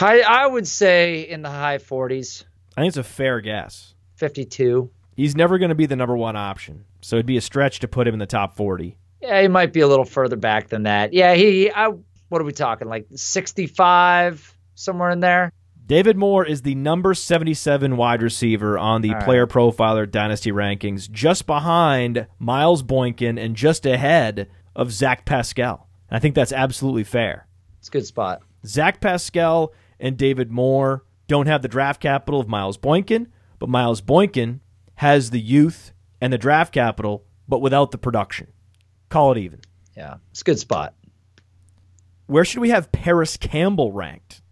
I 0.00 0.22
I 0.26 0.46
would 0.46 0.68
say 0.68 1.22
in 1.22 1.42
the 1.42 1.50
high 1.50 1.78
40s, 1.78 2.44
I 2.76 2.82
think 2.82 2.90
it's 2.90 2.96
a 2.98 3.02
fair 3.02 3.40
guess. 3.40 3.94
52. 4.16 4.90
He's 5.16 5.34
never 5.34 5.58
going 5.58 5.70
to 5.70 5.74
be 5.74 5.86
the 5.86 5.96
number 5.96 6.16
one 6.16 6.36
option, 6.36 6.84
so 7.00 7.16
it'd 7.16 7.24
be 7.26 7.38
a 7.38 7.40
stretch 7.40 7.80
to 7.80 7.88
put 7.88 8.06
him 8.06 8.14
in 8.14 8.20
the 8.20 8.26
top 8.26 8.54
40. 8.54 8.98
Yeah, 9.22 9.40
he 9.40 9.48
might 9.48 9.72
be 9.72 9.80
a 9.80 9.88
little 9.88 10.04
further 10.04 10.36
back 10.36 10.68
than 10.68 10.82
that. 10.82 11.14
Yeah, 11.14 11.34
he. 11.34 11.70
I. 11.70 11.92
What 12.28 12.42
are 12.42 12.44
we 12.44 12.52
talking? 12.52 12.88
Like 12.88 13.06
65, 13.14 14.58
somewhere 14.74 15.10
in 15.10 15.20
there. 15.20 15.52
David 15.86 16.16
Moore 16.16 16.44
is 16.44 16.62
the 16.62 16.74
number 16.74 17.14
77 17.14 17.96
wide 17.96 18.20
receiver 18.20 18.76
on 18.76 19.02
the 19.02 19.12
right. 19.12 19.24
player 19.24 19.46
profiler 19.46 20.10
dynasty 20.10 20.50
rankings, 20.50 21.08
just 21.08 21.46
behind 21.46 22.26
Miles 22.40 22.82
Boykin 22.82 23.38
and 23.38 23.54
just 23.54 23.86
ahead 23.86 24.50
of 24.74 24.90
Zach 24.90 25.24
Pascal. 25.24 25.88
I 26.10 26.18
think 26.18 26.34
that's 26.34 26.52
absolutely 26.52 27.04
fair. 27.04 27.46
It's 27.78 27.88
a 27.88 27.92
good 27.92 28.06
spot. 28.06 28.42
Zach 28.66 29.00
Pascal 29.00 29.72
and 30.00 30.16
David 30.16 30.50
Moore 30.50 31.04
don't 31.28 31.46
have 31.46 31.62
the 31.62 31.68
draft 31.68 32.00
capital 32.00 32.40
of 32.40 32.48
Miles 32.48 32.76
Boykin, 32.76 33.28
but 33.60 33.68
Miles 33.68 34.00
Boykin 34.00 34.60
has 34.96 35.30
the 35.30 35.40
youth 35.40 35.92
and 36.20 36.32
the 36.32 36.38
draft 36.38 36.72
capital, 36.72 37.24
but 37.48 37.60
without 37.60 37.90
the 37.90 37.98
production. 37.98 38.48
Call 39.08 39.32
it 39.32 39.38
even. 39.38 39.60
Yeah, 39.96 40.16
it's 40.30 40.40
a 40.40 40.44
good 40.44 40.58
spot. 40.58 40.94
Where 42.26 42.44
should 42.44 42.60
we 42.60 42.70
have 42.70 42.90
Parris 42.92 43.36
Campbell 43.36 43.92
ranked? 43.92 44.42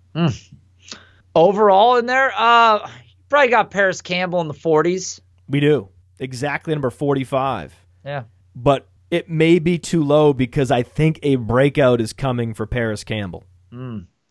Overall 1.34 1.96
in 1.96 2.06
there, 2.06 2.32
uh, 2.36 2.88
probably 3.28 3.48
got 3.48 3.70
Parris 3.70 4.00
Campbell 4.00 4.40
in 4.40 4.48
the 4.48 4.54
40s. 4.54 5.20
We 5.48 5.60
do. 5.60 5.88
Exactly 6.20 6.72
number 6.74 6.90
45. 6.90 7.74
Yeah. 8.04 8.24
but 8.54 8.86
it 9.10 9.28
may 9.30 9.58
be 9.58 9.78
too 9.78 10.02
low 10.04 10.32
because 10.32 10.70
I 10.70 10.82
think 10.82 11.18
a 11.22 11.36
breakout 11.36 12.00
is 12.00 12.12
coming 12.12 12.52
for 12.54 12.66
Parris 12.66 13.02
Campbell. 13.04 13.44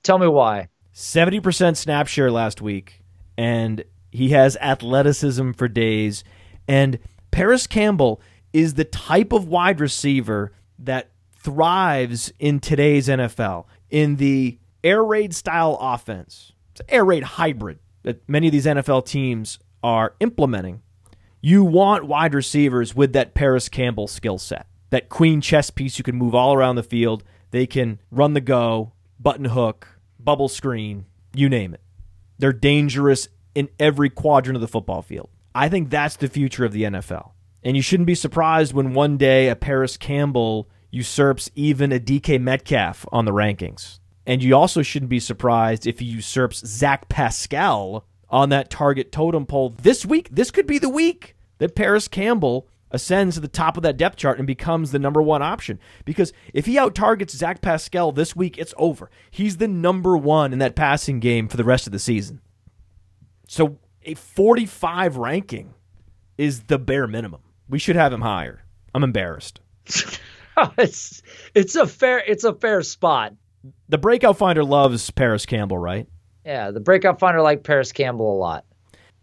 Tell 0.04 0.18
me 0.18 0.28
why. 0.28 0.70
70% 0.94 1.76
snap 1.78 2.08
share 2.08 2.32
last 2.32 2.62
week, 2.62 3.02
and 3.38 3.84
he 4.14 4.30
has 4.30 4.56
athleticism 4.58 5.52
for 5.54 5.68
days. 5.68 6.24
And 6.68 7.00
Parris 7.32 7.66
Campbell 7.66 8.22
is 8.54 8.76
the 8.76 8.86
type 8.86 9.34
of 9.34 9.48
wide 9.48 9.80
receiver 9.80 10.54
that 10.78 11.10
thrives 11.36 12.32
in 12.38 12.60
today's 12.60 13.08
NFL 13.08 13.66
in 13.90 14.18
the 14.18 14.60
air 14.84 15.04
raid 15.04 15.34
style 15.34 15.78
offense. 15.82 16.54
It's 16.72 16.82
an 16.82 16.86
air 16.90 17.04
raid 17.04 17.24
hybrid 17.24 17.80
that 18.04 18.28
many 18.30 18.48
of 18.48 18.52
these 18.52 18.68
NFL 18.68 19.08
teams 19.08 19.58
are 19.82 20.14
implementing. 20.20 20.84
You 21.42 21.64
want 21.64 22.06
wide 22.06 22.36
receivers 22.36 22.96
with 22.96 23.14
that 23.14 23.34
Parris 23.34 23.68
Campbell 23.68 24.08
skill 24.08 24.38
set, 24.38 24.68
that 24.92 25.10
queen 25.10 25.42
chess 25.42 25.72
piece 25.72 25.98
you 25.98 26.04
can 26.04 26.16
move 26.16 26.36
all 26.36 26.54
around 26.54 26.76
the 26.76 26.84
field. 26.84 27.24
They 27.50 27.66
can 27.66 28.00
run 28.12 28.34
the 28.34 28.42
go, 28.42 28.94
button 29.20 29.46
hook, 29.46 29.88
bubble 30.20 30.50
screen, 30.50 31.06
you 31.34 31.50
name 31.50 31.74
it. 31.74 31.82
They're 32.38 32.54
dangerous 32.54 33.28
in 33.56 33.70
every 33.80 34.10
quadrant 34.10 34.56
of 34.56 34.62
the 34.62 34.68
football 34.68 35.02
field. 35.02 35.30
I 35.56 35.70
think 35.70 35.90
that's 35.90 36.16
the 36.16 36.28
future 36.28 36.66
of 36.66 36.72
the 36.72 36.84
NFL. 36.84 37.32
And 37.64 37.76
you 37.76 37.82
shouldn't 37.82 38.08
be 38.08 38.16
surprised 38.16 38.74
when 38.74 38.94
one 38.94 39.18
day 39.18 39.50
a 39.50 39.56
Parris 39.56 39.98
Campbell 39.98 40.68
usurps 40.92 41.50
even 41.56 41.92
a 41.92 42.00
DK 42.00 42.40
Metcalf 42.40 43.06
on 43.12 43.26
the 43.26 43.32
rankings. 43.32 44.00
And 44.26 44.44
you 44.44 44.56
also 44.56 44.82
shouldn't 44.82 45.10
be 45.10 45.20
surprised 45.20 45.86
if 45.86 46.00
he 46.00 46.06
usurps 46.06 46.66
Zach 46.66 47.10
Pascal 47.10 48.06
on 48.30 48.50
that 48.50 48.70
target 48.70 49.12
totem 49.12 49.46
pole 49.46 49.70
this 49.82 50.06
week. 50.06 50.30
This 50.32 50.52
could 50.52 50.68
be 50.68 50.80
the 50.80 50.90
week 50.90 51.36
that 51.60 51.76
Parris 51.76 52.08
Campbell 52.08 52.68
ascends 52.92 53.36
to 53.36 53.42
the 53.42 53.48
top 53.48 53.76
of 53.76 53.84
that 53.84 53.98
depth 53.98 54.18
chart 54.18 54.38
and 54.38 54.48
becomes 54.48 54.92
the 54.92 55.00
number 55.00 55.22
one 55.22 55.42
option. 55.42 55.80
Because 56.06 56.32
if 56.54 56.66
he 56.66 56.78
out 56.78 56.96
targets 56.96 57.36
Zach 57.36 57.62
Pascal 57.62 58.12
this 58.12 58.36
week, 58.36 58.58
it's 58.58 58.74
over. 58.78 59.10
He's 59.32 59.58
the 59.58 59.68
number 59.68 60.16
one 60.16 60.54
in 60.54 60.60
that 60.60 60.76
passing 60.76 61.20
game 61.20 61.48
for 61.48 61.58
the 61.58 61.64
rest 61.64 61.88
of 61.88 61.94
the 61.94 62.00
season. 62.00 62.40
So 63.54 63.78
a 64.02 64.16
45 64.16 65.18
ranking 65.18 65.76
is 66.40 66.62
the 66.64 66.80
bare 66.80 67.06
minimum. 67.06 67.42
We 67.70 67.78
should 67.78 67.96
have 67.96 68.12
him 68.12 68.22
higher. 68.22 68.64
I'm 68.96 69.04
embarrassed. 69.04 69.60
it's 70.80 71.22
it's 71.54 71.76
a 71.76 71.86
fair 71.86 72.18
it's 72.26 72.44
a 72.46 72.56
fair 72.56 72.82
spot. 72.82 73.36
The 73.90 74.00
breakout 74.00 74.40
finder 74.40 74.64
loves 74.64 75.12
Parris 75.12 75.46
Campbell, 75.46 75.78
right? 75.78 76.08
Yeah, 76.44 76.72
the 76.72 76.80
breakout 76.80 77.20
finder 77.20 77.44
liked 77.44 77.64
Parris 77.64 77.92
Campbell 77.92 78.36
a 78.36 78.40
lot. 78.40 78.66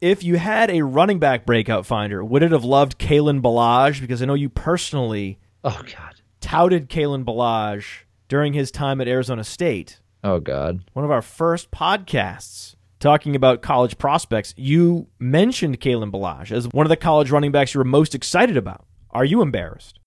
If 0.01 0.23
you 0.23 0.37
had 0.37 0.71
a 0.71 0.83
running 0.83 1.19
back 1.19 1.45
breakout 1.45 1.85
finder, 1.85 2.25
would 2.25 2.45
it 2.45 2.53
have 2.53 2.63
loved 2.65 3.01
Kalen 3.01 3.43
Ballage? 3.43 4.01
Because 4.01 4.23
I 4.23 4.27
know 4.27 4.35
you 4.35 4.49
personally 4.49 5.41
Oh 5.65 5.83
God. 5.97 6.21
touted 6.41 6.89
Kalen 6.89 7.25
Ballage 7.25 8.05
during 8.29 8.53
his 8.53 8.71
time 8.71 9.01
at 9.01 9.09
Arizona 9.09 9.43
State. 9.43 9.99
Oh 10.23 10.39
God. 10.39 10.85
One 10.93 11.05
of 11.05 11.11
our 11.11 11.21
first 11.21 11.73
podcasts 11.73 12.77
talking 13.01 13.35
about 13.35 13.63
college 13.63 13.99
prospects, 13.99 14.55
you 14.57 15.09
mentioned 15.19 15.81
Kalen 15.81 16.13
Ballage 16.13 16.53
as 16.53 16.69
one 16.69 16.87
of 16.87 16.91
the 16.91 16.97
college 16.97 17.31
running 17.31 17.51
backs 17.51 17.75
you 17.75 17.79
were 17.79 17.85
most 17.85 18.15
excited 18.15 18.57
about. 18.57 18.85
Are 19.11 19.25
you 19.25 19.43
embarrassed? 19.43 19.99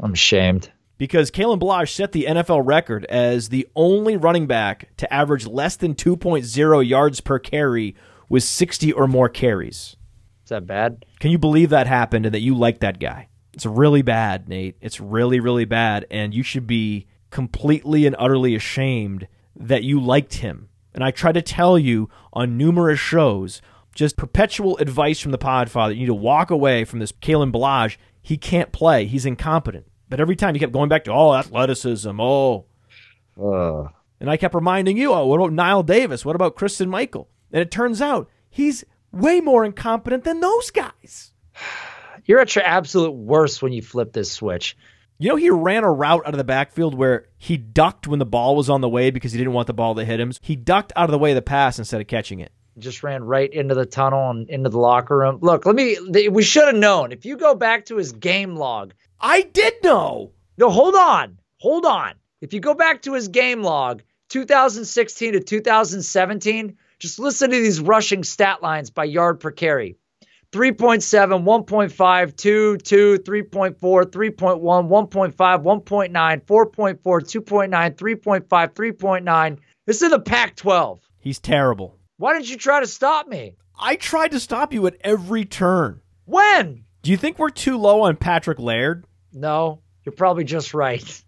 I'm 0.00 0.14
ashamed. 0.14 0.72
because 0.96 1.30
Kalen 1.30 1.60
Ballage 1.60 1.90
set 1.94 2.10
the 2.12 2.26
NFL 2.28 2.62
record 2.64 3.04
as 3.04 3.50
the 3.50 3.68
only 3.76 4.16
running 4.16 4.46
back 4.46 4.96
to 4.96 5.12
average 5.12 5.46
less 5.46 5.76
than 5.76 5.94
2.0 5.94 6.88
yards 6.88 7.20
per 7.20 7.38
carry 7.38 7.94
with 8.28 8.42
60 8.42 8.92
or 8.92 9.06
more 9.06 9.28
carries. 9.28 9.96
Is 10.44 10.50
that 10.50 10.66
bad? 10.66 11.04
Can 11.20 11.30
you 11.30 11.38
believe 11.38 11.70
that 11.70 11.86
happened 11.86 12.26
and 12.26 12.34
that 12.34 12.40
you 12.40 12.54
like 12.56 12.80
that 12.80 12.98
guy? 12.98 13.28
It's 13.52 13.66
really 13.66 14.02
bad, 14.02 14.48
Nate. 14.48 14.76
It's 14.80 15.00
really, 15.00 15.40
really 15.40 15.64
bad. 15.64 16.06
And 16.10 16.34
you 16.34 16.42
should 16.42 16.66
be 16.66 17.06
completely 17.30 18.06
and 18.06 18.16
utterly 18.18 18.54
ashamed 18.54 19.28
that 19.56 19.82
you 19.84 20.00
liked 20.00 20.34
him. 20.34 20.68
And 20.94 21.04
I 21.04 21.10
try 21.10 21.32
to 21.32 21.42
tell 21.42 21.78
you 21.78 22.08
on 22.32 22.56
numerous 22.56 22.98
shows, 22.98 23.60
just 23.94 24.16
perpetual 24.16 24.76
advice 24.78 25.20
from 25.20 25.32
the 25.32 25.38
Podfather. 25.38 25.92
You 25.94 26.00
need 26.00 26.06
to 26.06 26.14
walk 26.14 26.50
away 26.50 26.84
from 26.84 26.98
this 26.98 27.12
Kalen 27.12 27.52
Ballage. 27.52 27.96
He 28.22 28.36
can't 28.36 28.72
play. 28.72 29.06
He's 29.06 29.26
incompetent. 29.26 29.86
But 30.08 30.20
every 30.20 30.36
time 30.36 30.54
you 30.54 30.60
kept 30.60 30.72
going 30.72 30.88
back 30.88 31.04
to, 31.04 31.12
oh, 31.12 31.34
athleticism. 31.34 32.18
Oh, 32.20 32.64
Uh, 33.40 33.88
And 34.20 34.28
I 34.30 34.36
kept 34.36 34.54
reminding 34.54 34.96
you, 34.96 35.12
oh, 35.12 35.26
what 35.26 35.36
about 35.40 35.52
Knile 35.52 35.84
Davis? 35.86 36.24
What 36.24 36.34
about 36.34 36.56
Christine 36.56 36.88
Michael? 36.88 37.28
And 37.52 37.62
it 37.62 37.70
turns 37.70 38.00
out 38.02 38.28
he's 38.50 38.84
way 39.12 39.40
more 39.40 39.64
incompetent 39.64 40.24
than 40.24 40.40
those 40.40 40.70
guys. 40.70 41.32
You're 42.24 42.40
at 42.40 42.54
your 42.56 42.64
absolute 42.64 43.12
worst 43.12 43.62
when 43.62 43.72
you 43.72 43.80
flip 43.80 44.12
this 44.12 44.30
switch. 44.30 44.76
You 45.20 45.28
know, 45.28 45.36
he 45.36 45.50
ran 45.50 45.82
a 45.82 45.90
route 45.90 46.22
out 46.24 46.32
of 46.32 46.38
the 46.38 46.44
backfield 46.44 46.94
where 46.94 47.26
he 47.36 47.56
ducked 47.56 48.06
when 48.06 48.20
the 48.20 48.24
ball 48.24 48.54
was 48.54 48.70
on 48.70 48.80
the 48.82 48.88
way 48.88 49.10
because 49.10 49.32
he 49.32 49.38
didn't 49.38 49.52
want 49.52 49.66
the 49.66 49.74
ball 49.74 49.96
to 49.96 50.04
hit 50.04 50.20
him. 50.20 50.30
He 50.40 50.54
ducked 50.54 50.92
out 50.94 51.06
of 51.06 51.10
the 51.10 51.18
way 51.18 51.32
of 51.32 51.34
the 51.34 51.42
pass 51.42 51.76
instead 51.76 52.00
of 52.00 52.06
catching 52.06 52.38
it. 52.38 52.52
Just 52.78 53.02
ran 53.02 53.24
right 53.24 53.52
into 53.52 53.74
the 53.74 53.84
tunnel 53.84 54.30
and 54.30 54.48
into 54.48 54.70
the 54.70 54.78
locker 54.78 55.18
room. 55.18 55.40
Look, 55.42 55.66
let 55.66 55.74
me. 55.74 56.28
We 56.28 56.44
should 56.44 56.66
have 56.66 56.76
known. 56.76 57.10
If 57.10 57.26
you 57.26 57.36
go 57.36 57.56
back 57.56 57.86
to 57.86 57.96
his 57.96 58.12
game 58.12 58.54
log, 58.54 58.94
I 59.20 59.42
did 59.42 59.74
know. 59.82 60.30
No, 60.56 60.70
hold 60.70 60.94
on. 60.94 61.40
Hold 61.58 61.84
on. 61.84 62.14
If 62.40 62.52
you 62.52 62.60
go 62.60 62.74
back 62.74 63.02
to 63.02 63.14
his 63.14 63.26
game 63.26 63.64
log, 63.64 64.02
2016 64.28 65.32
to 65.32 65.40
2017, 65.40 66.76
just 67.00 67.18
listen 67.18 67.50
to 67.50 67.56
these 67.56 67.80
rushing 67.80 68.22
stat 68.22 68.62
lines 68.62 68.90
by 68.90 69.02
yard 69.04 69.40
per 69.40 69.50
carry. 69.50 69.96
3.7, 70.52 71.44
1.5, 71.44 72.36
2, 72.36 72.76
2, 72.78 73.18
3.4, 73.18 73.76
3.1, 73.76 74.60
1.5, 74.60 75.34
1.9, 75.36 76.42
4.4, 76.44 76.98
2.9, 77.02 77.96
3.5, 77.96 78.46
3.9. 78.46 79.58
This 79.84 80.00
is 80.00 80.10
the 80.10 80.18
Pac 80.18 80.56
12. 80.56 81.00
He's 81.18 81.38
terrible. 81.38 81.98
Why 82.16 82.32
didn't 82.32 82.48
you 82.48 82.56
try 82.56 82.80
to 82.80 82.86
stop 82.86 83.28
me? 83.28 83.56
I 83.78 83.96
tried 83.96 84.30
to 84.30 84.40
stop 84.40 84.72
you 84.72 84.86
at 84.86 84.96
every 85.02 85.44
turn. 85.44 86.00
When? 86.24 86.84
Do 87.02 87.10
you 87.10 87.18
think 87.18 87.38
we're 87.38 87.50
too 87.50 87.76
low 87.76 88.02
on 88.02 88.16
Patrick 88.16 88.58
Laird? 88.58 89.04
No, 89.32 89.82
you're 90.04 90.14
probably 90.14 90.44
just 90.44 90.72
right. 90.72 91.22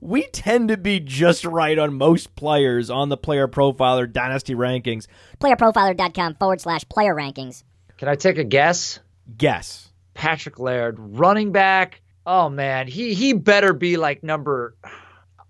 we 0.00 0.26
tend 0.28 0.68
to 0.68 0.76
be 0.76 1.00
just 1.00 1.44
right 1.44 1.78
on 1.78 1.94
most 1.94 2.34
players 2.36 2.90
on 2.90 3.08
the 3.08 3.16
player 3.16 3.48
profiler 3.48 4.10
dynasty 4.10 4.54
rankings. 4.54 5.06
Playerprofiler.com 5.40 6.36
forward 6.36 6.60
slash 6.60 6.88
player 6.88 7.14
rankings. 7.14 7.64
Can 7.96 8.08
I 8.08 8.14
take 8.14 8.38
a 8.38 8.44
guess? 8.44 9.00
Guess. 9.36 9.90
Patrick 10.14 10.58
Laird, 10.58 10.96
running 10.98 11.52
back. 11.52 12.00
Oh 12.26 12.48
man, 12.48 12.88
he 12.88 13.14
he 13.14 13.32
better 13.32 13.72
be 13.72 13.96
like 13.96 14.22
number 14.22 14.76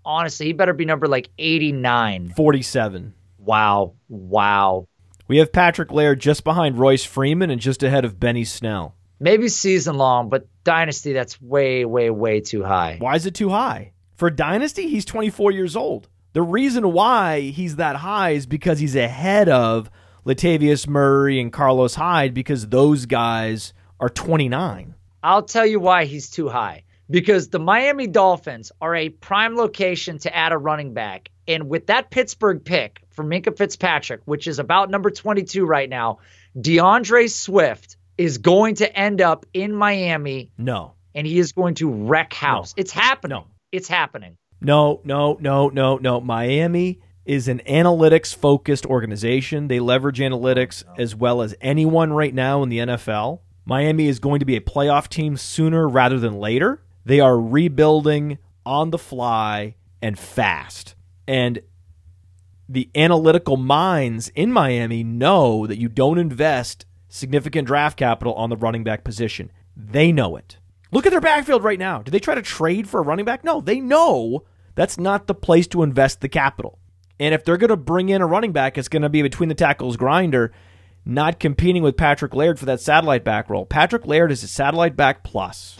honestly, 0.05 0.47
he 0.47 0.53
better 0.53 0.73
be 0.73 0.85
number 0.85 1.07
like 1.07 1.29
89. 1.37 2.33
47. 2.35 3.13
Wow. 3.37 3.93
Wow. 4.07 4.87
We 5.27 5.37
have 5.37 5.51
Patrick 5.51 5.91
Laird 5.91 6.19
just 6.19 6.43
behind 6.43 6.77
Royce 6.77 7.03
Freeman 7.03 7.49
and 7.49 7.61
just 7.61 7.83
ahead 7.83 8.05
of 8.05 8.19
Benny 8.19 8.43
Snell. 8.43 8.95
Maybe 9.19 9.49
season 9.49 9.97
long, 9.97 10.29
but 10.29 10.47
Dynasty, 10.63 11.13
that's 11.13 11.41
way, 11.41 11.83
way, 11.83 12.09
way 12.09 12.39
too 12.39 12.63
high. 12.63 12.97
Why 12.99 13.15
is 13.15 13.25
it 13.25 13.35
too 13.35 13.49
high? 13.49 13.91
For 14.15 14.29
Dynasty, 14.29 14.87
he's 14.87 15.05
24 15.05 15.51
years 15.51 15.75
old. 15.75 16.07
The 16.33 16.41
reason 16.41 16.93
why 16.93 17.41
he's 17.41 17.77
that 17.77 17.97
high 17.97 18.31
is 18.31 18.45
because 18.45 18.79
he's 18.79 18.95
ahead 18.95 19.49
of 19.49 19.89
Latavius 20.25 20.87
Murray 20.87 21.39
and 21.39 21.51
Carlos 21.51 21.95
Hyde 21.95 22.33
because 22.33 22.67
those 22.67 23.05
guys 23.07 23.73
are 23.99 24.09
29. 24.09 24.93
I'll 25.23 25.43
tell 25.43 25.65
you 25.65 25.79
why 25.79 26.05
he's 26.05 26.29
too 26.29 26.47
high. 26.47 26.83
Because 27.09 27.49
the 27.49 27.59
Miami 27.59 28.05
Dolphins 28.05 28.71
are 28.79 28.95
a 28.95 29.09
prime 29.09 29.55
location 29.55 30.19
to 30.19 30.35
add 30.35 30.51
a 30.51 30.57
running 30.57 30.93
back. 30.93 31.31
And 31.47 31.67
with 31.67 31.87
that 31.87 32.11
Pittsburgh 32.11 32.63
pick 32.63 33.01
for 33.09 33.25
Minkah 33.25 33.57
Fitzpatrick, 33.57 34.21
which 34.25 34.47
is 34.47 34.59
about 34.59 34.91
number 34.91 35.09
22 35.09 35.65
right 35.65 35.89
now, 35.89 36.19
DeAndre 36.55 37.29
Swift 37.29 37.97
is 38.19 38.37
going 38.37 38.75
to 38.75 38.97
end 38.97 39.21
up 39.21 39.45
in 39.53 39.73
Miami. 39.73 40.51
No. 40.57 40.93
And 41.15 41.25
he 41.25 41.39
is 41.39 41.53
going 41.53 41.75
to 41.75 41.89
wreck 41.89 42.33
house. 42.33 42.75
No. 42.75 42.81
It's 42.81 42.91
happening. 42.91 43.37
No. 43.37 43.47
It's 43.71 43.87
happening. 43.87 44.35
No, 44.59 44.99
no, 45.05 45.37
no, 45.39 45.69
no, 45.69 45.97
no. 45.97 46.19
Miami 46.19 46.99
is 47.23 47.47
an 47.47 47.61
analytics 47.65 48.35
focused 48.35 48.85
organization. 48.85 49.69
They 49.69 49.79
leverage 49.79 50.19
analytics 50.19 50.83
oh, 50.85 50.95
as 50.97 51.15
well 51.15 51.41
as 51.41 51.55
anyone 51.61 52.11
right 52.11 52.33
now 52.33 52.61
in 52.61 52.67
the 52.67 52.79
NFL. 52.79 53.39
Miami 53.65 54.09
is 54.09 54.19
going 54.19 54.39
to 54.41 54.45
be 54.45 54.57
a 54.57 54.61
playoff 54.61 55.07
team 55.07 55.37
sooner 55.37 55.87
rather 55.87 56.19
than 56.19 56.33
later. 56.33 56.81
They 57.05 57.21
are 57.21 57.39
rebuilding 57.39 58.37
on 58.65 58.89
the 58.89 58.97
fly 58.97 59.75
and 60.01 60.19
fast. 60.19 60.93
And 61.25 61.61
the 62.67 62.89
analytical 62.95 63.55
minds 63.55 64.27
in 64.35 64.51
Miami 64.51 65.05
know 65.05 65.65
that 65.67 65.79
you 65.79 65.87
don't 65.87 66.17
invest 66.17 66.85
significant 67.09 67.67
draft 67.67 67.97
capital 67.97 68.33
on 68.35 68.49
the 68.49 68.55
running 68.55 68.85
back 68.85 69.03
position. 69.03 69.51
They 69.75 70.11
know 70.11 70.37
it. 70.37 70.57
Look 70.91 71.05
at 71.05 71.11
their 71.11 71.21
backfield 71.21 71.63
right 71.63 71.77
now. 71.77 72.01
Do 72.01 72.11
they 72.11 72.19
try 72.19 72.35
to 72.35 72.41
trade 72.41 72.87
for 72.87 73.01
a 73.01 73.03
running 73.03 73.25
back? 73.25 73.43
No, 73.43 73.59
they 73.59 73.79
know 73.79 74.45
that's 74.75 74.97
not 74.97 75.27
the 75.27 75.35
place 75.35 75.67
to 75.67 75.83
invest 75.83 76.21
the 76.21 76.29
capital. 76.29 76.79
And 77.19 77.33
if 77.35 77.43
they're 77.43 77.57
going 77.57 77.69
to 77.69 77.77
bring 77.77 78.09
in 78.09 78.21
a 78.21 78.27
running 78.27 78.53
back, 78.53 78.77
it's 78.77 78.87
going 78.87 79.01
to 79.01 79.09
be 79.09 79.21
between 79.21 79.49
the 79.49 79.55
tackles 79.55 79.97
grinder, 79.97 80.53
not 81.05 81.39
competing 81.39 81.83
with 81.83 81.97
Patrick 81.97 82.33
Laird 82.33 82.57
for 82.57 82.65
that 82.65 82.79
satellite 82.79 83.23
back 83.23 83.49
role. 83.49 83.65
Patrick 83.65 84.05
Laird 84.05 84.31
is 84.31 84.43
a 84.43 84.47
satellite 84.47 84.95
back 84.95 85.23
plus, 85.23 85.77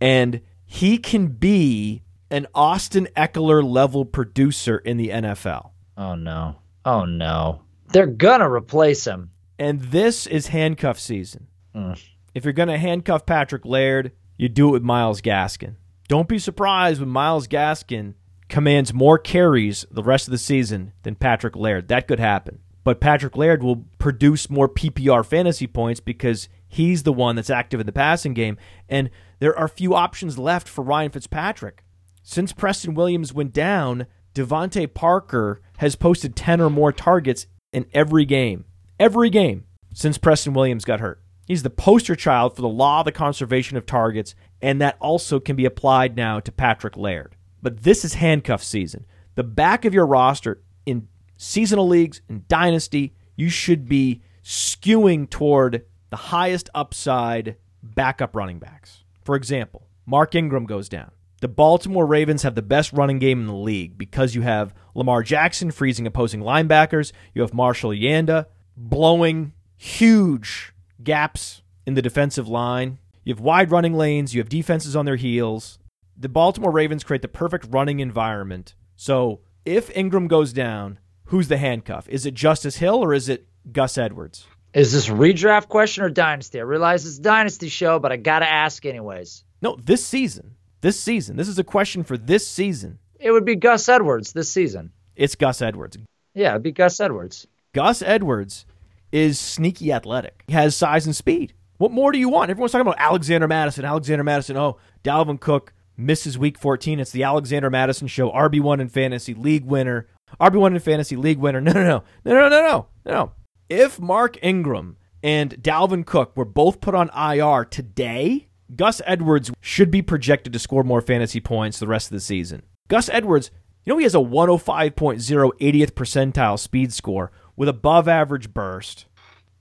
and 0.00 0.40
he 0.64 0.98
can 0.98 1.26
be 1.28 2.02
an 2.30 2.46
Austin 2.54 3.08
Ekeler 3.16 3.62
level 3.62 4.04
producer 4.04 4.78
in 4.78 4.96
the 4.96 5.08
NFL. 5.08 5.70
Oh, 5.96 6.14
no. 6.14 6.56
Oh, 6.84 7.04
no. 7.04 7.62
They're 7.92 8.06
going 8.06 8.40
to 8.40 8.48
replace 8.48 9.04
him. 9.04 9.30
And 9.62 9.80
this 9.80 10.26
is 10.26 10.48
handcuff 10.48 10.98
season. 10.98 11.46
Mm. 11.72 11.96
If 12.34 12.42
you're 12.42 12.52
going 12.52 12.68
to 12.68 12.78
handcuff 12.78 13.24
Patrick 13.24 13.64
Laird, 13.64 14.10
you 14.36 14.48
do 14.48 14.66
it 14.66 14.72
with 14.72 14.82
Myles 14.82 15.20
Gaskin. 15.20 15.76
Don't 16.08 16.26
be 16.26 16.40
surprised 16.40 16.98
when 16.98 17.08
Myles 17.08 17.46
Gaskin 17.46 18.14
commands 18.48 18.92
more 18.92 19.18
carries 19.18 19.86
the 19.88 20.02
rest 20.02 20.26
of 20.26 20.32
the 20.32 20.38
season 20.38 20.94
than 21.04 21.14
Patrick 21.14 21.54
Laird. 21.54 21.86
That 21.86 22.08
could 22.08 22.18
happen. 22.18 22.58
But 22.82 23.00
Patrick 23.00 23.36
Laird 23.36 23.62
will 23.62 23.84
produce 24.00 24.50
more 24.50 24.68
PPR 24.68 25.24
fantasy 25.24 25.68
points 25.68 26.00
because 26.00 26.48
he's 26.66 27.04
the 27.04 27.12
one 27.12 27.36
that's 27.36 27.48
active 27.48 27.78
in 27.78 27.86
the 27.86 27.92
passing 27.92 28.34
game. 28.34 28.58
And 28.88 29.10
there 29.38 29.56
are 29.56 29.68
few 29.68 29.94
options 29.94 30.40
left 30.40 30.68
for 30.68 30.82
Ryan 30.82 31.12
Fitzpatrick. 31.12 31.84
Since 32.24 32.52
Preston 32.52 32.94
Williams 32.94 33.32
went 33.32 33.52
down, 33.52 34.08
DeVante 34.34 34.92
Parker 34.92 35.62
has 35.76 35.94
posted 35.94 36.34
10 36.34 36.60
or 36.60 36.68
more 36.68 36.90
targets 36.90 37.46
in 37.72 37.86
every 37.94 38.24
game. 38.24 38.64
Every 39.02 39.30
game 39.30 39.64
since 39.92 40.16
Preston 40.16 40.52
Williams 40.52 40.84
got 40.84 41.00
hurt. 41.00 41.20
He's 41.48 41.64
the 41.64 41.70
poster 41.70 42.14
child 42.14 42.54
for 42.54 42.62
the 42.62 42.68
law 42.68 43.00
of 43.00 43.04
the 43.04 43.10
conservation 43.10 43.76
of 43.76 43.84
targets, 43.84 44.36
and 44.60 44.80
that 44.80 44.96
also 45.00 45.40
can 45.40 45.56
be 45.56 45.64
applied 45.64 46.14
now 46.14 46.38
to 46.38 46.52
Patrick 46.52 46.96
Laird. 46.96 47.34
But 47.60 47.82
this 47.82 48.04
is 48.04 48.14
handcuff 48.14 48.62
season. 48.62 49.04
The 49.34 49.42
back 49.42 49.84
of 49.84 49.92
your 49.92 50.06
roster 50.06 50.62
in 50.86 51.08
seasonal 51.36 51.88
leagues 51.88 52.20
and 52.28 52.46
dynasty, 52.46 53.12
you 53.34 53.48
should 53.48 53.88
be 53.88 54.22
skewing 54.44 55.28
toward 55.28 55.84
the 56.10 56.16
highest 56.16 56.70
upside 56.72 57.56
backup 57.82 58.36
running 58.36 58.60
backs. 58.60 59.02
For 59.24 59.34
example, 59.34 59.88
Mark 60.06 60.36
Ingram 60.36 60.64
goes 60.64 60.88
down. 60.88 61.10
The 61.40 61.48
Baltimore 61.48 62.06
Ravens 62.06 62.44
have 62.44 62.54
the 62.54 62.62
best 62.62 62.92
running 62.92 63.18
game 63.18 63.40
in 63.40 63.46
the 63.48 63.52
league 63.52 63.98
because 63.98 64.36
you 64.36 64.42
have 64.42 64.72
Lamar 64.94 65.24
Jackson 65.24 65.72
freezing 65.72 66.06
opposing 66.06 66.40
linebackers, 66.40 67.10
you 67.34 67.42
have 67.42 67.52
Marshall 67.52 67.90
Yanda 67.90 68.46
blowing 68.76 69.52
huge 69.76 70.72
gaps 71.02 71.62
in 71.86 71.94
the 71.94 72.02
defensive 72.02 72.48
line. 72.48 72.98
You 73.24 73.34
have 73.34 73.40
wide 73.40 73.70
running 73.70 73.94
lanes, 73.94 74.34
you 74.34 74.40
have 74.40 74.48
defenses 74.48 74.96
on 74.96 75.04
their 75.04 75.16
heels. 75.16 75.78
The 76.16 76.28
Baltimore 76.28 76.70
Ravens 76.70 77.04
create 77.04 77.22
the 77.22 77.28
perfect 77.28 77.66
running 77.70 78.00
environment. 78.00 78.74
So, 78.96 79.40
if 79.64 79.96
Ingram 79.96 80.28
goes 80.28 80.52
down, 80.52 80.98
who's 81.26 81.48
the 81.48 81.56
handcuff? 81.56 82.08
Is 82.08 82.26
it 82.26 82.34
Justice 82.34 82.76
Hill 82.76 83.02
or 83.02 83.14
is 83.14 83.28
it 83.28 83.46
Gus 83.72 83.96
Edwards? 83.96 84.46
Is 84.74 84.92
this 84.92 85.08
redraft 85.08 85.68
question 85.68 86.02
or 86.02 86.08
dynasty? 86.08 86.58
I 86.58 86.62
realize 86.62 87.04
it's 87.06 87.18
a 87.18 87.22
dynasty 87.22 87.68
show, 87.68 87.98
but 87.98 88.10
I 88.10 88.16
got 88.16 88.40
to 88.40 88.50
ask 88.50 88.84
anyways. 88.86 89.44
No, 89.60 89.76
this 89.82 90.04
season. 90.04 90.56
This 90.80 90.98
season. 90.98 91.36
This 91.36 91.48
is 91.48 91.58
a 91.58 91.64
question 91.64 92.02
for 92.04 92.16
this 92.16 92.48
season. 92.48 92.98
It 93.20 93.30
would 93.30 93.44
be 93.44 93.54
Gus 93.54 93.88
Edwards 93.88 94.32
this 94.32 94.50
season. 94.50 94.92
It's 95.14 95.34
Gus 95.34 95.62
Edwards. 95.62 95.98
Yeah, 96.34 96.50
it'd 96.50 96.62
be 96.62 96.72
Gus 96.72 96.98
Edwards. 96.98 97.46
Gus 97.74 98.02
Edwards 98.02 98.66
is 99.10 99.38
sneaky 99.38 99.92
athletic. 99.92 100.44
He 100.46 100.52
has 100.52 100.76
size 100.76 101.06
and 101.06 101.16
speed. 101.16 101.54
What 101.78 101.90
more 101.90 102.12
do 102.12 102.18
you 102.18 102.28
want? 102.28 102.50
Everyone's 102.50 102.72
talking 102.72 102.86
about 102.86 103.00
Alexander 103.00 103.48
Mattison. 103.48 103.84
Alexander 103.84 104.22
Mattison. 104.22 104.56
Oh, 104.56 104.76
Dalvin 105.02 105.40
Cook 105.40 105.72
misses 105.96 106.38
week 106.38 106.58
14. 106.58 107.00
It's 107.00 107.12
the 107.12 107.22
Alexander 107.22 107.70
Mattison 107.70 108.08
show. 108.08 108.30
RB1 108.30 108.80
in 108.80 108.88
fantasy 108.88 109.32
league 109.34 109.64
winner. 109.64 110.06
RB1 110.40 110.72
in 110.74 110.78
fantasy 110.80 111.16
league 111.16 111.38
winner. 111.38 111.60
No, 111.60 111.72
no, 111.72 111.82
no. 111.82 112.04
No, 112.24 112.34
no, 112.34 112.48
no, 112.48 112.60
no. 112.60 112.86
No. 113.06 113.32
If 113.68 113.98
Mark 113.98 114.36
Ingram 114.42 114.98
and 115.22 115.62
Dalvin 115.62 116.04
Cook 116.04 116.36
were 116.36 116.44
both 116.44 116.80
put 116.80 116.94
on 116.94 117.10
IR 117.16 117.64
today, 117.64 118.48
Gus 118.76 119.00
Edwards 119.06 119.50
should 119.60 119.90
be 119.90 120.02
projected 120.02 120.52
to 120.52 120.58
score 120.58 120.84
more 120.84 121.00
fantasy 121.00 121.40
points 121.40 121.78
the 121.78 121.86
rest 121.86 122.08
of 122.08 122.12
the 122.12 122.20
season. 122.20 122.62
Gus 122.88 123.08
Edwards, 123.08 123.50
you 123.84 123.92
know, 123.92 123.98
he 123.98 124.04
has 124.04 124.14
a 124.14 124.18
105.0 124.18 124.92
80th 124.92 125.92
percentile 125.92 126.58
speed 126.58 126.92
score 126.92 127.32
with 127.56 127.68
above 127.68 128.08
average 128.08 128.52
burst. 128.52 129.06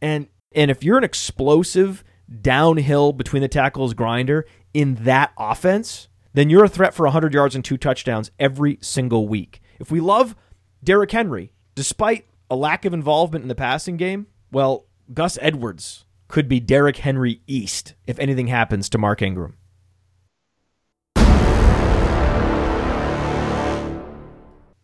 And 0.02 0.28
and 0.54 0.70
if 0.70 0.84
you're 0.84 0.98
an 0.98 1.04
explosive 1.04 2.04
downhill 2.42 3.14
between 3.14 3.42
the 3.42 3.48
tackles 3.48 3.94
grinder 3.94 4.46
in 4.74 4.96
that 4.96 5.32
offense, 5.38 6.08
then 6.34 6.50
you're 6.50 6.64
a 6.64 6.70
threat 6.70 6.94
for 6.94 7.04
100 7.04 7.34
yards 7.34 7.56
and 7.56 7.64
two 7.64 7.78
touchdowns 7.78 8.32
every 8.40 8.78
single 8.82 9.28
week. 9.28 9.62
If 9.80 9.92
we 9.92 10.00
love 10.00 10.36
Derrick 10.84 11.12
Henry, 11.12 11.54
despite 11.76 12.28
a 12.50 12.56
lack 12.56 12.86
of 12.86 12.94
involvement 12.94 13.44
in 13.44 13.50
the 13.50 13.56
passing 13.56 13.98
game, 13.98 14.28
well, 14.52 14.86
Gus 15.14 15.38
Edwards 15.42 16.06
could 16.28 16.48
be 16.48 16.60
Derrick 16.60 16.98
Henry 16.98 17.42
East 17.48 17.96
if 18.08 18.20
anything 18.20 18.48
happens 18.48 18.90
to 18.90 18.98
Mark 18.98 19.22
Ingram. 19.22 19.58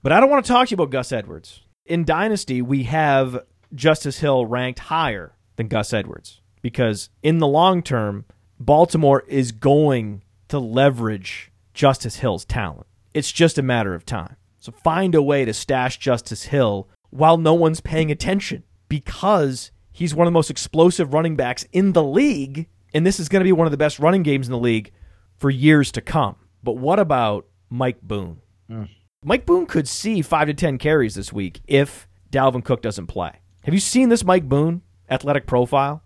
But 0.03 0.11
I 0.13 0.19
don't 0.19 0.29
want 0.29 0.45
to 0.45 0.51
talk 0.51 0.67
to 0.67 0.71
you 0.71 0.75
about 0.75 0.89
Gus 0.89 1.11
Edwards. 1.11 1.61
In 1.87 2.03
Dynasty, 2.03 2.61
we 2.61 2.83
have 2.83 3.45
Justice 3.73 4.19
Hill 4.19 4.45
ranked 4.45 4.79
higher 4.79 5.33
than 5.55 5.69
Gus 5.69 5.93
Edwards 5.93 6.41
because 6.61 7.09
in 7.23 7.37
the 7.37 7.47
long 7.47 7.81
term, 7.81 8.25
Baltimore 8.59 9.23
is 9.27 9.53
going 9.53 10.21
to 10.49 10.59
leverage 10.59 11.49
Justice 11.73 12.17
Hill's 12.17 12.43
talent. 12.43 12.87
It's 13.13 13.31
just 13.31 13.57
a 13.57 13.63
matter 13.63 13.93
of 13.93 14.05
time. 14.05 14.35
So 14.59 14.73
find 14.73 15.15
a 15.15 15.21
way 15.21 15.45
to 15.45 15.53
stash 15.53 15.97
Justice 15.97 16.43
Hill 16.43 16.89
while 17.09 17.37
no 17.37 17.53
one's 17.53 17.79
paying 17.79 18.11
attention 18.11 18.63
because 18.89 19.71
he's 19.93 20.13
one 20.13 20.27
of 20.27 20.31
the 20.31 20.37
most 20.37 20.51
explosive 20.51 21.13
running 21.13 21.37
backs 21.37 21.65
in 21.71 21.93
the 21.93 22.03
league. 22.03 22.67
And 22.93 23.05
this 23.05 23.17
is 23.17 23.29
going 23.29 23.39
to 23.39 23.47
be 23.47 23.53
one 23.53 23.67
of 23.67 23.71
the 23.71 23.77
best 23.77 23.97
running 23.97 24.23
games 24.23 24.47
in 24.47 24.51
the 24.51 24.57
league 24.57 24.91
for 25.37 25.49
years 25.49 25.89
to 25.93 26.01
come. 26.01 26.35
But 26.63 26.73
what 26.73 26.99
about 26.99 27.45
Mike 27.69 28.01
Boone? 28.01 28.41
Mm. 28.69 28.89
Mike 29.23 29.47
Boone 29.47 29.65
could 29.65 29.87
see 29.87 30.21
five 30.21 30.47
to 30.47 30.53
10 30.53 30.77
carries 30.77 31.15
this 31.15 31.33
week 31.33 31.61
if 31.67 32.07
Dalvin 32.31 32.63
Cook 32.63 32.83
doesn't 32.83 33.07
play. 33.07 33.31
Have 33.63 33.73
you 33.73 33.79
seen 33.79 34.09
this 34.09 34.23
Mike 34.23 34.47
Boone 34.47 34.83
athletic 35.09 35.47
profile? 35.47 36.03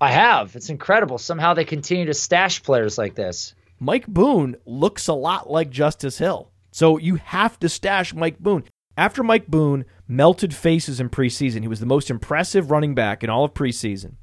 I 0.00 0.12
have. 0.12 0.54
It's 0.54 0.70
incredible. 0.70 1.18
Somehow 1.18 1.54
they 1.54 1.64
continue 1.64 2.04
to 2.06 2.14
stash 2.14 2.62
players 2.62 2.98
like 2.98 3.16
this. 3.16 3.54
Mike 3.80 4.06
Boone 4.06 4.56
looks 4.64 5.08
a 5.08 5.12
lot 5.12 5.50
like 5.50 5.70
Justice 5.70 6.18
Hill. 6.18 6.52
So 6.70 6.98
you 6.98 7.16
have 7.16 7.58
to 7.60 7.68
stash 7.68 8.14
Mike 8.14 8.38
Boone. 8.38 8.64
After 8.96 9.24
Mike 9.24 9.48
Boone 9.48 9.84
melted 10.06 10.54
faces 10.54 11.00
in 11.00 11.10
preseason, 11.10 11.62
he 11.62 11.68
was 11.68 11.80
the 11.80 11.86
most 11.86 12.10
impressive 12.10 12.70
running 12.70 12.94
back 12.94 13.24
in 13.24 13.30
all 13.30 13.44
of 13.44 13.54
preseason. 13.54 14.14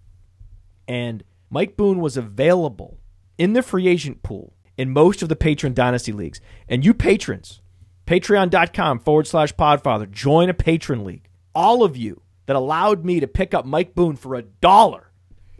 And 0.87 1.25
Mike 1.49 1.75
Boone 1.75 1.99
was 1.99 2.15
available 2.15 2.99
in 3.37 3.51
the 3.51 3.61
free 3.61 3.89
agent 3.89 4.23
pool 4.23 4.53
in 4.77 4.91
most 4.91 5.21
of 5.21 5.27
the 5.27 5.35
patron 5.35 5.73
dynasty 5.73 6.13
leagues. 6.13 6.39
And 6.69 6.85
you 6.85 6.93
patrons, 6.93 7.61
patreon.com 8.09 8.99
forward 9.01 9.27
slash 9.27 9.53
podfather, 9.53 10.09
join 10.09 10.49
a 10.49 10.53
patron 10.53 11.05
league. 11.05 11.29
All 11.53 11.83
of 11.83 11.95
you 11.95 12.21
that 12.47 12.55
allowed 12.55 13.05
me 13.05 13.19
to 13.19 13.27
pick 13.27 13.53
up 13.53 13.65
Mike 13.65 13.93
Boone 13.93 14.15
for 14.15 14.33
a 14.33 14.41
dollar 14.41 15.11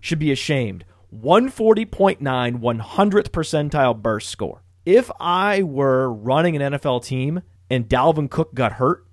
should 0.02 0.18
be 0.18 0.32
ashamed. 0.32 0.84
140.9 1.16 2.18
100th 2.20 3.30
percentile 3.30 4.02
burst 4.02 4.30
score. 4.30 4.64
If 4.84 5.12
I 5.20 5.62
were 5.62 6.12
running 6.12 6.56
an 6.56 6.74
NFL 6.74 7.06
team 7.06 7.44
and 7.70 7.88
Dalvin 7.88 8.32
Cook 8.32 8.56
got 8.56 8.74
hurt, 8.74 9.06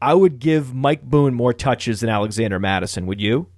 I 0.00 0.14
would 0.14 0.38
give 0.38 0.72
Mike 0.72 1.02
Boone 1.02 1.34
more 1.34 1.52
touches 1.52 2.00
than 2.00 2.08
Alexander 2.08 2.58
Mattison. 2.58 3.04
Would 3.06 3.20
you? 3.20 3.48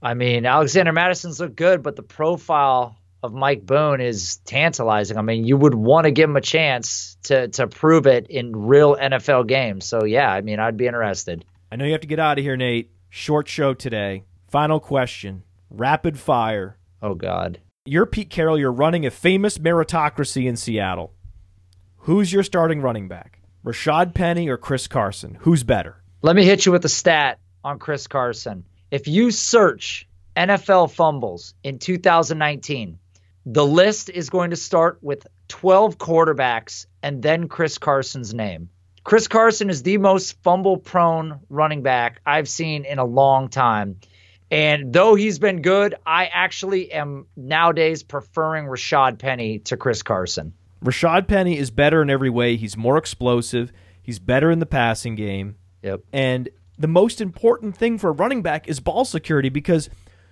I 0.00 0.14
mean, 0.14 0.46
Alexander 0.46 0.92
Mattison's 0.92 1.40
look 1.40 1.54
good, 1.54 1.82
but 1.82 1.96
the 1.96 2.02
profile 2.02 2.97
of 3.22 3.32
Mike 3.32 3.64
Boone 3.66 4.00
is 4.00 4.36
tantalizing. 4.44 5.16
I 5.16 5.22
mean, 5.22 5.44
you 5.44 5.56
would 5.56 5.74
want 5.74 6.04
to 6.04 6.10
give 6.10 6.30
him 6.30 6.36
a 6.36 6.40
chance 6.40 7.16
to 7.24 7.48
to 7.48 7.66
prove 7.66 8.06
it 8.06 8.28
in 8.28 8.54
real 8.54 8.96
NFL 8.96 9.48
games. 9.48 9.86
So 9.86 10.04
yeah, 10.04 10.30
I 10.30 10.40
mean, 10.40 10.60
I'd 10.60 10.76
be 10.76 10.86
interested. 10.86 11.44
I 11.70 11.76
know 11.76 11.84
you 11.84 11.92
have 11.92 12.00
to 12.02 12.06
get 12.06 12.20
out 12.20 12.38
of 12.38 12.44
here, 12.44 12.56
Nate. 12.56 12.90
Short 13.10 13.48
show 13.48 13.74
today. 13.74 14.24
Final 14.48 14.80
question. 14.80 15.42
Rapid 15.70 16.18
fire. 16.18 16.78
Oh 17.02 17.14
God. 17.14 17.60
You're 17.84 18.06
Pete 18.06 18.30
Carroll. 18.30 18.58
You're 18.58 18.72
running 18.72 19.06
a 19.06 19.10
famous 19.10 19.58
meritocracy 19.58 20.46
in 20.46 20.56
Seattle. 20.56 21.14
Who's 22.02 22.32
your 22.32 22.42
starting 22.42 22.80
running 22.82 23.08
back? 23.08 23.40
Rashaad 23.64 24.14
Penny 24.14 24.48
or 24.48 24.56
Chris 24.56 24.86
Carson? 24.86 25.36
Who's 25.40 25.62
better? 25.62 26.02
Let 26.22 26.36
me 26.36 26.44
hit 26.44 26.66
you 26.66 26.72
with 26.72 26.84
a 26.84 26.88
stat 26.88 27.38
on 27.64 27.78
Chris 27.78 28.06
Carson. 28.06 28.64
If 28.90 29.08
you 29.08 29.30
search 29.30 30.08
NFL 30.36 30.92
fumbles 30.92 31.54
in 31.62 31.78
2019, 31.78 32.98
the 33.50 33.64
list 33.64 34.10
is 34.10 34.28
going 34.28 34.50
to 34.50 34.56
start 34.56 34.98
with 35.00 35.26
12 35.48 35.96
quarterbacks 35.96 36.84
and 37.02 37.22
then 37.22 37.48
Chris 37.48 37.78
Carson's 37.78 38.34
name. 38.34 38.68
Chris 39.04 39.26
Carson 39.26 39.70
is 39.70 39.82
the 39.82 39.96
most 39.96 40.42
fumble 40.42 40.76
prone 40.76 41.40
running 41.48 41.82
back 41.82 42.20
I've 42.26 42.46
seen 42.46 42.84
in 42.84 42.98
a 42.98 43.06
long 43.06 43.48
time. 43.48 44.00
And 44.50 44.92
though 44.92 45.14
he's 45.14 45.38
been 45.38 45.62
good, 45.62 45.94
I 46.04 46.26
actually 46.26 46.92
am 46.92 47.24
nowadays 47.36 48.02
preferring 48.02 48.66
Rashaad 48.66 49.18
Penny 49.18 49.60
to 49.60 49.78
Chris 49.78 50.02
Carson. 50.02 50.52
Rashaad 50.84 51.26
Penny 51.26 51.56
is 51.56 51.70
better 51.70 52.02
in 52.02 52.10
every 52.10 52.30
way. 52.30 52.56
He's 52.56 52.76
more 52.76 52.98
explosive. 52.98 53.72
He's 54.02 54.18
better 54.18 54.50
in 54.50 54.58
the 54.58 54.66
passing 54.66 55.14
game. 55.14 55.56
Yep. 55.82 56.00
And 56.12 56.50
the 56.78 56.86
most 56.86 57.22
important 57.22 57.78
thing 57.78 57.96
for 57.96 58.10
a 58.10 58.12
running 58.12 58.42
back 58.42 58.68
is 58.68 58.78
ball 58.78 59.06
security 59.06 59.48
because 59.48 59.88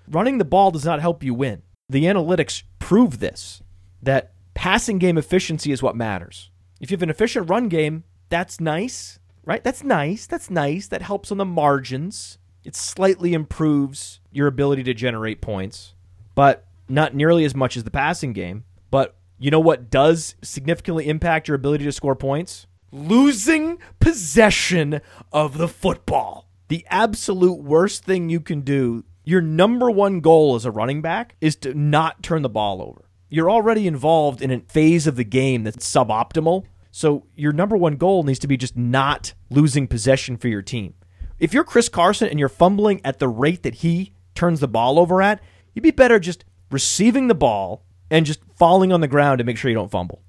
running 0.07 0.37
the 0.37 0.45
ball 0.45 0.71
does 0.71 0.85
not 0.85 1.01
help 1.01 1.25
you 1.25 1.33
win. 1.33 1.63
The 1.89 2.05
analytics 2.05 2.63
prove 2.87 3.19
this 3.19 3.65
that 4.01 4.31
passing 4.55 4.99
game 4.99 5.19
efficiency 5.19 5.73
is 5.73 5.83
what 5.83 5.97
matters. 5.97 6.53
If 6.81 6.89
you 6.89 6.95
have 6.95 7.03
an 7.03 7.11
efficient 7.11 7.51
run 7.51 7.69
game, 7.69 8.05
that's 8.29 8.61
nice, 8.61 9.19
right? 9.45 9.65
That's 9.65 9.83
nice. 9.83 10.29
That's 10.29 10.51
nice. 10.51 10.87
That 10.87 11.03
helps 11.03 11.33
on 11.33 11.39
the 11.39 11.45
margins. 11.45 12.39
It 12.63 12.77
slightly 12.77 13.35
improves 13.35 14.21
your 14.31 14.47
ability 14.47 14.85
to 14.85 14.95
generate 14.95 15.41
points, 15.41 15.95
but 16.37 16.65
not 16.89 17.13
nearly 17.13 17.45
as 17.45 17.57
much 17.57 17.77
as 17.77 17.83
the 17.83 17.91
passing 17.91 18.33
game. 18.33 18.63
But 18.93 19.17
you 19.37 19.51
know 19.51 19.59
what 19.59 19.91
does 19.91 20.37
significantly 20.41 21.09
impact 21.09 21.49
your 21.49 21.57
ability 21.57 21.83
to 21.87 21.93
score 21.93 22.15
points? 22.15 22.69
Losing 22.93 23.79
possession 23.99 25.01
of 25.33 25.59
the 25.59 25.67
football. 25.67 26.47
The 26.69 26.87
absolute 26.89 27.59
worst 27.59 28.05
thing 28.05 28.29
you 28.29 28.39
can 28.39 28.61
do, 28.61 29.03
your 29.27 29.43
number 29.43 29.91
one 29.91 30.21
goal 30.21 30.55
as 30.55 30.65
a 30.65 30.71
running 30.71 31.03
back, 31.03 31.35
is 31.41 31.57
to 31.57 31.75
not 31.75 32.23
turn 32.23 32.43
the 32.43 32.49
ball 32.49 32.81
over. 32.81 33.11
You're 33.29 33.51
already 33.51 33.89
involved 33.89 34.41
in 34.41 34.53
a 34.53 34.61
phase 34.61 35.09
of 35.09 35.17
the 35.17 35.25
game 35.25 35.65
that's 35.65 35.85
suboptimal. 35.87 36.65
So 36.93 37.27
your 37.35 37.53
number 37.53 37.77
one 37.77 37.97
goal 37.97 38.23
needs 38.23 38.39
to 38.39 38.47
be 38.47 38.57
just 38.57 38.77
not 38.77 39.35
losing 39.51 39.89
possession 39.89 40.37
for 40.37 40.47
your 40.47 40.63
team. 40.63 40.95
If 41.41 41.53
you're 41.53 41.65
Chris 41.65 41.89
Carson 41.89 42.29
and 42.29 42.39
you're 42.39 42.49
fumbling 42.49 43.01
at 43.05 43.19
the 43.19 43.29
rate 43.29 43.65
that 43.65 43.75
he 43.77 44.13
turns 44.37 44.61
the 44.61 44.69
ball 44.69 44.99
over 44.99 45.21
at, 45.21 45.43
you'd 45.75 45.83
be 45.83 45.91
better 45.91 46.21
just 46.21 46.45
receiving 46.71 47.27
the 47.27 47.35
ball 47.35 47.85
and 48.11 48.25
just 48.25 48.41
falling 48.57 48.93
on 48.93 49.01
the 49.01 49.09
ground 49.09 49.39
to 49.39 49.45
make 49.45 49.59
sure 49.59 49.69
you 49.69 49.75
don't 49.75 49.91
fumble. 49.91 50.23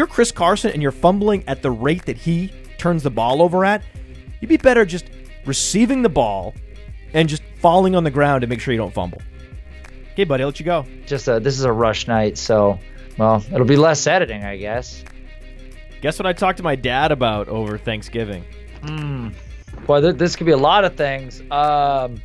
You're 0.00 0.06
Chris 0.06 0.32
Carson 0.32 0.70
and 0.70 0.80
you're 0.80 0.92
fumbling 0.92 1.44
at 1.46 1.60
the 1.60 1.70
rate 1.70 2.06
that 2.06 2.16
he 2.16 2.50
turns 2.78 3.02
the 3.02 3.10
ball 3.10 3.42
over 3.42 3.66
at, 3.66 3.82
you'd 4.40 4.48
be 4.48 4.56
better 4.56 4.86
just 4.86 5.04
receiving 5.44 6.00
the 6.00 6.08
ball 6.08 6.54
and 7.12 7.28
just 7.28 7.42
falling 7.58 7.94
on 7.94 8.02
the 8.02 8.10
ground 8.10 8.40
to 8.40 8.46
make 8.46 8.60
sure 8.60 8.72
you 8.72 8.78
don't 8.78 8.94
fumble. 8.94 9.20
Okay, 10.12 10.24
buddy, 10.24 10.42
I'll 10.42 10.48
let 10.48 10.58
you 10.58 10.64
go. 10.64 10.86
Just 11.04 11.28
a, 11.28 11.38
this 11.38 11.58
is 11.58 11.64
a 11.64 11.72
rush 11.72 12.08
night, 12.08 12.38
so 12.38 12.78
well, 13.18 13.44
it'll 13.52 13.66
be 13.66 13.76
less 13.76 14.06
editing, 14.06 14.42
I 14.42 14.56
guess. 14.56 15.04
Guess 16.00 16.18
what 16.18 16.24
I 16.24 16.32
talked 16.32 16.56
to 16.56 16.62
my 16.64 16.76
dad 16.76 17.12
about 17.12 17.48
over 17.48 17.76
Thanksgiving? 17.76 18.42
Boy, 19.86 20.00
th- 20.00 20.16
this 20.16 20.34
could 20.34 20.46
be 20.46 20.52
a 20.52 20.56
lot 20.56 20.86
of 20.86 20.96
things. 20.96 21.42
Um, 21.50 22.22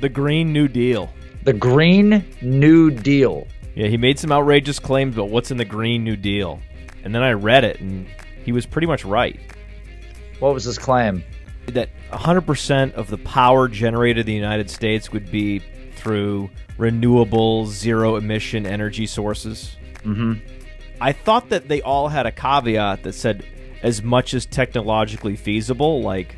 The 0.00 0.10
Green 0.10 0.52
New 0.52 0.68
Deal. 0.68 1.08
the 1.44 1.54
Green 1.54 2.26
New 2.42 2.90
Deal. 2.90 3.46
Yeah, 3.78 3.86
he 3.86 3.96
made 3.96 4.18
some 4.18 4.32
outrageous 4.32 4.80
claims 4.80 5.14
about 5.14 5.30
what's 5.30 5.52
in 5.52 5.56
the 5.56 5.64
Green 5.64 6.02
New 6.02 6.16
Deal. 6.16 6.58
And 7.04 7.14
then 7.14 7.22
I 7.22 7.30
read 7.30 7.62
it, 7.62 7.78
and 7.78 8.08
he 8.44 8.50
was 8.50 8.66
pretty 8.66 8.88
much 8.88 9.04
right. 9.04 9.38
What 10.40 10.52
was 10.52 10.64
his 10.64 10.78
claim? 10.78 11.22
that 11.66 11.90
100% 12.10 12.94
of 12.94 13.08
the 13.08 13.18
power 13.18 13.68
generated 13.68 14.20
in 14.20 14.26
the 14.26 14.34
United 14.34 14.68
States 14.68 15.12
would 15.12 15.30
be 15.30 15.60
through 15.94 16.50
renewable, 16.76 17.66
zero 17.66 18.16
emission 18.16 18.66
energy 18.66 19.06
sources. 19.06 19.76
Mm-hmm. 19.98 20.34
I 21.00 21.12
thought 21.12 21.50
that 21.50 21.68
they 21.68 21.80
all 21.82 22.08
had 22.08 22.26
a 22.26 22.32
caveat 22.32 23.04
that 23.04 23.12
said 23.12 23.44
as 23.82 24.02
much 24.02 24.34
as 24.34 24.44
technologically 24.44 25.36
feasible, 25.36 26.02
like 26.02 26.36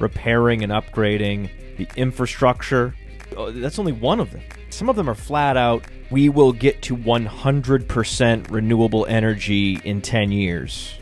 repairing 0.00 0.64
and 0.64 0.72
upgrading 0.72 1.50
the 1.76 1.86
infrastructure. 1.94 2.96
Oh, 3.36 3.52
That's 3.52 3.78
only 3.78 3.92
one 3.92 4.18
of 4.18 4.32
them. 4.32 4.42
Some 4.70 4.88
of 4.88 4.96
them 4.96 5.10
are 5.10 5.14
flat 5.14 5.56
out, 5.56 5.84
we 6.10 6.28
will 6.28 6.52
get 6.52 6.82
to 6.82 6.96
100% 6.96 8.50
renewable 8.50 9.06
energy 9.06 9.80
in 9.84 10.00
10 10.00 10.32
years. 10.32 10.94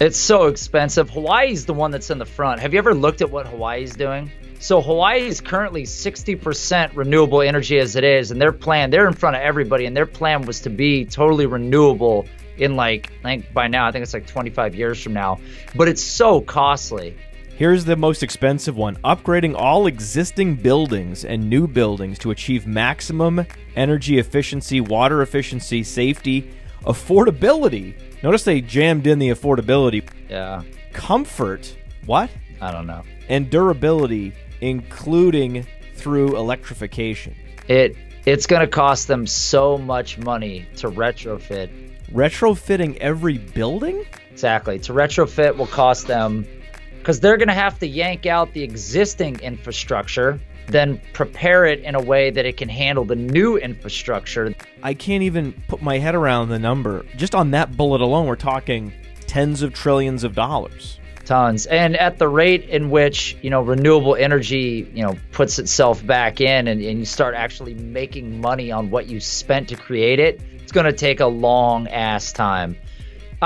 It's 0.00 0.18
so 0.18 0.46
expensive. 0.46 1.10
Hawaii's 1.10 1.66
the 1.66 1.74
one 1.74 1.90
that's 1.90 2.10
in 2.10 2.18
the 2.18 2.26
front. 2.26 2.60
Have 2.60 2.72
you 2.72 2.78
ever 2.78 2.94
looked 2.94 3.20
at 3.22 3.30
what 3.30 3.46
Hawaii's 3.46 3.94
doing? 3.94 4.30
So 4.58 4.80
Hawaii 4.80 5.26
is 5.26 5.40
currently 5.40 5.84
60% 5.84 6.96
renewable 6.96 7.42
energy 7.42 7.78
as 7.78 7.96
it 7.96 8.04
is, 8.04 8.30
and 8.30 8.40
their 8.40 8.52
plan, 8.52 8.90
they're 8.90 9.08
in 9.08 9.14
front 9.14 9.36
of 9.36 9.42
everybody, 9.42 9.86
and 9.86 9.96
their 9.96 10.06
plan 10.06 10.42
was 10.42 10.60
to 10.60 10.70
be 10.70 11.04
totally 11.04 11.46
renewable 11.46 12.26
in 12.58 12.76
like, 12.76 13.10
I 13.20 13.22
think 13.22 13.52
by 13.52 13.68
now, 13.68 13.86
I 13.86 13.92
think 13.92 14.02
it's 14.04 14.14
like 14.14 14.26
25 14.26 14.74
years 14.74 15.02
from 15.02 15.14
now. 15.14 15.40
But 15.74 15.88
it's 15.88 16.02
so 16.02 16.40
costly. 16.40 17.16
Here's 17.56 17.84
the 17.84 17.96
most 17.96 18.22
expensive 18.22 18.76
one 18.76 18.96
upgrading 19.04 19.54
all 19.56 19.86
existing 19.86 20.56
buildings 20.56 21.24
and 21.24 21.48
new 21.48 21.68
buildings 21.68 22.18
to 22.20 22.30
achieve 22.30 22.66
maximum 22.66 23.46
energy 23.76 24.18
efficiency, 24.18 24.80
water 24.80 25.22
efficiency, 25.22 25.84
safety, 25.84 26.50
affordability. 26.86 27.94
Notice 28.22 28.44
they 28.44 28.60
jammed 28.62 29.06
in 29.06 29.18
the 29.18 29.28
affordability, 29.28 30.08
Yeah, 30.28 30.62
comfort, 30.92 31.76
what? 32.06 32.30
I 32.60 32.72
don't 32.72 32.86
know. 32.86 33.02
And 33.28 33.50
durability, 33.50 34.32
including 34.60 35.66
through 35.94 36.36
electrification. 36.36 37.34
It 37.68 37.96
it's 38.24 38.46
gonna 38.46 38.66
cost 38.66 39.08
them 39.08 39.26
so 39.26 39.76
much 39.76 40.16
money 40.18 40.66
to 40.76 40.88
retrofit. 40.88 41.68
Retrofitting 42.12 42.96
every 42.96 43.38
building? 43.38 44.04
Exactly. 44.30 44.78
To 44.80 44.92
retrofit 44.92 45.56
will 45.56 45.66
cost 45.66 46.06
them 46.06 46.46
because 47.02 47.18
they're 47.18 47.36
going 47.36 47.48
to 47.48 47.54
have 47.54 47.80
to 47.80 47.86
yank 47.86 48.26
out 48.26 48.52
the 48.52 48.62
existing 48.62 49.40
infrastructure, 49.40 50.38
then 50.68 51.00
prepare 51.12 51.64
it 51.64 51.80
in 51.80 51.96
a 51.96 52.00
way 52.00 52.30
that 52.30 52.46
it 52.46 52.56
can 52.56 52.68
handle 52.68 53.04
the 53.04 53.16
new 53.16 53.56
infrastructure. 53.56 54.54
I 54.84 54.94
can't 54.94 55.24
even 55.24 55.52
put 55.66 55.82
my 55.82 55.98
head 55.98 56.14
around 56.14 56.50
the 56.50 56.60
number. 56.60 57.04
Just 57.16 57.34
on 57.34 57.50
that 57.50 57.76
bullet 57.76 58.00
alone, 58.00 58.26
we're 58.26 58.36
talking 58.36 58.92
tens 59.26 59.62
of 59.62 59.74
trillions 59.74 60.22
of 60.22 60.36
dollars. 60.36 61.00
Tons. 61.24 61.66
And 61.66 61.96
at 61.96 62.18
the 62.18 62.28
rate 62.28 62.68
in 62.68 62.88
which, 62.88 63.36
you 63.42 63.50
know, 63.50 63.62
renewable 63.62 64.14
energy, 64.14 64.88
you 64.94 65.02
know, 65.02 65.18
puts 65.32 65.58
itself 65.58 66.06
back 66.06 66.40
in 66.40 66.68
and, 66.68 66.80
and 66.80 67.00
you 67.00 67.04
start 67.04 67.34
actually 67.34 67.74
making 67.74 68.40
money 68.40 68.70
on 68.70 68.90
what 68.90 69.08
you 69.08 69.18
spent 69.18 69.68
to 69.70 69.76
create 69.76 70.20
it, 70.20 70.40
it's 70.52 70.70
going 70.70 70.86
to 70.86 70.92
take 70.92 71.18
a 71.18 71.26
long 71.26 71.88
ass 71.88 72.32
time. 72.32 72.76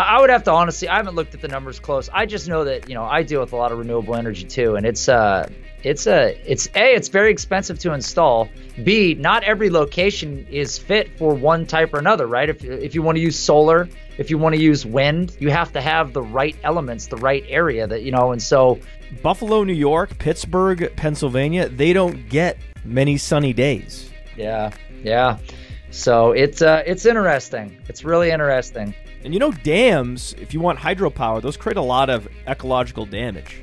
I 0.00 0.20
would 0.20 0.30
have 0.30 0.44
to 0.44 0.52
honestly, 0.52 0.88
I 0.88 0.96
haven't 0.96 1.14
looked 1.14 1.34
at 1.34 1.40
the 1.40 1.48
numbers 1.48 1.80
close. 1.80 2.10
I 2.12 2.26
just 2.26 2.48
know 2.48 2.64
that, 2.64 2.88
you 2.88 2.94
know, 2.94 3.04
I 3.04 3.22
deal 3.22 3.40
with 3.40 3.52
a 3.52 3.56
lot 3.56 3.72
of 3.72 3.78
renewable 3.78 4.14
energy 4.14 4.44
too. 4.44 4.76
And 4.76 4.84
it's, 4.84 5.08
uh, 5.08 5.48
it's 5.82 6.06
a, 6.06 6.38
it's 6.44 6.66
A, 6.74 6.94
it's 6.94 7.08
very 7.08 7.30
expensive 7.30 7.78
to 7.80 7.92
install. 7.92 8.48
B, 8.84 9.14
not 9.14 9.42
every 9.44 9.70
location 9.70 10.46
is 10.50 10.76
fit 10.76 11.16
for 11.16 11.34
one 11.34 11.64
type 11.64 11.94
or 11.94 11.98
another, 11.98 12.26
right? 12.26 12.48
If, 12.48 12.62
if 12.62 12.94
you 12.94 13.02
want 13.02 13.16
to 13.16 13.22
use 13.22 13.38
solar, 13.38 13.88
if 14.18 14.30
you 14.30 14.36
want 14.36 14.54
to 14.54 14.60
use 14.60 14.84
wind, 14.84 15.36
you 15.40 15.50
have 15.50 15.72
to 15.72 15.80
have 15.80 16.12
the 16.12 16.22
right 16.22 16.56
elements, 16.62 17.06
the 17.06 17.16
right 17.16 17.44
area 17.48 17.86
that, 17.86 18.02
you 18.02 18.10
know, 18.10 18.32
and 18.32 18.42
so 18.42 18.78
Buffalo, 19.22 19.64
New 19.64 19.72
York, 19.72 20.18
Pittsburgh, 20.18 20.92
Pennsylvania, 20.96 21.68
they 21.68 21.92
don't 21.92 22.28
get 22.28 22.58
many 22.84 23.16
sunny 23.16 23.52
days. 23.52 24.10
Yeah, 24.36 24.72
yeah. 25.02 25.38
So 25.90 26.32
it's 26.32 26.60
uh, 26.60 26.82
it's 26.84 27.06
interesting. 27.06 27.80
It's 27.88 28.04
really 28.04 28.30
interesting. 28.30 28.94
And 29.26 29.34
you 29.34 29.40
know, 29.40 29.50
dams, 29.50 30.36
if 30.38 30.54
you 30.54 30.60
want 30.60 30.78
hydropower, 30.78 31.42
those 31.42 31.56
create 31.56 31.76
a 31.76 31.82
lot 31.82 32.10
of 32.10 32.28
ecological 32.46 33.06
damage. 33.06 33.60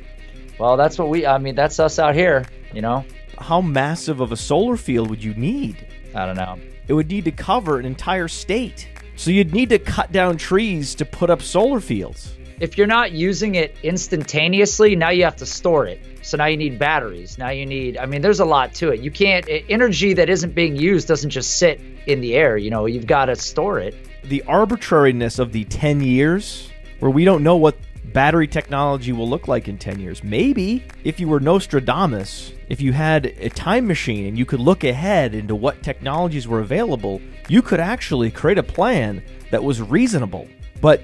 Well, 0.60 0.76
that's 0.76 1.00
what 1.00 1.08
we. 1.08 1.26
I 1.26 1.38
mean, 1.38 1.56
that's 1.56 1.80
us 1.80 2.00
out 2.00 2.16
here. 2.16 2.46
You 2.74 2.82
know. 2.82 3.06
How 3.38 3.62
massive 3.62 4.20
of 4.20 4.34
a 4.34 4.36
solar 4.36 4.76
field 4.76 5.10
would 5.10 5.24
you 5.24 5.34
need? 5.36 5.88
I 6.14 6.26
don't 6.26 6.36
know. 6.36 6.60
It 6.90 6.94
would 6.94 7.08
need 7.08 7.24
to 7.24 7.32
cover 7.32 7.80
an 7.80 7.86
entire 7.86 8.28
state. 8.28 8.90
So 9.16 9.32
you'd 9.32 9.54
need 9.54 9.70
to 9.70 9.80
cut 9.80 10.12
down 10.12 10.36
trees 10.36 10.96
to 10.96 11.06
put 11.06 11.30
up 11.30 11.42
solar 11.42 11.80
fields. 11.80 12.36
If 12.60 12.78
you're 12.78 12.86
not 12.86 13.14
using 13.14 13.56
it 13.56 13.74
instantaneously, 13.84 14.98
now 14.98 15.12
you 15.12 15.24
have 15.24 15.38
to 15.38 15.46
store 15.46 15.88
it. 15.88 16.02
So 16.24 16.36
now 16.36 16.46
you 16.48 16.58
need 16.58 16.78
batteries. 16.78 17.38
Now 17.38 17.52
you 17.52 17.66
need. 17.66 17.98
I 17.98 18.06
mean, 18.06 18.22
there's 18.22 18.42
a 18.42 18.46
lot 18.46 18.74
to 18.76 18.92
it. 18.92 19.00
You 19.00 19.12
can't. 19.12 19.48
Energy 19.70 20.14
that 20.16 20.30
isn't 20.30 20.54
being 20.54 20.76
used 20.76 21.08
doesn't 21.08 21.30
just 21.30 21.58
sit 21.58 21.80
in 22.06 22.20
the 22.20 22.36
air. 22.36 22.58
You 22.58 22.70
know, 22.70 22.86
you've 22.86 23.08
got 23.08 23.28
to 23.28 23.38
store 23.38 23.80
it. 23.80 23.96
The 24.24 24.44
arbitrariness 24.44 25.40
of 25.40 25.52
the 25.52 25.66
10 25.66 26.02
years, 26.02 26.70
where 27.00 27.12
we 27.12 27.26
don't 27.26 27.44
know 27.44 27.58
what 27.58 27.76
battery 28.14 28.48
technology 28.48 29.12
will 29.12 29.28
look 29.28 29.48
like 29.48 29.68
in 29.68 29.78
10 29.78 30.00
years. 30.00 30.24
Maybe 30.24 30.86
if 31.04 31.20
you 31.20 31.28
were 31.28 31.40
Nostradamus, 31.40 32.54
if 32.70 32.80
you 32.80 32.94
had 32.94 33.26
a 33.26 33.50
time 33.50 33.88
machine 33.88 34.26
and 34.26 34.38
you 34.38 34.46
could 34.46 34.60
look 34.60 34.84
ahead 34.84 35.34
into 35.36 35.56
what 35.56 35.82
technologies 35.84 36.48
were 36.48 36.60
available, 36.60 37.22
you 37.50 37.62
could 37.62 37.80
actually 37.80 38.32
create 38.32 38.58
a 38.58 38.64
plan 38.64 39.24
that 39.52 39.64
was 39.64 39.82
reasonable. 39.82 40.48
But 40.80 41.02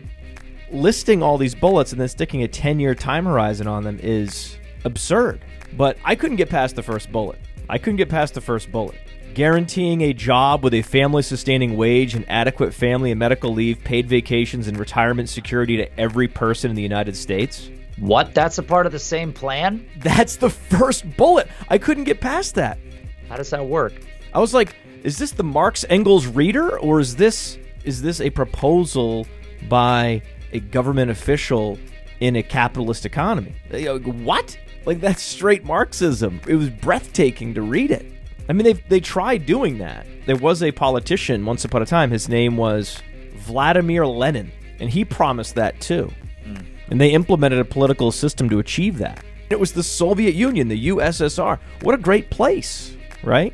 listing 0.72 1.24
all 1.24 1.38
these 1.38 1.56
bullets 1.56 1.92
and 1.92 2.00
then 2.00 2.08
sticking 2.08 2.44
a 2.44 2.48
10 2.48 2.80
year 2.80 2.94
time 2.94 3.26
horizon 3.26 3.68
on 3.68 3.84
them 3.84 4.00
is 4.02 4.58
absurd. 4.86 5.44
But 5.76 5.98
I 6.06 6.16
couldn't 6.16 6.38
get 6.38 6.50
past 6.50 6.76
the 6.76 6.84
first 6.84 7.12
bullet. 7.12 7.40
I 7.70 7.78
couldn't 7.78 7.98
get 7.98 8.10
past 8.10 8.34
the 8.34 8.42
first 8.42 8.72
bullet. 8.72 8.98
Guaranteeing 9.34 10.02
a 10.02 10.14
job 10.14 10.64
with 10.64 10.74
a 10.74 10.82
family 10.82 11.22
sustaining 11.22 11.78
wage 11.78 12.16
and 12.16 12.26
adequate 12.30 12.74
family 12.74 13.12
and 13.12 13.20
medical 13.20 13.54
leave, 13.54 13.84
paid 13.84 14.08
vacations, 14.08 14.68
and 14.68 14.78
retirement 14.78 15.30
security 15.30 15.78
to 15.78 16.00
every 16.00 16.28
person 16.28 16.70
in 16.70 16.76
the 16.76 16.82
United 16.82 17.16
States. 17.16 17.70
What? 17.98 18.34
That's 18.34 18.58
a 18.58 18.64
part 18.64 18.86
of 18.86 18.92
the 18.92 19.00
same 19.00 19.32
plan? 19.32 19.86
That's 19.98 20.38
the 20.38 20.50
first 20.50 21.06
bullet. 21.16 21.48
I 21.70 21.78
couldn't 21.78 22.06
get 22.06 22.20
past 22.20 22.56
that. 22.56 22.80
How 23.28 23.38
does 23.38 23.50
that 23.52 23.66
work? 23.66 23.94
I 24.34 24.40
was 24.40 24.54
like, 24.54 24.76
is 25.04 25.18
this 25.18 25.32
the 25.32 25.44
Marx 25.44 25.86
Engels 25.90 26.28
reader 26.28 26.80
or 26.80 27.00
is 27.00 27.16
this 27.16 27.58
is 27.84 28.02
this 28.02 28.20
a 28.20 28.30
proposal 28.30 29.26
by 29.70 30.22
a 30.52 30.60
government 30.60 31.12
official 31.12 31.78
in 32.20 32.36
a 32.36 32.44
capitalist 32.44 33.06
economy? 33.06 33.56
What? 33.72 34.58
Like 34.86 35.00
that's 35.00 35.22
straight 35.22 35.64
Marxism. 35.64 36.42
It 36.48 36.56
was 36.56 36.70
breathtaking 36.70 37.54
to 37.54 37.62
read 37.62 37.92
it. 37.92 38.12
I 38.50 38.54
mean, 38.54 38.64
they 38.64 38.74
they 38.74 39.00
tried 39.00 39.46
doing 39.46 39.78
that. 39.78 40.08
There 40.26 40.36
was 40.36 40.64
a 40.64 40.72
politician 40.72 41.46
once 41.46 41.64
upon 41.66 41.84
a 41.84 41.86
time. 41.86 42.10
His 42.10 42.28
name 42.28 42.58
was 42.58 43.02
Vladimir 43.36 44.08
Lenin, 44.08 44.52
and 44.80 44.90
he 44.90 45.06
promised 45.06 45.54
that 45.56 45.80
too. 45.80 46.12
Hmm. 46.44 46.58
And 46.90 47.00
they 47.00 47.12
implemented 47.12 47.60
a 47.60 47.66
political 47.66 48.12
system 48.12 48.50
to 48.50 48.58
achieve 48.58 48.98
that. 48.98 49.24
It 49.52 49.60
was 49.60 49.72
the 49.74 49.84
Soviet 49.84 50.34
Union, 50.34 50.68
the 50.68 50.90
USSR. 50.90 51.60
What 51.82 51.96
a 51.96 51.98
great 51.98 52.30
place, 52.32 52.98
right? 53.24 53.54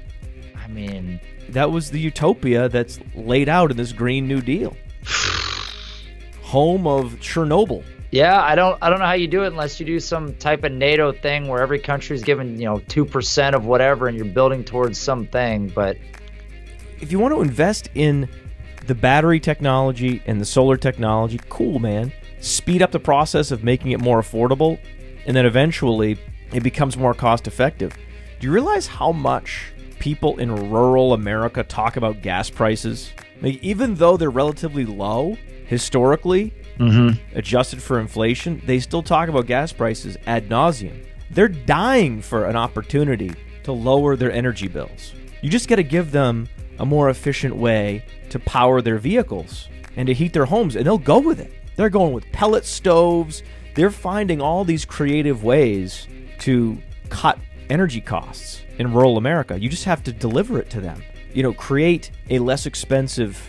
I 0.55 0.67
mean, 0.67 1.19
That 1.49 1.71
was 1.71 1.91
the 1.91 1.99
utopia 1.99 2.69
that's 2.69 2.99
laid 3.13 3.49
out 3.49 3.71
in 3.71 3.77
this 3.77 3.91
Green 3.91 4.27
New 4.27 4.41
Deal. 4.41 4.75
Home 6.41 6.87
of 6.87 7.13
Chernobyl. 7.15 7.83
Yeah, 8.15 8.41
I 8.41 8.55
don't 8.55 8.77
I 8.81 8.89
don't 8.89 8.99
know 8.99 9.05
how 9.07 9.11
you 9.11 9.27
do 9.27 9.43
it 9.43 9.47
unless 9.47 9.77
you 9.77 9.85
do 9.85 9.99
some 9.99 10.35
type 10.35 10.63
of 10.63 10.71
NATO 10.71 11.11
thing 11.11 11.49
where 11.49 11.61
every 11.61 11.79
country 11.79 12.15
is 12.15 12.23
given, 12.23 12.57
you 12.57 12.63
know, 12.63 12.77
2% 12.77 13.53
of 13.53 13.65
whatever 13.65 14.07
and 14.07 14.15
you're 14.15 14.25
building 14.25 14.63
towards 14.63 14.97
something, 14.97 15.67
but 15.67 15.97
If 17.01 17.11
you 17.11 17.19
want 17.19 17.33
to 17.33 17.41
invest 17.41 17.89
in 17.93 18.29
the 18.87 18.95
battery 18.95 19.41
technology 19.41 20.21
and 20.27 20.39
the 20.39 20.45
solar 20.45 20.77
technology, 20.77 21.41
cool, 21.49 21.79
man. 21.79 22.13
Speed 22.39 22.81
up 22.81 22.91
the 22.91 23.01
process 23.01 23.51
of 23.51 23.65
making 23.65 23.91
it 23.91 23.99
more 23.99 24.21
affordable, 24.21 24.79
and 25.25 25.35
then 25.35 25.45
eventually 25.45 26.17
it 26.53 26.63
becomes 26.63 26.95
more 26.95 27.13
cost 27.13 27.47
effective. 27.47 27.97
Do 28.39 28.47
you 28.47 28.53
realize 28.53 28.87
how 28.87 29.11
much 29.11 29.73
people 29.99 30.37
in 30.37 30.69
rural 30.71 31.11
America 31.11 31.63
talk 31.63 31.97
about 31.97 32.21
gas 32.21 32.49
prices? 32.49 33.11
Like, 33.41 33.61
even 33.61 33.95
though 33.95 34.15
they're 34.15 34.29
relatively 34.29 34.85
low 34.85 35.37
historically, 35.65 36.53
Mm-hmm. 36.77 37.37
adjusted 37.37 37.81
for 37.81 37.99
inflation, 37.99 38.61
they 38.65 38.79
still 38.79 39.03
talk 39.03 39.29
about 39.29 39.45
gas 39.45 39.71
prices 39.71 40.17
ad 40.27 40.49
nauseum. 40.49 41.05
They're 41.31 41.47
dying 41.47 42.21
for 42.21 42.45
an 42.45 42.55
opportunity 42.55 43.33
to 43.63 43.71
lower 43.71 44.15
their 44.15 44.31
energy 44.31 44.67
bills. 44.67 45.13
You 45.41 45.49
just 45.49 45.67
got 45.67 45.77
to 45.77 45.83
give 45.83 46.11
them 46.11 46.47
a 46.79 46.85
more 46.85 47.09
efficient 47.09 47.55
way 47.55 48.05
to 48.29 48.39
power 48.39 48.81
their 48.81 48.97
vehicles 48.97 49.69
and 49.95 50.07
to 50.07 50.13
heat 50.13 50.33
their 50.33 50.45
homes, 50.45 50.75
and 50.75 50.85
they'll 50.85 50.97
go 50.97 51.19
with 51.19 51.39
it. 51.39 51.51
They're 51.75 51.89
going 51.89 52.13
with 52.13 52.31
pellet 52.31 52.65
stoves. 52.65 53.43
They're 53.75 53.91
finding 53.91 54.41
all 54.41 54.65
these 54.65 54.85
creative 54.85 55.43
ways 55.43 56.07
to 56.39 56.77
cut 57.09 57.39
energy 57.69 58.01
costs 58.01 58.61
in 58.77 58.93
rural 58.93 59.17
America. 59.17 59.59
You 59.59 59.69
just 59.69 59.85
have 59.85 60.03
to 60.03 60.11
deliver 60.11 60.59
it 60.59 60.69
to 60.71 60.81
them. 60.81 61.01
You 61.33 61.43
know, 61.43 61.53
create 61.53 62.11
a 62.29 62.39
less 62.39 62.65
expensive 62.65 63.41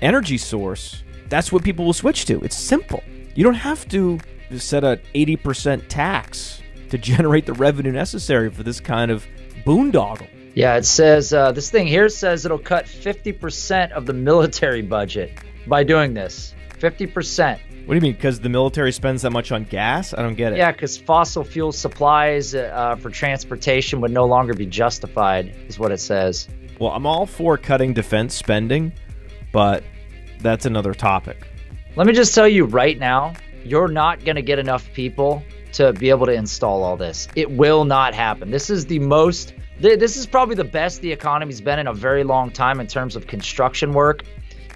energy 0.00 0.38
source. 0.38 1.02
That's 1.28 1.52
what 1.52 1.62
people 1.62 1.84
will 1.84 1.92
switch 1.92 2.24
to. 2.26 2.40
It's 2.40 2.56
simple. 2.56 3.02
You 3.34 3.44
don't 3.44 3.54
have 3.54 3.88
to 3.88 4.18
set 4.56 4.84
a 4.84 5.00
80% 5.14 5.84
tax 5.88 6.62
to 6.90 6.98
generate 7.12 7.46
the 7.46 7.52
revenue 7.52 7.92
necessary 7.92 8.50
for 8.50 8.62
this 8.62 8.80
kind 8.80 9.10
of 9.10 9.26
boondoggle. 9.64 10.28
Yeah, 10.54 10.76
it 10.76 10.86
says 10.86 11.34
uh, 11.34 11.52
this 11.52 11.70
thing 11.70 11.86
here 11.86 12.08
says 12.08 12.46
it'll 12.46 12.58
cut 12.58 12.86
50% 12.86 13.92
of 13.92 14.06
the 14.06 14.14
military 14.14 14.80
budget 14.80 15.38
by 15.66 15.84
doing 15.84 16.14
this. 16.14 16.54
50%. 16.78 17.58
What 17.86 17.94
do 17.94 17.94
you 17.94 18.00
mean? 18.00 18.14
Because 18.14 18.40
the 18.40 18.48
military 18.48 18.90
spends 18.90 19.22
that 19.22 19.30
much 19.30 19.52
on 19.52 19.64
gas? 19.64 20.14
I 20.14 20.22
don't 20.22 20.34
get 20.34 20.52
it. 20.52 20.58
Yeah, 20.58 20.72
because 20.72 20.96
fossil 20.96 21.44
fuel 21.44 21.72
supplies 21.72 22.54
uh, 22.54 22.96
for 22.96 23.10
transportation 23.10 24.00
would 24.00 24.10
no 24.10 24.24
longer 24.24 24.54
be 24.54 24.66
justified, 24.66 25.54
is 25.68 25.78
what 25.78 25.92
it 25.92 26.00
says. 26.00 26.48
Well, 26.80 26.90
I'm 26.92 27.06
all 27.06 27.26
for 27.26 27.56
cutting 27.56 27.92
defense 27.92 28.34
spending, 28.34 28.92
but 29.52 29.84
that's 30.40 30.66
another 30.66 30.94
topic. 30.94 31.46
Let 31.96 32.06
me 32.06 32.12
just 32.12 32.34
tell 32.34 32.48
you 32.48 32.64
right 32.64 32.98
now, 32.98 33.34
you're 33.64 33.88
not 33.88 34.24
going 34.24 34.36
to 34.36 34.42
get 34.42 34.58
enough 34.58 34.92
people 34.92 35.42
to 35.72 35.92
be 35.92 36.10
able 36.10 36.26
to 36.26 36.32
install 36.32 36.82
all 36.82 36.96
this. 36.96 37.28
It 37.36 37.50
will 37.50 37.84
not 37.84 38.14
happen. 38.14 38.50
This 38.50 38.70
is 38.70 38.86
the 38.86 38.98
most, 38.98 39.54
this 39.80 40.16
is 40.16 40.26
probably 40.26 40.54
the 40.54 40.64
best 40.64 41.00
the 41.00 41.12
economy's 41.12 41.60
been 41.60 41.78
in 41.78 41.86
a 41.86 41.92
very 41.92 42.24
long 42.24 42.50
time 42.50 42.80
in 42.80 42.86
terms 42.86 43.16
of 43.16 43.26
construction 43.26 43.92
work. 43.92 44.24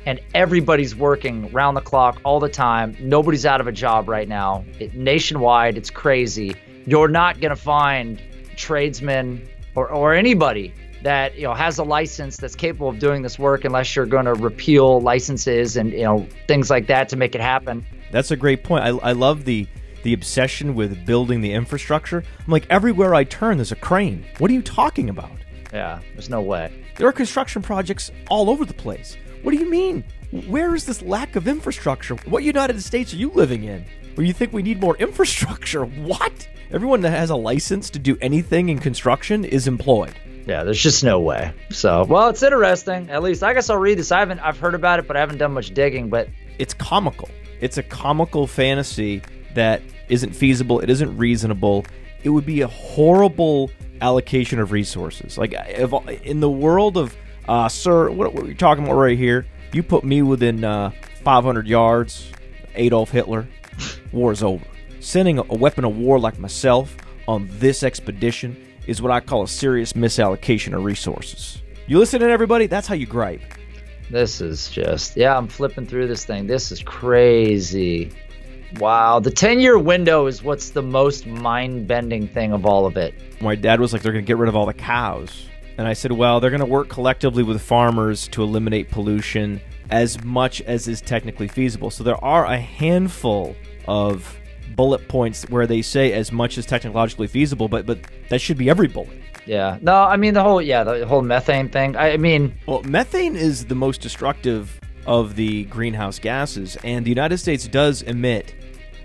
And 0.06 0.18
everybody's 0.34 0.96
working 0.96 1.52
round 1.52 1.76
the 1.76 1.82
clock 1.82 2.20
all 2.24 2.40
the 2.40 2.48
time. 2.48 2.96
Nobody's 3.00 3.44
out 3.44 3.60
of 3.60 3.66
a 3.66 3.72
job 3.72 4.08
right 4.08 4.26
now. 4.26 4.64
It, 4.78 4.94
nationwide, 4.94 5.76
it's 5.76 5.90
crazy. 5.90 6.54
You're 6.86 7.08
not 7.08 7.38
going 7.40 7.50
to 7.50 7.62
find 7.62 8.20
tradesmen 8.56 9.46
or, 9.74 9.90
or 9.90 10.14
anybody 10.14 10.72
that 11.02 11.36
you 11.36 11.44
know 11.44 11.54
has 11.54 11.78
a 11.78 11.84
license 11.84 12.36
that's 12.36 12.54
capable 12.54 12.88
of 12.88 12.98
doing 12.98 13.22
this 13.22 13.38
work 13.38 13.64
unless 13.64 13.94
you're 13.96 14.06
going 14.06 14.26
to 14.26 14.34
repeal 14.34 15.00
licenses 15.00 15.76
and 15.76 15.92
you 15.92 16.02
know 16.02 16.26
things 16.46 16.70
like 16.70 16.86
that 16.88 17.08
to 17.10 17.16
make 17.16 17.34
it 17.34 17.40
happen. 17.40 17.84
That's 18.10 18.30
a 18.30 18.36
great 18.36 18.64
point. 18.64 18.84
I, 18.84 18.88
I 18.88 19.12
love 19.12 19.44
the 19.44 19.66
the 20.02 20.12
obsession 20.12 20.74
with 20.74 21.04
building 21.04 21.40
the 21.40 21.52
infrastructure. 21.52 22.24
I'm 22.38 22.52
like 22.52 22.66
everywhere 22.70 23.14
I 23.14 23.24
turn, 23.24 23.58
there's 23.58 23.72
a 23.72 23.76
crane. 23.76 24.24
What 24.38 24.50
are 24.50 24.54
you 24.54 24.62
talking 24.62 25.10
about? 25.10 25.32
Yeah, 25.72 26.00
there's 26.12 26.30
no 26.30 26.40
way. 26.40 26.84
There 26.96 27.06
are 27.06 27.12
construction 27.12 27.62
projects 27.62 28.10
all 28.28 28.50
over 28.50 28.64
the 28.64 28.74
place. 28.74 29.16
What 29.42 29.52
do 29.52 29.58
you 29.58 29.70
mean? 29.70 30.04
Where 30.48 30.74
is 30.74 30.84
this 30.84 31.02
lack 31.02 31.36
of 31.36 31.48
infrastructure? 31.48 32.16
What 32.26 32.44
United 32.44 32.80
States 32.82 33.12
are 33.12 33.16
you 33.16 33.30
living 33.30 33.64
in? 33.64 33.84
Where 34.14 34.26
you 34.26 34.32
think 34.32 34.52
we 34.52 34.62
need 34.62 34.80
more 34.80 34.96
infrastructure? 34.98 35.84
What? 35.84 36.48
Everyone 36.72 37.00
that 37.00 37.10
has 37.10 37.30
a 37.30 37.36
license 37.36 37.90
to 37.90 37.98
do 37.98 38.16
anything 38.20 38.68
in 38.68 38.78
construction 38.78 39.44
is 39.44 39.66
employed. 39.66 40.14
Yeah, 40.46 40.64
there's 40.64 40.80
just 40.80 41.04
no 41.04 41.20
way. 41.20 41.52
So, 41.70 42.04
well, 42.04 42.28
it's 42.28 42.42
interesting. 42.42 43.10
At 43.10 43.22
least 43.22 43.42
I 43.42 43.54
guess 43.54 43.70
I'll 43.70 43.78
read 43.78 43.98
this. 43.98 44.10
I 44.12 44.20
haven't 44.20 44.40
I've 44.40 44.58
heard 44.58 44.74
about 44.74 44.98
it, 44.98 45.06
but 45.06 45.16
I 45.16 45.20
haven't 45.20 45.38
done 45.38 45.52
much 45.52 45.72
digging, 45.74 46.08
but 46.08 46.28
it's 46.58 46.74
comical. 46.74 47.28
It's 47.60 47.78
a 47.78 47.82
comical 47.82 48.46
fantasy 48.46 49.22
that 49.54 49.82
isn't 50.08 50.32
feasible, 50.32 50.80
it 50.80 50.90
isn't 50.90 51.16
reasonable. 51.16 51.84
It 52.22 52.30
would 52.30 52.46
be 52.46 52.60
a 52.62 52.66
horrible 52.66 53.70
allocation 54.00 54.58
of 54.58 54.72
resources. 54.72 55.38
Like 55.38 55.54
if 55.54 55.92
in 56.24 56.40
the 56.40 56.50
world 56.50 56.96
of 56.96 57.16
uh, 57.48 57.68
sir, 57.68 58.10
what, 58.10 58.32
what 58.34 58.44
are 58.44 58.48
you 58.48 58.54
talking 58.54 58.84
about 58.84 58.94
right 58.96 59.18
here? 59.18 59.46
You 59.72 59.82
put 59.82 60.04
me 60.04 60.22
within 60.22 60.64
uh, 60.64 60.90
500 61.22 61.66
yards, 61.66 62.30
Adolf 62.74 63.10
Hitler, 63.10 63.48
war's 64.12 64.42
over. 64.42 64.64
Sending 65.00 65.38
a, 65.38 65.42
a 65.42 65.56
weapon 65.56 65.84
of 65.84 65.96
war 65.96 66.18
like 66.18 66.38
myself 66.38 66.96
on 67.26 67.48
this 67.52 67.82
expedition 67.82 68.56
is 68.90 69.00
what 69.00 69.12
I 69.12 69.20
call 69.20 69.44
a 69.44 69.48
serious 69.48 69.92
misallocation 69.92 70.76
of 70.76 70.82
resources. 70.82 71.62
You 71.86 72.00
listening, 72.00 72.28
everybody? 72.28 72.66
That's 72.66 72.88
how 72.88 72.96
you 72.96 73.06
gripe. 73.06 73.40
This 74.10 74.40
is 74.40 74.68
just, 74.68 75.16
yeah, 75.16 75.36
I'm 75.36 75.46
flipping 75.46 75.86
through 75.86 76.08
this 76.08 76.24
thing. 76.24 76.48
This 76.48 76.72
is 76.72 76.82
crazy. 76.82 78.10
Wow. 78.80 79.20
The 79.20 79.30
10 79.30 79.60
year 79.60 79.78
window 79.78 80.26
is 80.26 80.42
what's 80.42 80.70
the 80.70 80.82
most 80.82 81.24
mind 81.24 81.86
bending 81.86 82.26
thing 82.26 82.52
of 82.52 82.66
all 82.66 82.84
of 82.84 82.96
it. 82.96 83.14
My 83.40 83.54
dad 83.54 83.78
was 83.78 83.92
like, 83.92 84.02
they're 84.02 84.10
going 84.10 84.24
to 84.24 84.26
get 84.26 84.38
rid 84.38 84.48
of 84.48 84.56
all 84.56 84.66
the 84.66 84.74
cows. 84.74 85.46
And 85.78 85.86
I 85.86 85.92
said, 85.92 86.10
well, 86.10 86.40
they're 86.40 86.50
going 86.50 86.58
to 86.58 86.66
work 86.66 86.88
collectively 86.88 87.44
with 87.44 87.62
farmers 87.62 88.26
to 88.28 88.42
eliminate 88.42 88.90
pollution 88.90 89.60
as 89.90 90.20
much 90.24 90.62
as 90.62 90.88
is 90.88 91.00
technically 91.00 91.46
feasible. 91.46 91.92
So 91.92 92.02
there 92.02 92.22
are 92.24 92.44
a 92.44 92.58
handful 92.58 93.54
of 93.86 94.36
bullet 94.80 95.06
points 95.08 95.46
where 95.50 95.66
they 95.66 95.82
say 95.82 96.10
as 96.14 96.32
much 96.32 96.56
as 96.56 96.64
technologically 96.64 97.26
feasible, 97.26 97.68
but 97.68 97.84
but 97.84 97.98
that 98.30 98.40
should 98.40 98.56
be 98.56 98.70
every 98.70 98.88
bullet. 98.88 99.20
Yeah. 99.44 99.76
No, 99.82 99.94
I 99.94 100.16
mean 100.16 100.32
the 100.32 100.42
whole 100.42 100.62
yeah, 100.62 100.84
the 100.84 101.06
whole 101.06 101.20
methane 101.20 101.68
thing. 101.68 101.96
I, 101.96 102.12
I 102.12 102.16
mean, 102.16 102.54
well, 102.66 102.82
methane 102.84 103.36
is 103.36 103.66
the 103.66 103.74
most 103.74 104.00
destructive 104.00 104.80
of 105.04 105.36
the 105.36 105.64
greenhouse 105.64 106.18
gases 106.18 106.78
and 106.82 107.04
the 107.04 107.10
United 107.10 107.36
States 107.36 107.68
does 107.68 108.00
emit 108.00 108.54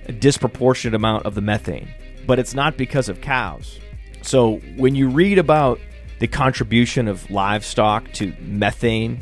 a 0.07 0.13
disproportionate 0.13 0.95
amount 0.95 1.25
of 1.25 1.35
the 1.35 1.41
methane, 1.41 1.89
but 2.25 2.39
it's 2.39 2.53
not 2.53 2.77
because 2.77 3.09
of 3.09 3.19
cows. 3.19 3.77
So 4.21 4.59
when 4.77 4.95
you 4.95 5.09
read 5.09 5.37
about 5.37 5.81
the 6.19 6.27
contribution 6.27 7.09
of 7.09 7.29
livestock 7.29 8.13
to 8.13 8.33
methane 8.39 9.21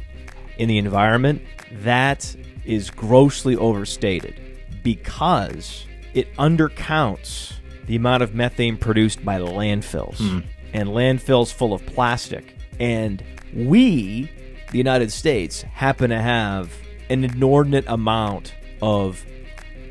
in 0.59 0.69
the 0.69 0.77
environment, 0.77 1.41
that 1.81 2.35
is 2.63 2.91
grossly 2.91 3.55
overstated 3.55 4.39
because 4.83 5.87
it 6.13 6.33
undercounts 6.37 7.53
the 7.87 7.95
amount 7.95 8.23
of 8.23 8.33
methane 8.33 8.77
produced 8.77 9.23
by 9.25 9.39
landfills 9.39 10.17
Mm. 10.17 10.43
and 10.73 10.89
landfills 10.89 11.51
full 11.53 11.73
of 11.73 11.85
plastic. 11.85 12.55
And 12.79 13.23
we, 13.53 14.29
the 14.71 14.77
United 14.77 15.11
States, 15.11 15.61
happen 15.63 16.09
to 16.09 16.19
have 16.21 16.71
an 17.09 17.23
inordinate 17.23 17.85
amount 17.87 18.53
of 18.81 19.25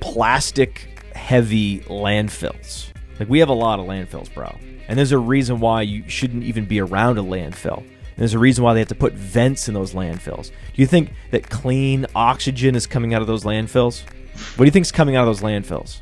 plastic 0.00 0.88
heavy 1.14 1.80
landfills. 1.80 2.86
Like 3.20 3.28
we 3.28 3.38
have 3.38 3.48
a 3.48 3.54
lot 3.54 3.78
of 3.78 3.86
landfills, 3.86 4.32
bro. 4.32 4.56
And 4.88 4.98
there's 4.98 5.12
a 5.12 5.18
reason 5.18 5.60
why 5.60 5.82
you 5.82 6.02
shouldn't 6.08 6.42
even 6.44 6.64
be 6.64 6.80
around 6.80 7.18
a 7.18 7.22
landfill. 7.22 7.78
And 7.78 8.18
there's 8.18 8.34
a 8.34 8.38
reason 8.38 8.64
why 8.64 8.74
they 8.74 8.80
have 8.80 8.88
to 8.88 8.94
put 8.94 9.12
vents 9.12 9.68
in 9.68 9.74
those 9.74 9.94
landfills. 9.94 10.48
Do 10.48 10.82
you 10.82 10.86
think 10.86 11.12
that 11.30 11.48
clean 11.48 12.06
oxygen 12.14 12.74
is 12.74 12.86
coming 12.86 13.14
out 13.14 13.20
of 13.22 13.28
those 13.28 13.44
landfills? 13.44 14.02
What 14.56 14.58
do 14.58 14.64
you 14.64 14.70
think 14.70 14.84
is 14.86 14.92
coming 14.92 15.14
out 15.16 15.26
of 15.26 15.28
those 15.28 15.42
landfills? 15.42 16.00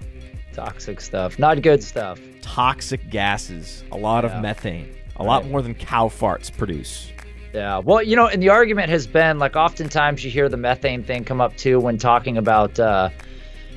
Toxic 0.65 1.01
stuff, 1.01 1.39
not 1.39 1.63
good 1.63 1.83
stuff. 1.83 2.21
Toxic 2.43 3.09
gases, 3.11 3.83
a 3.93 3.97
lot 3.97 4.25
Yeah. 4.25 4.37
of 4.37 4.43
methane, 4.43 4.89
a 5.17 5.23
lot 5.25 5.47
more 5.47 5.63
than 5.63 5.75
cow 5.75 6.09
farts 6.09 6.55
produce. 6.55 7.11
Yeah. 7.55 7.79
Well, 7.79 8.03
you 8.03 8.15
know, 8.15 8.27
and 8.27 8.43
the 8.43 8.51
argument 8.51 8.91
has 8.91 9.07
been 9.07 9.39
like 9.39 9.57
oftentimes 9.57 10.25
you 10.25 10.31
hear 10.31 10.49
the 10.49 10.57
methane 10.57 11.03
thing 11.03 11.25
come 11.25 11.41
up 11.41 11.57
too 11.57 11.81
when 11.81 11.99
talking 11.99 12.37
about 12.37 12.79
uh 12.79 13.09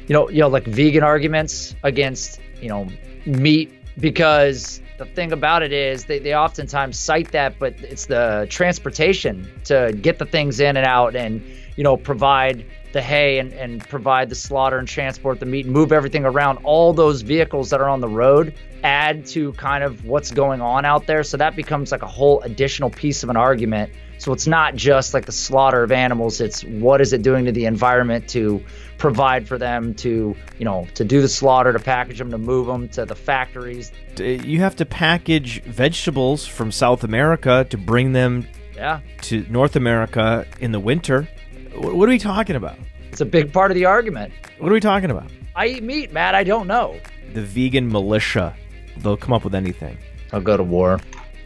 you 0.08 0.14
know, 0.14 0.30
you 0.30 0.40
know 0.42 0.50
like 0.50 0.66
vegan 0.66 1.04
arguments 1.04 1.76
against, 1.84 2.40
you 2.62 2.68
know, 2.70 2.88
meat 3.26 3.72
because 4.00 4.82
the 4.98 5.06
thing 5.06 5.32
about 5.32 5.64
it 5.64 5.72
is 5.72 6.06
they, 6.06 6.20
they 6.20 6.36
oftentimes 6.36 7.00
cite 7.00 7.32
that 7.32 7.58
but 7.58 7.74
it's 7.80 8.06
the 8.08 8.46
transportation 8.50 9.50
to 9.66 9.98
get 10.02 10.20
the 10.20 10.26
things 10.26 10.60
in 10.60 10.78
and 10.78 10.86
out 10.86 11.16
and 11.16 11.42
you 11.78 11.84
know 11.84 11.98
provide 11.98 12.64
the 12.94 13.02
hay 13.02 13.40
and, 13.40 13.52
and 13.54 13.88
provide 13.90 14.30
the 14.30 14.36
slaughter 14.36 14.78
and 14.78 14.88
transport 14.88 15.40
the 15.40 15.46
meat 15.46 15.66
and 15.66 15.74
move 15.74 15.92
everything 15.92 16.26
around. 16.26 16.60
All 16.64 16.94
those 16.94 17.22
vehicles 17.22 17.72
that 17.72 17.82
are 17.82 17.90
on 17.90 18.00
the 18.00 18.08
road 18.08 18.54
add 18.84 19.26
to 19.26 19.54
kind 19.54 19.84
of 19.84 20.06
what's 20.06 20.32
going 20.32 20.62
on 20.62 20.86
out 20.86 21.08
there. 21.08 21.24
So 21.24 21.38
that 21.38 21.56
becomes 21.56 21.92
like 21.92 22.04
a 22.04 22.08
whole 22.08 22.42
additional 22.42 22.90
piece 22.90 23.24
of 23.24 23.30
an 23.30 23.38
argument. 23.38 23.92
So 24.20 24.32
it's 24.32 24.48
not 24.48 24.76
just 24.76 25.14
like 25.14 25.26
the 25.26 25.32
slaughter 25.32 25.84
of 25.84 25.92
animals. 25.92 26.40
It's 26.40 26.64
what 26.64 27.02
is 27.02 27.12
it 27.14 27.24
doing 27.24 27.46
to 27.46 27.52
the 27.52 27.66
environment 27.66 28.30
to 28.30 28.64
provide 28.98 29.48
for 29.48 29.58
them 29.58 29.94
to 29.96 30.34
you 30.60 30.66
know 30.66 30.88
to 30.94 31.04
do 31.04 31.20
the 31.20 31.28
slaughter 31.28 31.74
to 31.74 31.80
package 31.80 32.20
them 32.20 32.32
to 32.32 32.38
move 32.38 32.68
them 32.68 32.88
to 32.90 33.06
the 33.06 33.16
factories. 33.16 33.92
You 34.18 34.60
have 34.60 34.76
to 34.78 34.86
package 34.86 35.62
vegetables 35.64 36.46
from 36.46 36.72
South 36.72 37.04
America 37.04 37.66
to 37.70 37.78
bring 37.78 38.14
them 38.14 38.48
yeah. 38.76 39.02
to 39.24 39.46
North 39.50 39.76
America 39.76 40.46
in 40.60 40.72
the 40.72 40.80
winter. 40.80 41.28
Wh- 41.76 41.96
What 41.96 42.08
are 42.10 42.12
we 42.12 42.20
talking 42.20 42.56
about? 42.56 42.78
it's 43.12 43.22
a 43.22 43.26
big 43.26 43.54
part 43.54 43.70
of 43.70 43.76
the 43.76 43.86
argument 43.86 44.34
What 44.58 44.72
are 44.72 44.74
we 44.74 44.80
talking 44.80 45.12
about? 45.12 45.30
i 45.56 45.68
eat 45.68 45.84
meat 45.84 46.12
matt 46.12 46.34
i 46.36 46.44
don't 46.44 46.68
know 46.68 46.98
The 47.34 47.42
vegan 47.44 47.92
militia. 47.92 48.56
They'll 48.98 49.18
come 49.18 49.34
up 49.34 49.44
with 49.44 49.54
anything. 49.56 49.98
i'll 50.32 50.42
go 50.42 50.58
to 50.58 50.64
war 50.64 51.00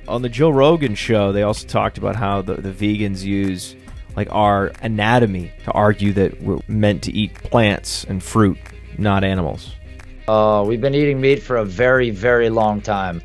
On 0.07 0.21
the 0.21 0.29
Joe 0.29 0.49
Rogan 0.49 0.95
show, 0.95 1.31
they 1.33 1.43
also 1.43 1.67
talked 1.67 1.97
about 1.97 2.15
how 2.15 2.41
the, 2.41 2.55
the 2.55 2.71
vegans 2.71 3.23
use 3.23 3.75
like 4.15 4.29
our 4.31 4.71
anatomy 4.81 5.51
to 5.65 5.71
argue 5.73 6.13
that 6.13 6.41
we're 6.41 6.59
meant 6.67 7.03
to 7.03 7.11
eat 7.11 7.33
plants 7.35 8.03
and 8.05 8.23
fruit, 8.23 8.57
not 8.97 9.23
animals. 9.25 9.75
uh, 10.29 10.63
we've 10.65 10.79
been 10.81 10.95
eating 10.95 11.19
meat 11.21 11.43
for 11.43 11.57
a 11.57 11.65
very 11.65 12.09
very 12.11 12.49
long 12.49 12.79
time 12.81 13.21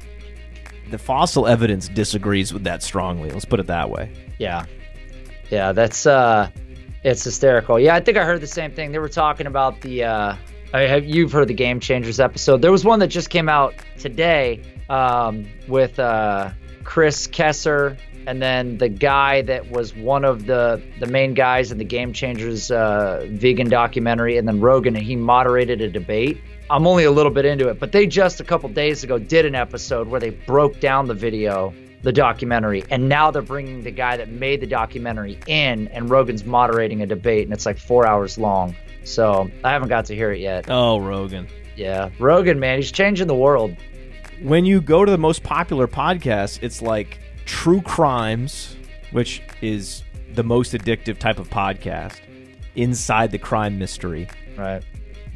The 0.90 0.98
fossil 0.98 1.46
evidence 1.46 1.86
disagrees 1.88 2.52
with 2.52 2.64
that 2.64 2.82
strongly. 2.82 3.30
Let's 3.30 3.46
put 3.46 3.60
it 3.60 3.66
that 3.68 3.88
way. 3.88 4.10
Yeah. 4.38 4.66
Yeah, 5.50 5.70
that's 5.72 6.06
uh 6.06 6.50
it's 7.04 7.24
hysterical. 7.24 7.78
Yeah, 7.78 7.94
I 7.94 8.00
think 8.00 8.16
I 8.16 8.24
heard 8.24 8.40
the 8.40 8.46
same 8.46 8.72
thing. 8.72 8.92
They 8.92 8.98
were 8.98 9.08
talking 9.08 9.46
about 9.46 9.80
the 9.80 10.04
uh 10.04 10.36
I 10.74 10.82
have 10.82 11.04
you've 11.04 11.32
heard 11.32 11.48
the 11.48 11.54
Game 11.54 11.80
Changers 11.80 12.20
episode. 12.20 12.62
There 12.62 12.72
was 12.72 12.84
one 12.84 12.98
that 13.00 13.08
just 13.08 13.30
came 13.30 13.48
out 13.48 13.74
today 13.98 14.62
um 14.88 15.46
with 15.68 15.98
uh 15.98 16.50
Chris 16.84 17.26
Kresser 17.26 17.98
and 18.26 18.40
then 18.40 18.78
the 18.78 18.88
guy 18.88 19.42
that 19.42 19.70
was 19.70 19.94
one 19.96 20.24
of 20.24 20.46
the 20.46 20.80
the 21.00 21.06
main 21.06 21.34
guys 21.34 21.72
in 21.72 21.78
the 21.78 21.84
Game 21.84 22.12
Changers 22.12 22.70
uh 22.70 23.26
vegan 23.30 23.68
documentary 23.68 24.36
and 24.36 24.46
then 24.46 24.60
Rogan 24.60 24.96
and 24.96 25.04
he 25.04 25.16
moderated 25.16 25.80
a 25.80 25.88
debate. 25.90 26.40
I'm 26.70 26.86
only 26.86 27.04
a 27.04 27.10
little 27.10 27.32
bit 27.32 27.44
into 27.44 27.68
it, 27.68 27.78
but 27.78 27.92
they 27.92 28.06
just 28.06 28.40
a 28.40 28.44
couple 28.44 28.68
days 28.70 29.04
ago 29.04 29.18
did 29.18 29.44
an 29.44 29.54
episode 29.54 30.08
where 30.08 30.20
they 30.20 30.30
broke 30.30 30.80
down 30.80 31.06
the 31.06 31.14
video, 31.14 31.74
the 32.02 32.12
documentary, 32.12 32.84
and 32.90 33.08
now 33.08 33.30
they're 33.30 33.42
bringing 33.42 33.82
the 33.82 33.90
guy 33.90 34.16
that 34.16 34.28
made 34.28 34.60
the 34.60 34.66
documentary 34.66 35.38
in, 35.46 35.88
and 35.88 36.10
Rogan's 36.10 36.44
moderating 36.44 37.02
a 37.02 37.06
debate, 37.06 37.44
and 37.44 37.52
it's 37.52 37.66
like 37.66 37.78
four 37.78 38.06
hours 38.06 38.38
long. 38.38 38.74
So 39.04 39.50
I 39.64 39.70
haven't 39.70 39.88
got 39.88 40.06
to 40.06 40.14
hear 40.14 40.32
it 40.32 40.40
yet. 40.40 40.66
Oh, 40.68 40.98
Rogan. 40.98 41.48
Yeah, 41.76 42.10
Rogan, 42.18 42.60
man, 42.60 42.78
he's 42.78 42.92
changing 42.92 43.26
the 43.26 43.34
world. 43.34 43.76
When 44.42 44.64
you 44.64 44.80
go 44.80 45.04
to 45.04 45.10
the 45.10 45.18
most 45.18 45.42
popular 45.42 45.86
podcast, 45.86 46.62
it's 46.62 46.82
like 46.82 47.20
True 47.46 47.80
Crimes, 47.80 48.76
which 49.12 49.42
is 49.60 50.02
the 50.34 50.42
most 50.42 50.72
addictive 50.72 51.18
type 51.18 51.38
of 51.38 51.48
podcast, 51.48 52.20
inside 52.74 53.30
the 53.30 53.38
crime 53.38 53.78
mystery. 53.78 54.28
Right. 54.56 54.82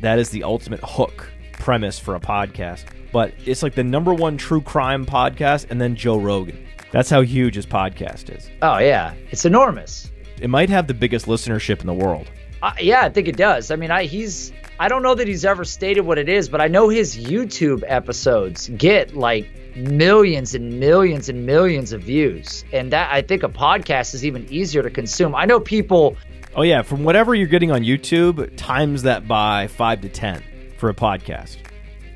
That 0.01 0.19
is 0.19 0.31
the 0.31 0.43
ultimate 0.43 0.81
hook 0.83 1.31
premise 1.67 1.99
for 1.99 2.15
a 2.15 2.21
podcast. 2.21 2.85
But 3.11 3.35
it's 3.45 3.61
like 3.61 3.75
the 3.75 3.83
number 3.83 4.15
one 4.15 4.37
true 4.37 4.61
crime 4.61 5.05
podcast 5.05 5.69
and 5.69 5.81
then 5.81 5.97
Joe 5.97 6.17
Rogan. 6.17 6.65
That's 6.93 7.11
how 7.11 7.23
huge 7.23 7.57
his 7.57 7.67
podcast 7.67 8.35
is. 8.35 8.49
Oh 8.63 8.79
yeah, 8.79 9.15
it's 9.33 9.45
enormous. 9.45 10.13
It 10.41 10.49
might 10.49 10.71
have 10.71 10.87
the 10.87 10.95
biggest 10.95 11.27
listenership 11.27 11.81
in 11.81 11.89
the 11.89 11.93
world. 11.93 12.31
Uh, 12.63 12.73
yeah, 12.81 13.01
I 13.03 13.09
think 13.09 13.27
it 13.27 13.37
does. 13.37 13.73
I 13.73 13.77
mean, 13.77 13.91
I 13.91 14.05
he's 14.05 14.53
I 14.79 14.87
don't 14.87 15.03
know 15.03 15.17
that 15.17 15.27
he's 15.27 15.45
ever 15.45 15.65
stated 15.65 16.03
what 16.03 16.19
it 16.19 16.29
is, 16.29 16.49
but 16.49 16.61
I 16.61 16.69
know 16.69 16.89
his 16.89 17.17
YouTube 17.17 17.83
episodes 17.89 18.69
get 18.77 19.17
like 19.17 19.49
millions 19.75 20.55
and 20.55 20.79
millions 20.79 21.29
and 21.29 21.45
millions 21.45 21.93
of 21.93 22.03
views. 22.03 22.65
And 22.73 22.93
that 22.93 23.13
I 23.13 23.23
think 23.23 23.43
a 23.43 23.49
podcast 23.49 24.15
is 24.15 24.25
even 24.25 24.47
easier 24.53 24.85
to 24.85 24.91
consume. 24.91 25.35
I 25.35 25.47
know 25.47 25.59
people 25.59 26.17
Oh 26.55 26.63
yeah, 26.63 26.83
from 26.83 27.03
whatever 27.03 27.35
you're 27.35 27.49
getting 27.49 27.73
on 27.73 27.83
YouTube, 27.83 28.57
times 28.57 29.03
that 29.03 29.27
by 29.27 29.67
5 29.67 30.03
to 30.03 30.09
10 30.09 30.45
for 30.79 30.89
a 30.89 30.95
podcast. 30.95 31.59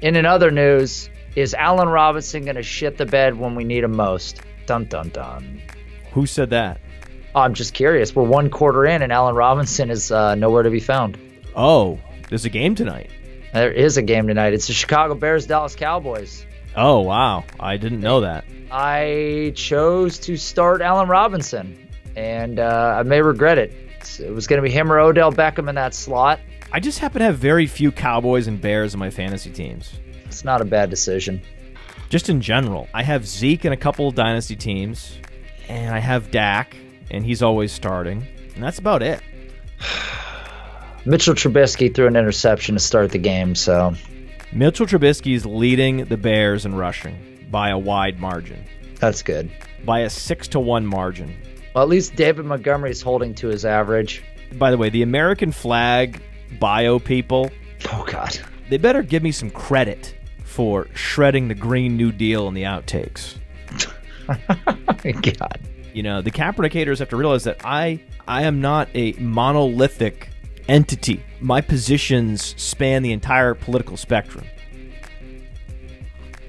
And 0.02 0.16
in 0.16 0.26
other 0.26 0.50
news, 0.50 1.10
is 1.36 1.54
Allen 1.54 1.88
Robinson 1.88 2.44
going 2.44 2.56
to 2.56 2.62
shit 2.62 2.96
the 2.96 3.06
bed 3.06 3.38
when 3.38 3.54
we 3.54 3.64
need 3.64 3.84
him 3.84 3.96
most? 3.96 4.40
Dun 4.66 4.84
dun 4.86 5.10
dun. 5.10 5.62
Who 6.12 6.26
said 6.26 6.50
that? 6.50 6.80
I'm 7.34 7.54
just 7.54 7.74
curious. 7.74 8.14
We're 8.14 8.24
one 8.24 8.50
quarter 8.50 8.84
in, 8.86 9.02
and 9.02 9.12
Allen 9.12 9.36
Robinson 9.36 9.90
is 9.90 10.10
uh, 10.10 10.34
nowhere 10.34 10.64
to 10.64 10.70
be 10.70 10.80
found. 10.80 11.18
Oh, 11.54 11.98
there's 12.28 12.44
a 12.44 12.50
game 12.50 12.74
tonight. 12.74 13.10
There 13.52 13.70
is 13.72 13.96
a 13.96 14.02
game 14.02 14.26
tonight. 14.26 14.52
It's 14.54 14.66
the 14.66 14.72
Chicago 14.72 15.14
Bears 15.14 15.46
Dallas 15.46 15.76
Cowboys. 15.76 16.44
Oh, 16.76 17.00
wow. 17.00 17.44
I 17.58 17.76
didn't 17.76 18.00
know 18.00 18.20
that. 18.20 18.44
I 18.70 19.52
chose 19.56 20.18
to 20.20 20.36
start 20.36 20.80
Allen 20.80 21.08
Robinson, 21.08 21.88
and 22.16 22.58
uh, 22.58 22.96
I 22.98 23.02
may 23.02 23.22
regret 23.22 23.58
it. 23.58 23.72
It 24.20 24.32
was 24.32 24.46
going 24.46 24.62
to 24.62 24.66
be 24.66 24.72
him 24.72 24.92
or 24.92 24.98
Odell 24.98 25.32
Beckham 25.32 25.68
in 25.68 25.74
that 25.74 25.94
slot. 25.94 26.40
I 26.72 26.78
just 26.78 27.00
happen 27.00 27.18
to 27.18 27.24
have 27.24 27.36
very 27.38 27.66
few 27.66 27.90
Cowboys 27.90 28.46
and 28.46 28.60
Bears 28.60 28.94
in 28.94 29.00
my 29.00 29.10
fantasy 29.10 29.50
teams. 29.50 29.92
It's 30.26 30.44
not 30.44 30.60
a 30.60 30.64
bad 30.64 30.88
decision. 30.88 31.42
Just 32.10 32.28
in 32.28 32.40
general, 32.40 32.88
I 32.94 33.02
have 33.02 33.26
Zeke 33.26 33.64
in 33.64 33.72
a 33.72 33.76
couple 33.76 34.06
of 34.08 34.14
dynasty 34.14 34.54
teams, 34.54 35.18
and 35.68 35.92
I 35.92 35.98
have 35.98 36.30
Dak, 36.30 36.76
and 37.10 37.24
he's 37.24 37.42
always 37.42 37.72
starting, 37.72 38.24
and 38.54 38.62
that's 38.62 38.78
about 38.78 39.02
it. 39.02 39.20
Mitchell 41.04 41.34
Trubisky 41.34 41.92
threw 41.92 42.06
an 42.06 42.16
interception 42.16 42.76
to 42.76 42.80
start 42.80 43.10
the 43.10 43.18
game, 43.18 43.54
so 43.56 43.94
Mitchell 44.52 44.86
Trubisky 44.86 45.34
is 45.34 45.44
leading 45.44 46.04
the 46.04 46.16
Bears 46.16 46.66
in 46.66 46.74
rushing 46.74 47.46
by 47.50 47.70
a 47.70 47.78
wide 47.78 48.20
margin, 48.20 48.64
that's 49.00 49.22
good. 49.22 49.50
by 49.84 50.00
a 50.00 50.10
six 50.10 50.46
to 50.48 50.60
one 50.60 50.86
margin. 50.86 51.36
Well, 51.74 51.82
at 51.82 51.90
least 51.90 52.14
David 52.14 52.44
Montgomery 52.44 52.90
is 52.90 53.02
holding 53.02 53.34
to 53.36 53.48
his 53.48 53.64
average. 53.64 54.22
By 54.52 54.70
the 54.70 54.78
way, 54.78 54.88
the 54.90 55.02
American 55.02 55.52
flag 55.52 56.20
bio 56.58 56.98
people, 56.98 57.50
Oh 57.92 58.04
God. 58.06 58.38
they 58.68 58.76
better 58.76 59.02
give 59.02 59.22
me 59.22 59.32
some 59.32 59.50
credit 59.50 60.14
for 60.44 60.88
shredding 60.94 61.48
the 61.48 61.54
Green 61.54 61.96
New 61.96 62.12
Deal 62.12 62.48
in 62.48 62.54
the 62.54 62.64
outtakes. 62.64 63.36
God. 65.38 65.60
You 65.92 66.02
know, 66.02 66.20
the 66.20 66.30
Kaepernick 66.30 66.72
haters 66.72 66.98
have 66.98 67.08
to 67.10 67.16
realize 67.16 67.44
that 67.44 67.60
I 67.64 68.00
I 68.28 68.42
am 68.42 68.60
not 68.60 68.88
a 68.94 69.12
monolithic 69.14 70.30
entity. 70.68 71.22
My 71.40 71.60
positions 71.60 72.54
span 72.60 73.02
the 73.02 73.12
entire 73.12 73.54
political 73.54 73.96
spectrum. 73.96 74.44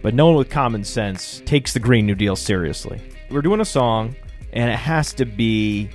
But 0.02 0.14
no 0.14 0.28
one 0.28 0.36
with 0.36 0.50
common 0.50 0.84
sense 0.84 1.42
takes 1.46 1.74
the 1.74 1.80
Green 1.80 2.06
New 2.06 2.16
Deal 2.16 2.36
seriously. 2.36 3.00
We're 3.30 3.42
doing 3.42 3.62
a 3.62 3.66
song, 3.66 4.16
and 4.54 4.70
it 4.70 4.76
has 4.78 5.14
to 5.14 5.26
be 5.26 5.90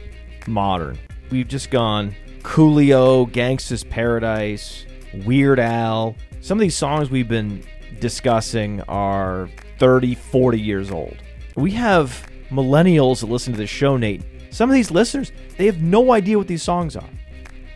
modern. 0.46 0.98
We've 1.30 1.48
just 1.48 1.70
gone 1.70 2.14
Coolio, 2.46 3.30
Gangsta's 3.30 3.82
Paradise, 3.82 4.86
Weird 5.26 5.58
Al. 5.58 6.14
Some 6.40 6.56
of 6.56 6.60
these 6.60 6.76
songs 6.76 7.10
we've 7.10 7.28
been 7.28 7.62
discussing 8.00 8.80
are 8.82 9.50
30, 9.78 10.14
40 10.14 10.58
years 10.58 10.90
old. 10.92 11.16
We 11.56 11.72
have 11.72 12.30
millennials 12.50 13.20
that 13.20 13.26
listen 13.26 13.52
to 13.52 13.58
this 13.58 13.68
show, 13.68 13.96
Nate. 13.96 14.22
Some 14.50 14.70
of 14.70 14.74
these 14.74 14.92
listeners, 14.92 15.32
they 15.58 15.66
have 15.66 15.82
no 15.82 16.12
idea 16.12 16.38
what 16.38 16.46
these 16.46 16.62
songs 16.62 16.94
are. 16.96 17.10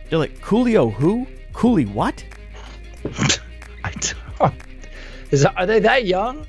They're 0.09 0.17
like, 0.17 0.39
Coolio 0.39 0.91
who? 0.91 1.27
Cooley 1.51 1.85
what? 1.85 2.23
I 3.83 3.91
don't. 4.39 4.53
Is 5.31 5.45
are 5.45 5.65
they 5.65 5.81
that 5.81 6.05
young? 6.05 6.47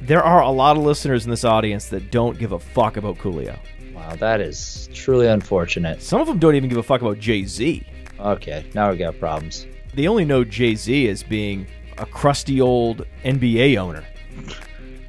There 0.00 0.22
are 0.22 0.40
a 0.40 0.50
lot 0.50 0.76
of 0.76 0.84
listeners 0.84 1.24
in 1.24 1.30
this 1.30 1.44
audience 1.44 1.88
that 1.88 2.12
don't 2.12 2.38
give 2.38 2.52
a 2.52 2.60
fuck 2.60 2.96
about 2.96 3.18
Coolio. 3.18 3.58
Wow, 4.06 4.14
that 4.16 4.40
is 4.40 4.88
truly 4.94 5.26
unfortunate. 5.26 6.00
Some 6.00 6.20
of 6.20 6.28
them 6.28 6.38
don't 6.38 6.54
even 6.54 6.68
give 6.68 6.78
a 6.78 6.82
fuck 6.82 7.00
about 7.00 7.18
Jay 7.18 7.44
Z. 7.44 7.84
Okay, 8.20 8.64
now 8.72 8.92
we 8.92 8.98
got 8.98 9.18
problems. 9.18 9.66
They 9.94 10.06
only 10.06 10.24
know 10.24 10.44
Jay 10.44 10.76
Z 10.76 11.08
as 11.08 11.24
being 11.24 11.66
a 11.98 12.06
crusty 12.06 12.60
old 12.60 13.04
NBA 13.24 13.76
owner, 13.76 14.04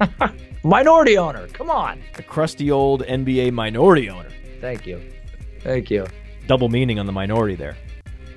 Minority 0.64 1.16
owner, 1.16 1.46
come 1.48 1.70
on. 1.70 2.00
a 2.16 2.22
crusty 2.24 2.72
old 2.72 3.04
NBA 3.04 3.52
minority 3.52 4.10
owner. 4.10 4.30
Thank 4.60 4.84
you. 4.84 5.00
Thank 5.60 5.90
you. 5.90 6.04
Double 6.48 6.68
meaning 6.68 6.98
on 6.98 7.06
the 7.06 7.12
minority 7.12 7.54
there. 7.54 7.76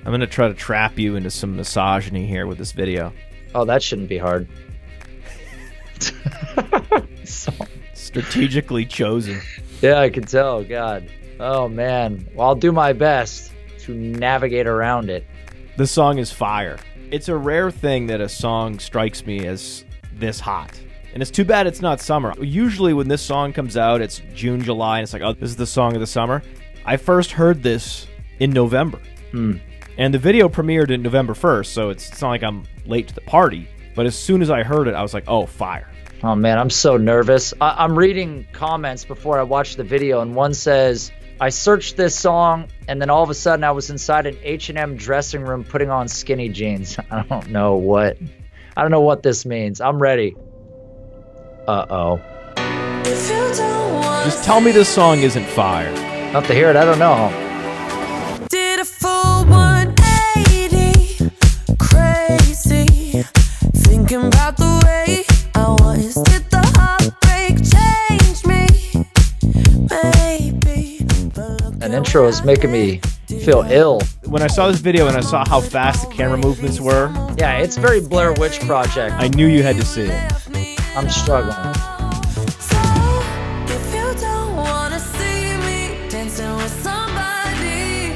I'm 0.04 0.10
going 0.10 0.20
to 0.20 0.26
try 0.28 0.46
to 0.46 0.54
trap 0.54 0.96
you 0.96 1.16
into 1.16 1.30
some 1.30 1.56
misogyny 1.56 2.26
here 2.26 2.46
with 2.46 2.58
this 2.58 2.70
video. 2.70 3.12
Oh, 3.54 3.64
that 3.64 3.82
shouldn't 3.82 4.08
be 4.08 4.18
hard. 4.18 4.46
so, 7.24 7.52
Strategically 7.94 8.86
chosen. 8.86 9.40
yeah, 9.82 10.00
I 10.00 10.10
can 10.10 10.24
tell. 10.24 10.64
God. 10.64 11.08
Oh 11.38 11.68
man. 11.68 12.26
Well, 12.34 12.48
I'll 12.48 12.54
do 12.54 12.72
my 12.72 12.92
best 12.92 13.52
to 13.80 13.94
navigate 13.94 14.66
around 14.66 15.10
it. 15.10 15.26
The 15.76 15.86
song 15.86 16.18
is 16.18 16.30
fire. 16.30 16.78
It's 17.10 17.28
a 17.28 17.36
rare 17.36 17.70
thing 17.70 18.06
that 18.06 18.20
a 18.20 18.28
song 18.28 18.78
strikes 18.78 19.26
me 19.26 19.46
as 19.46 19.84
this 20.14 20.40
hot. 20.40 20.80
And 21.12 21.20
it's 21.20 21.30
too 21.30 21.44
bad 21.44 21.66
it's 21.66 21.82
not 21.82 22.00
summer. 22.00 22.32
Usually, 22.40 22.94
when 22.94 23.08
this 23.08 23.20
song 23.20 23.52
comes 23.52 23.76
out, 23.76 24.00
it's 24.00 24.22
June, 24.34 24.62
July, 24.62 24.98
and 24.98 25.04
it's 25.04 25.12
like, 25.12 25.22
oh, 25.22 25.34
this 25.34 25.50
is 25.50 25.56
the 25.56 25.66
song 25.66 25.94
of 25.94 26.00
the 26.00 26.06
summer. 26.06 26.42
I 26.86 26.96
first 26.96 27.32
heard 27.32 27.62
this 27.62 28.06
in 28.38 28.50
November. 28.50 28.98
Hmm. 29.30 29.56
And 29.98 30.14
the 30.14 30.18
video 30.18 30.48
premiered 30.48 30.90
in 30.90 31.02
November 31.02 31.34
1st, 31.34 31.66
so 31.66 31.90
it's, 31.90 32.08
it's 32.08 32.22
not 32.22 32.30
like 32.30 32.42
I'm 32.42 32.64
late 32.86 33.08
to 33.08 33.14
the 33.14 33.20
party. 33.22 33.68
But 33.94 34.06
as 34.06 34.18
soon 34.18 34.40
as 34.40 34.50
I 34.50 34.62
heard 34.62 34.88
it, 34.88 34.94
I 34.94 35.02
was 35.02 35.12
like, 35.12 35.24
oh, 35.28 35.44
fire. 35.44 35.88
Oh 36.24 36.34
man, 36.36 36.58
I'm 36.58 36.70
so 36.70 36.96
nervous. 36.96 37.52
I- 37.60 37.74
I'm 37.78 37.98
reading 37.98 38.46
comments 38.52 39.04
before 39.04 39.38
I 39.40 39.42
watch 39.42 39.76
the 39.76 39.82
video, 39.84 40.20
and 40.20 40.34
one 40.36 40.54
says, 40.54 41.10
"I 41.40 41.48
searched 41.48 41.96
this 41.96 42.14
song, 42.14 42.68
and 42.86 43.00
then 43.00 43.10
all 43.10 43.24
of 43.24 43.30
a 43.30 43.34
sudden 43.34 43.64
I 43.64 43.72
was 43.72 43.90
inside 43.90 44.26
an 44.26 44.36
H&M 44.44 44.96
dressing 44.96 45.42
room 45.42 45.64
putting 45.64 45.90
on 45.90 46.06
skinny 46.06 46.48
jeans." 46.48 46.96
I 47.10 47.22
don't 47.28 47.48
know 47.50 47.74
what. 47.74 48.18
I 48.76 48.82
don't 48.82 48.92
know 48.92 49.00
what 49.00 49.22
this 49.24 49.44
means. 49.44 49.80
I'm 49.80 49.98
ready. 50.00 50.36
Uh 51.66 51.86
oh. 51.90 52.20
Just 54.24 54.44
tell 54.44 54.60
me 54.60 54.70
this 54.70 54.88
song 54.88 55.18
isn't 55.22 55.44
fire. 55.46 55.92
Not 56.32 56.44
to 56.44 56.54
hear 56.54 56.70
it. 56.70 56.76
I 56.76 56.84
don't 56.84 56.98
know. 57.00 57.30
Did 58.48 58.78
a 58.80 58.84
full 58.84 59.44
180, 59.46 59.81
An 71.82 71.92
intro 71.98 72.26
is 72.26 72.42
making 72.42 72.72
me 72.72 73.00
feel 73.44 73.66
ill. 73.68 74.00
When 74.24 74.40
I 74.40 74.46
saw 74.46 74.68
this 74.68 74.80
video 74.80 75.08
and 75.08 75.16
I 75.16 75.20
saw 75.20 75.46
how 75.46 75.60
fast 75.60 76.08
the 76.08 76.14
camera 76.14 76.38
movements 76.38 76.80
were, 76.80 77.10
Yeah, 77.36 77.58
it's 77.58 77.76
very 77.76 78.00
Blair 78.00 78.32
Witch 78.32 78.60
Project. 78.60 79.14
I 79.18 79.28
knew 79.28 79.46
you 79.46 79.62
had 79.62 79.76
to 79.76 79.84
see 79.84 80.02
it. 80.02 80.32
I'm 80.96 81.10
struggling. 81.10 81.74
So, 82.60 82.80
if 83.66 83.94
you 83.94 84.14
don't 84.20 84.56
wanna 84.56 85.00
see 85.00 85.56
me 85.66 86.08
dancing 86.08 86.56
with 86.56 86.72
somebody, 86.82 88.14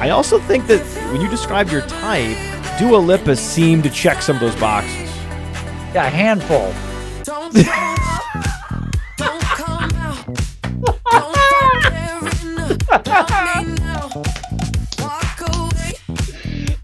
I 0.00 0.10
also 0.10 0.38
think 0.38 0.68
that 0.68 0.80
when 1.12 1.20
you 1.20 1.28
describe 1.28 1.70
your 1.70 1.82
type, 1.82 2.38
Dua 2.80 2.96
Lipa 2.96 3.36
seemed 3.36 3.84
to 3.84 3.90
check 3.90 4.22
some 4.22 4.36
of 4.36 4.40
those 4.40 4.56
boxes. 4.56 5.10
Yeah, 5.92 6.06
a 6.06 6.08
handful. 6.08 6.72
don't 7.24 7.54
show 7.54 7.70
up, 7.70 8.94
don't 9.18 9.42
come 9.42 9.90
out, 9.96 10.24
don't 10.80 10.98
start 11.06 11.82
tearing 11.82 12.72
up 12.72 13.06
about 13.06 13.66
me 13.66 13.74
now. 13.74 14.08
Walk 14.98 15.40
away. 15.46 15.92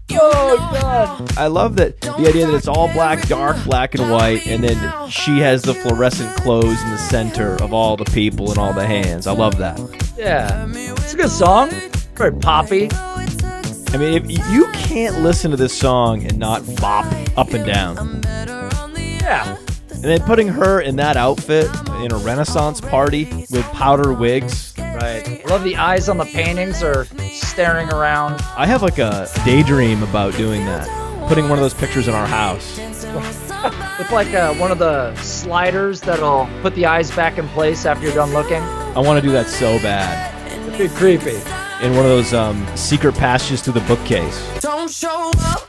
You 0.07 0.19
Oh, 0.21 0.69
God. 0.79 1.35
I 1.35 1.47
love 1.47 1.77
that 1.77 1.99
the 1.99 2.27
idea 2.27 2.45
that 2.45 2.53
it's 2.53 2.67
all 2.67 2.93
black, 2.93 3.27
dark, 3.27 3.57
black 3.65 3.95
and 3.95 4.11
white, 4.11 4.45
and 4.45 4.63
then 4.63 5.09
she 5.09 5.39
has 5.39 5.63
the 5.63 5.73
fluorescent 5.73 6.35
clothes 6.37 6.79
in 6.83 6.91
the 6.91 6.97
center 6.97 7.55
of 7.55 7.73
all 7.73 7.97
the 7.97 8.05
people 8.05 8.51
and 8.51 8.59
all 8.59 8.71
the 8.71 8.85
hands. 8.85 9.25
I 9.25 9.31
love 9.31 9.57
that. 9.57 9.79
Yeah, 10.15 10.67
it's 10.71 11.15
a 11.15 11.17
good 11.17 11.31
song. 11.31 11.71
Very 12.13 12.33
poppy. 12.33 12.87
I 13.89 13.97
mean, 13.97 14.13
if 14.13 14.49
you 14.51 14.67
can't 14.73 15.19
listen 15.21 15.51
to 15.51 15.57
this 15.57 15.77
song 15.77 16.23
and 16.23 16.37
not 16.37 16.63
bop 16.75 17.05
up 17.37 17.53
and 17.53 17.65
down. 17.65 18.21
Yeah. 19.21 19.57
And 19.91 20.03
then 20.03 20.21
putting 20.21 20.47
her 20.47 20.81
in 20.81 20.97
that 20.97 21.17
outfit 21.17 21.69
in 22.01 22.11
a 22.11 22.17
Renaissance 22.17 22.81
party 22.81 23.25
with 23.49 23.65
powder 23.71 24.13
wigs. 24.13 24.73
Right. 24.77 25.41
Love 25.47 25.63
the 25.63 25.75
eyes 25.75 26.09
on 26.09 26.17
the 26.17 26.25
paintings 26.25 26.83
are 26.83 27.05
staring 27.31 27.89
around. 27.89 28.41
I 28.55 28.65
have 28.67 28.83
like 28.83 28.99
a 28.99 29.27
daydream 29.45 30.03
about 30.03 30.35
doing 30.35 30.65
that. 30.65 30.87
Putting 31.27 31.49
one 31.49 31.57
of 31.57 31.63
those 31.63 31.73
pictures 31.73 32.07
in 32.07 32.13
our 32.13 32.27
house. 32.27 32.77
With 33.97 34.11
like 34.11 34.33
uh, 34.33 34.53
one 34.55 34.71
of 34.71 34.77
the 34.77 35.15
sliders 35.15 35.99
that'll 36.01 36.47
put 36.61 36.75
the 36.75 36.85
eyes 36.85 37.09
back 37.15 37.37
in 37.37 37.47
place 37.49 37.85
after 37.85 38.05
you're 38.05 38.13
done 38.13 38.31
looking. 38.31 38.61
I 38.61 38.99
want 38.99 39.19
to 39.19 39.27
do 39.27 39.33
that 39.33 39.47
so 39.47 39.77
bad. 39.79 40.33
It'd 40.51 40.77
be 40.77 40.95
creepy. 40.95 41.41
In 41.81 41.95
one 41.95 42.05
of 42.05 42.11
those 42.11 42.33
um, 42.33 42.65
secret 42.75 43.13
passages 43.13 43.61
through 43.61 43.73
the 43.73 43.81
bookcase. 43.81 44.59
Don't 44.61 44.89
show 44.89 45.31
up, 45.37 45.67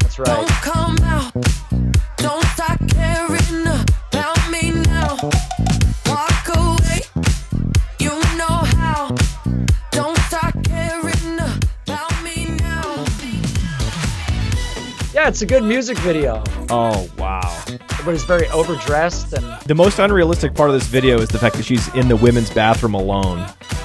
That's 0.00 0.16
don't 0.16 0.28
right. 0.28 0.48
come 0.62 0.96
out. 1.04 1.32
Don't 2.18 2.44
start 2.48 2.78
caring 2.90 3.66
about 3.66 4.50
me 4.50 4.72
now. 4.82 5.16
Walk 6.04 6.48
away, 6.54 7.00
you 7.98 8.10
know 8.36 8.60
how. 8.76 9.08
Don't 9.90 10.18
start 10.28 10.54
caring 10.64 11.38
about 11.38 12.22
me 12.22 12.44
now. 12.58 13.04
Yeah, 15.14 15.28
it's 15.28 15.40
a 15.40 15.46
good 15.46 15.64
music 15.64 15.96
video. 16.00 16.44
Oh, 16.68 17.08
wow. 17.16 17.64
Everybody's 17.92 18.24
very 18.24 18.48
overdressed 18.48 19.32
and 19.32 19.46
The 19.62 19.74
most 19.74 19.98
unrealistic 19.98 20.54
part 20.54 20.68
of 20.68 20.74
this 20.74 20.86
video 20.86 21.18
is 21.18 21.30
the 21.30 21.38
fact 21.38 21.56
that 21.56 21.64
she's 21.64 21.88
in 21.94 22.08
the 22.08 22.16
women's 22.16 22.50
bathroom 22.50 22.92
alone. 22.94 23.38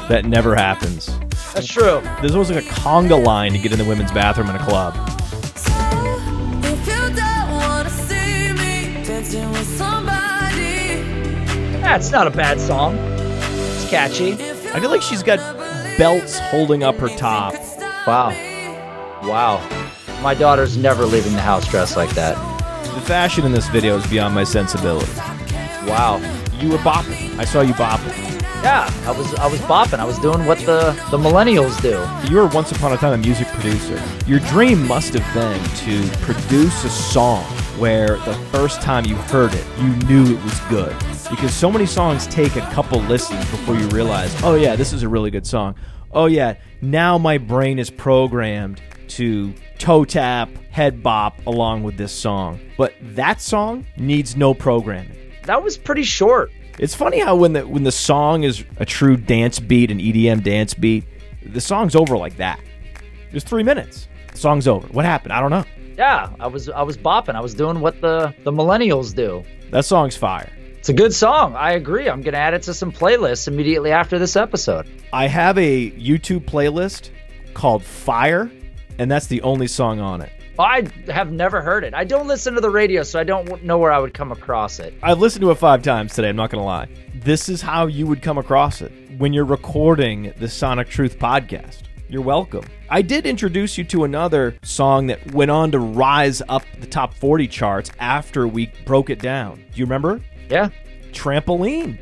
That 0.10 0.26
never 0.26 0.54
happens. 0.56 1.10
That's 1.54 1.68
true. 1.68 2.02
There's 2.20 2.32
almost 2.32 2.52
like 2.52 2.66
a 2.66 2.68
conga 2.70 3.24
line 3.24 3.52
to 3.54 3.60
get 3.60 3.72
in 3.72 3.78
the 3.78 3.86
women's 3.86 4.12
bathroom 4.12 4.50
in 4.50 4.56
a 4.56 4.66
club. 4.66 4.96
If 6.66 6.88
you 6.88 7.16
don't 7.16 7.52
wanna 7.52 7.90
see 7.90 8.54
me 8.54 9.04
dancing 9.04 9.50
with 9.52 9.68
somebody, 9.78 11.04
Yeah, 11.80 11.96
it's 11.98 12.12
not 12.12 12.28
a 12.28 12.32
bad 12.32 12.60
song. 12.60 12.96
It's 12.98 13.90
catchy. 13.90 14.34
I 14.34 14.80
feel 14.80 14.90
like 14.90 15.02
she's 15.02 15.22
got 15.24 15.40
belts 15.98 16.40
holding 16.40 16.84
up 16.84 16.96
her 16.96 17.10
top. 17.10 17.54
Wow. 18.08 18.30
Wow. 19.24 19.62
My 20.22 20.34
daughter's 20.34 20.78
never 20.78 21.06
leaving 21.06 21.34
the 21.34 21.42
house 21.42 21.68
dressed 21.68 21.98
like 21.98 22.10
that. 22.12 22.36
The 22.96 23.02
fashion 23.02 23.46
in 23.46 23.52
this 23.52 23.68
video 23.70 23.98
is 23.98 24.08
beyond 24.08 24.34
my 24.34 24.44
sensibility. 24.44 25.12
Wow. 25.86 26.18
You 26.60 26.70
were 26.70 26.78
bopping. 26.78 27.38
I 27.38 27.46
saw 27.46 27.62
you 27.62 27.74
bopping. 27.74 28.33
Yeah, 28.64 28.90
I 29.06 29.12
was 29.12 29.34
I 29.36 29.48
was 29.48 29.60
bopping. 29.62 30.00
I 30.00 30.06
was 30.06 30.18
doing 30.20 30.46
what 30.46 30.58
the 30.60 30.92
the 31.12 31.18
millennials 31.18 31.82
do. 31.82 32.00
You 32.32 32.38
were 32.38 32.48
once 32.48 32.72
upon 32.72 32.94
a 32.94 32.98
time 32.98 33.12
a 33.12 33.18
music 33.18 33.48
producer. 33.50 34.02
Your 34.26 34.40
dream 34.40 34.88
must 34.88 35.14
have 35.16 35.34
been 35.34 35.62
to 35.86 36.18
produce 36.20 36.86
a 36.86 36.90
song 36.90 37.44
where 37.78 38.16
the 38.20 38.34
first 38.54 38.82
time 38.82 39.04
you 39.04 39.16
heard 39.16 39.54
it, 39.54 39.66
you 39.80 39.90
knew 40.08 40.38
it 40.38 40.42
was 40.46 40.58
good. 40.70 40.96
Because 41.30 41.54
so 41.54 41.70
many 41.70 41.86
songs 41.86 42.26
take 42.28 42.56
a 42.56 42.62
couple 42.72 43.00
listens 43.02 43.42
before 43.52 43.76
you 43.76 43.86
realize, 43.90 44.34
oh 44.44 44.56
yeah, 44.56 44.78
this 44.78 44.94
is 44.94 45.04
a 45.04 45.10
really 45.10 45.30
good 45.30 45.46
song. 45.46 45.76
Oh 46.14 46.28
yeah, 46.28 46.56
now 46.82 47.18
my 47.18 47.38
brain 47.38 47.80
is 47.80 47.90
programmed 47.90 48.82
to 49.10 49.54
toe 49.78 50.06
tap, 50.06 50.50
head 50.72 51.04
bop 51.04 51.46
along 51.46 51.84
with 51.84 51.98
this 51.98 52.14
song. 52.14 52.62
But 52.78 52.94
that 53.02 53.42
song 53.42 53.86
needs 53.98 54.38
no 54.38 54.54
programming. 54.54 55.18
That 55.44 55.62
was 55.62 55.78
pretty 55.78 56.04
short. 56.04 56.50
It's 56.80 56.96
funny 56.96 57.20
how 57.20 57.36
when 57.36 57.54
the 57.54 57.68
when 57.68 57.84
the 57.84 57.92
song 57.92 58.44
is 58.44 58.64
a 58.78 58.86
true 58.86 59.16
dance 59.16 59.60
beat, 59.60 59.92
an 59.92 60.00
EDM 60.00 60.44
dance 60.44 60.74
beat, 60.74 61.06
the 61.46 61.62
song's 61.62 61.96
over 61.96 62.18
like 62.18 62.38
that. 62.38 62.60
There's 63.32 63.44
three 63.44 63.64
minutes. 63.64 64.08
The 64.32 64.38
song's 64.38 64.68
over. 64.68 64.88
What 64.88 65.06
happened? 65.06 65.34
I 65.34 65.40
don't 65.40 65.52
know. 65.52 65.66
Yeah, 65.98 66.30
I 66.40 66.48
was 66.48 66.70
I 66.70 66.82
was 66.82 66.98
bopping. 66.98 67.36
I 67.36 67.42
was 67.42 67.54
doing 67.54 67.80
what 67.80 68.02
the 68.02 68.34
the 68.44 68.52
millennials 68.52 69.16
do. 69.16 69.44
That 69.72 69.86
song's 69.86 70.18
fire. 70.18 70.52
It's 70.78 70.90
a 70.90 70.94
good 70.94 71.14
song. 71.14 71.56
I 71.56 71.74
agree. 71.74 72.10
I'm 72.10 72.22
gonna 72.22 72.38
add 72.38 72.54
it 72.54 72.64
to 72.64 72.74
some 72.74 72.92
playlists 72.92 73.48
immediately 73.48 73.92
after 73.92 74.18
this 74.20 74.36
episode. 74.36 74.88
I 75.14 75.28
have 75.28 75.58
a 75.58 75.92
YouTube 75.92 76.46
playlist 76.46 77.12
called 77.54 77.84
Fire, 77.84 78.52
and 78.98 79.10
that's 79.10 79.28
the 79.28 79.42
only 79.44 79.68
song 79.68 80.00
on 80.00 80.22
it. 80.22 80.32
I 80.60 80.84
have 81.08 81.32
never 81.32 81.62
heard 81.62 81.84
it. 81.84 81.96
I 81.96 82.04
don't 82.04 82.28
listen 82.28 82.54
to 82.54 82.62
the 82.62 82.70
radio, 82.70 83.02
so 83.02 83.20
I 83.20 83.24
don't 83.24 83.64
know 83.64 83.80
where 83.80 83.92
I 83.92 83.98
would 83.98 84.14
come 84.14 84.32
across 84.32 84.80
it. 84.80 84.94
I've 85.02 85.20
listened 85.20 85.42
to 85.42 85.50
it 85.50 85.56
five 85.56 85.82
times 85.82 86.14
today. 86.14 86.30
I'm 86.30 86.36
not 86.36 86.52
gonna 86.52 86.64
lie. 86.64 86.88
This 87.16 87.50
is 87.50 87.60
how 87.60 87.88
you 87.88 88.06
would 88.06 88.22
come 88.22 88.38
across 88.38 88.82
it 88.84 88.92
when 89.18 89.34
you're 89.34 89.46
recording 89.46 90.32
the 90.38 90.48
Sonic 90.48 90.90
Truth 90.90 91.18
podcast. 91.18 91.84
You're 92.08 92.22
welcome. 92.22 92.66
I 92.88 93.02
did 93.02 93.26
introduce 93.26 93.80
you 93.80 93.84
to 93.86 94.04
another 94.04 94.56
song 94.62 95.08
that 95.08 95.34
went 95.34 95.50
on 95.50 95.72
to 95.72 95.80
rise 95.80 96.44
up 96.48 96.64
the 96.80 96.86
top 96.86 97.16
40 97.16 97.48
charts 97.48 97.90
after 97.98 98.48
we 98.48 98.72
broke 98.86 99.10
it 99.10 99.18
down. 99.18 99.56
Do 99.56 99.80
you 99.80 99.86
remember? 99.86 100.22
Yeah. 100.52 100.70
Trampoline. 101.12 101.98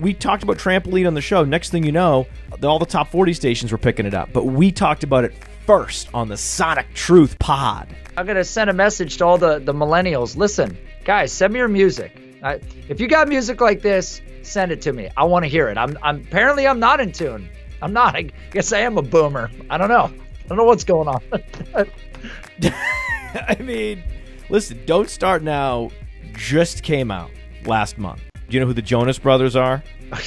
We 0.00 0.14
talked 0.14 0.42
about 0.42 0.56
trampoline 0.58 1.06
on 1.06 1.14
the 1.14 1.20
show. 1.20 1.44
Next 1.44 1.70
thing 1.70 1.84
you 1.84 1.92
know, 1.92 2.26
all 2.64 2.80
the 2.80 2.86
top 2.86 3.12
40 3.12 3.32
stations 3.34 3.70
were 3.70 3.78
picking 3.78 4.06
it 4.06 4.14
up, 4.14 4.32
but 4.32 4.46
we 4.46 4.72
talked 4.72 5.04
about 5.04 5.22
it 5.22 5.34
first 5.66 6.08
on 6.14 6.28
the 6.28 6.36
Sonic 6.36 6.92
Truth 6.94 7.38
pod. 7.38 7.94
I'm 8.16 8.26
gonna 8.26 8.44
send 8.44 8.70
a 8.70 8.72
message 8.72 9.16
to 9.18 9.24
all 9.24 9.38
the 9.38 9.58
the 9.58 9.72
millennials. 9.72 10.36
Listen, 10.36 10.76
guys, 11.04 11.32
send 11.32 11.52
me 11.52 11.58
your 11.58 11.68
music. 11.68 12.12
I, 12.42 12.60
if 12.88 13.00
you 13.00 13.08
got 13.08 13.28
music 13.28 13.60
like 13.60 13.80
this, 13.80 14.20
send 14.42 14.70
it 14.70 14.82
to 14.82 14.92
me. 14.92 15.08
I 15.16 15.24
want 15.24 15.44
to 15.44 15.48
hear 15.48 15.68
it. 15.68 15.78
I'm, 15.78 15.96
I'm 16.02 16.20
apparently 16.20 16.66
I'm 16.66 16.78
not 16.78 17.00
in 17.00 17.12
tune. 17.12 17.48
I'm 17.80 17.92
not. 17.92 18.14
I 18.14 18.30
guess 18.52 18.72
I 18.72 18.80
am 18.80 18.98
a 18.98 19.02
boomer. 19.02 19.50
I 19.70 19.78
don't 19.78 19.88
know. 19.88 20.10
I 20.44 20.48
don't 20.48 20.58
know 20.58 20.64
what's 20.64 20.84
going 20.84 21.08
on. 21.08 21.22
I 23.34 23.56
mean, 23.60 24.02
listen, 24.48 24.80
Don't 24.86 25.08
Start 25.08 25.42
Now 25.42 25.90
just 26.34 26.82
came 26.82 27.10
out 27.10 27.30
last 27.64 27.98
month. 27.98 28.20
Do 28.34 28.54
you 28.54 28.60
know 28.60 28.66
who 28.66 28.74
the 28.74 28.82
Jonas 28.82 29.18
Brothers 29.18 29.56
are? 29.56 29.82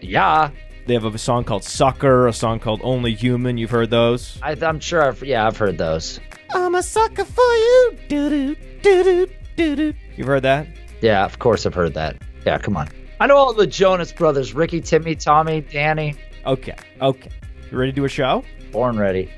Yeah, 0.00 0.50
They 0.88 0.94
have 0.94 1.04
a 1.04 1.18
song 1.18 1.44
called 1.44 1.64
Sucker, 1.64 2.28
a 2.28 2.32
song 2.32 2.60
called 2.60 2.80
Only 2.82 3.12
Human. 3.12 3.58
You've 3.58 3.68
heard 3.68 3.90
those? 3.90 4.38
I, 4.40 4.56
I'm 4.62 4.80
sure. 4.80 5.06
I've, 5.06 5.22
yeah, 5.22 5.46
I've 5.46 5.58
heard 5.58 5.76
those. 5.76 6.18
I'm 6.54 6.74
a 6.74 6.82
sucker 6.82 7.26
for 7.26 7.42
you. 7.42 7.98
Doo-doo, 8.08 8.56
doo-doo, 8.80 9.26
doo-doo. 9.54 9.92
You've 10.16 10.26
heard 10.26 10.44
that? 10.44 10.66
Yeah, 11.02 11.26
of 11.26 11.40
course 11.40 11.66
I've 11.66 11.74
heard 11.74 11.92
that. 11.92 12.16
Yeah, 12.46 12.56
come 12.56 12.78
on. 12.78 12.88
I 13.20 13.26
know 13.26 13.36
all 13.36 13.52
the 13.52 13.66
Jonas 13.66 14.14
brothers: 14.14 14.54
Ricky, 14.54 14.80
Timmy, 14.80 15.14
Tommy, 15.14 15.60
Danny. 15.60 16.14
Okay, 16.46 16.74
okay. 17.02 17.30
You 17.70 17.76
ready 17.76 17.92
to 17.92 17.96
do 17.96 18.06
a 18.06 18.08
show? 18.08 18.42
Born 18.72 18.98
ready. 18.98 19.30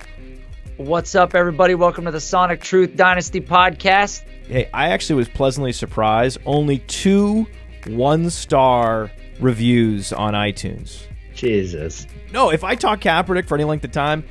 What's 0.76 1.16
up, 1.16 1.34
everybody? 1.34 1.74
Welcome 1.74 2.04
to 2.04 2.12
the 2.12 2.20
Sonic 2.20 2.60
Truth 2.60 2.94
Dynasty 2.94 3.40
podcast. 3.40 4.22
Hey, 4.46 4.70
I 4.72 4.90
actually 4.90 5.16
was 5.16 5.28
pleasantly 5.28 5.72
surprised. 5.72 6.38
Only 6.46 6.78
two 6.78 7.48
one 7.88 8.30
star 8.30 9.10
reviews 9.40 10.12
on 10.12 10.34
iTunes. 10.34 11.08
Jesus. 11.40 12.06
No, 12.32 12.50
if 12.50 12.62
I 12.64 12.74
talk 12.74 13.00
Kaepernick 13.00 13.48
for 13.48 13.54
any 13.54 13.64
length 13.64 13.84
of 13.84 13.92
time, 13.92 14.24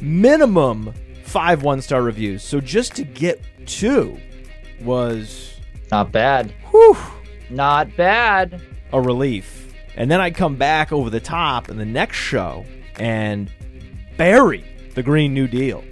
minimum 0.00 0.92
five 1.24 1.62
one 1.62 1.80
star 1.80 2.02
reviews. 2.02 2.42
So 2.42 2.60
just 2.60 2.94
to 2.96 3.04
get 3.04 3.40
two 3.66 4.18
was 4.80 5.54
Not 5.90 6.10
bad. 6.12 6.52
whew, 6.70 6.96
Not 7.50 7.94
bad. 7.96 8.60
a 8.92 9.00
relief. 9.00 9.72
And 9.96 10.10
then 10.10 10.20
I 10.20 10.30
come 10.30 10.56
back 10.56 10.90
over 10.92 11.10
the 11.10 11.20
top 11.20 11.68
in 11.68 11.76
the 11.76 11.84
next 11.84 12.16
show 12.16 12.64
and 12.96 13.50
bury 14.16 14.64
the 14.94 15.02
Green 15.02 15.34
New 15.34 15.46
Deal 15.46 15.84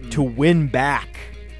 hmm. 0.00 0.10
to 0.10 0.22
win 0.22 0.66
back 0.66 1.08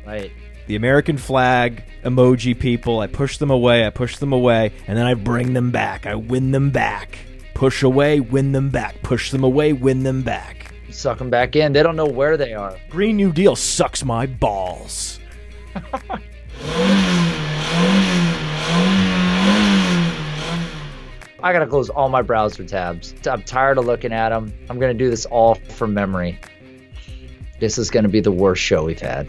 Right. 0.07 0.31
the 0.67 0.77
American 0.77 1.17
flag 1.19 1.83
emoji 2.05 2.59
people. 2.59 3.01
I 3.01 3.07
push 3.07 3.39
them 3.39 3.51
away, 3.51 3.87
I 3.87 3.91
push 3.91 4.19
them 4.19 4.33
away, 4.33 4.73
and 4.87 4.99
then 4.99 5.07
I 5.07 5.15
bring 5.15 5.55
them 5.55 5.71
back. 5.71 6.07
I 6.07 6.15
win 6.17 6.51
them 6.51 6.71
back. 6.71 7.19
Push 7.55 7.83
away, 7.85 8.21
win 8.21 8.53
them 8.53 8.69
back. 8.69 9.01
Push 9.03 9.31
them 9.31 9.45
away, 9.45 9.73
win 9.73 10.03
them 10.03 10.23
back. 10.23 10.73
Suck 10.91 11.19
them 11.19 11.31
back 11.31 11.57
in. 11.57 11.73
They 11.73 11.83
don't 11.83 11.97
know 11.97 12.07
where 12.07 12.37
they 12.37 12.53
are. 12.53 12.77
Green 12.91 13.17
New 13.17 13.33
Deal 13.33 13.57
sucks 13.57 14.05
my 14.05 14.27
balls. 14.27 15.21
I 21.43 21.53
gotta 21.53 21.67
close 21.67 21.91
all 21.91 22.09
my 22.09 22.23
browser 22.23 22.65
tabs. 22.65 23.15
I'm 23.27 23.43
tired 23.43 23.79
of 23.79 23.85
looking 23.85 24.13
at 24.13 24.31
them. 24.31 24.53
I'm 24.69 24.79
gonna 24.79 24.95
do 24.95 25.11
this 25.11 25.27
all 25.27 25.55
from 25.55 25.93
memory. 25.95 26.39
This 27.61 27.79
is 27.79 27.91
gonna 27.91 28.09
be 28.09 28.21
the 28.21 28.33
worst 28.33 28.63
show 28.63 28.85
we've 28.85 28.99
had. 28.99 29.29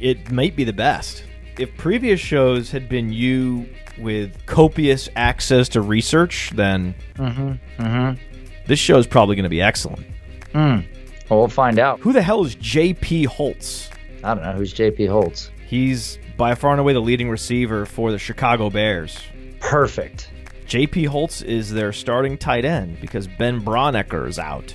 It 0.00 0.30
might 0.30 0.56
be 0.56 0.64
the 0.64 0.72
best. 0.72 1.24
If 1.58 1.76
previous 1.76 2.20
shows 2.20 2.70
had 2.70 2.88
been 2.88 3.12
you 3.12 3.68
with 3.98 4.44
copious 4.46 5.08
access 5.16 5.68
to 5.70 5.80
research, 5.80 6.50
then 6.54 6.94
Mm-hmm. 7.16 7.82
Mm-hmm. 7.82 8.20
this 8.66 8.78
show 8.78 8.98
is 8.98 9.06
probably 9.06 9.36
going 9.36 9.44
to 9.44 9.48
be 9.50 9.62
excellent. 9.62 10.06
Hmm. 10.52 10.80
Well, 11.28 11.40
we'll 11.40 11.48
find 11.48 11.78
out. 11.78 12.00
Who 12.00 12.12
the 12.12 12.22
hell 12.22 12.44
is 12.44 12.54
J.P. 12.54 13.24
Holtz? 13.24 13.90
I 14.22 14.34
don't 14.34 14.42
know 14.44 14.52
who's 14.52 14.72
JP 14.74 15.08
Holtz. 15.08 15.50
He's 15.66 16.18
by 16.36 16.54
far 16.54 16.72
and 16.72 16.80
away 16.80 16.92
the 16.92 17.00
leading 17.00 17.28
receiver 17.28 17.84
for 17.86 18.10
the 18.12 18.18
Chicago 18.18 18.70
Bears. 18.70 19.18
Perfect. 19.60 20.30
JP 20.66 21.06
Holtz 21.08 21.42
is 21.42 21.70
their 21.72 21.92
starting 21.92 22.36
tight 22.38 22.64
end 22.64 23.00
because 23.00 23.26
Ben 23.26 23.60
Braunecker 23.60 24.26
is 24.28 24.38
out. 24.38 24.74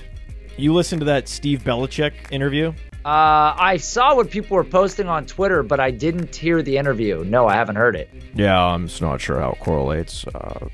You 0.56 0.72
listened 0.74 1.00
to 1.00 1.04
that 1.06 1.28
Steve 1.28 1.62
Belichick 1.64 2.12
interview? 2.30 2.72
Uh, 3.04 3.56
I 3.58 3.78
saw 3.78 4.14
what 4.14 4.30
people 4.30 4.56
were 4.56 4.64
posting 4.64 5.08
on 5.08 5.26
Twitter, 5.26 5.64
but 5.64 5.80
I 5.80 5.90
didn't 5.90 6.36
hear 6.36 6.62
the 6.62 6.76
interview. 6.76 7.24
No, 7.24 7.48
I 7.48 7.54
haven't 7.54 7.74
heard 7.74 7.96
it. 7.96 8.08
Yeah, 8.34 8.56
I'm 8.56 8.86
just 8.86 9.02
not 9.02 9.20
sure 9.20 9.40
how 9.40 9.50
it 9.52 9.58
correlates. 9.58 10.24
Uh, 10.28 10.68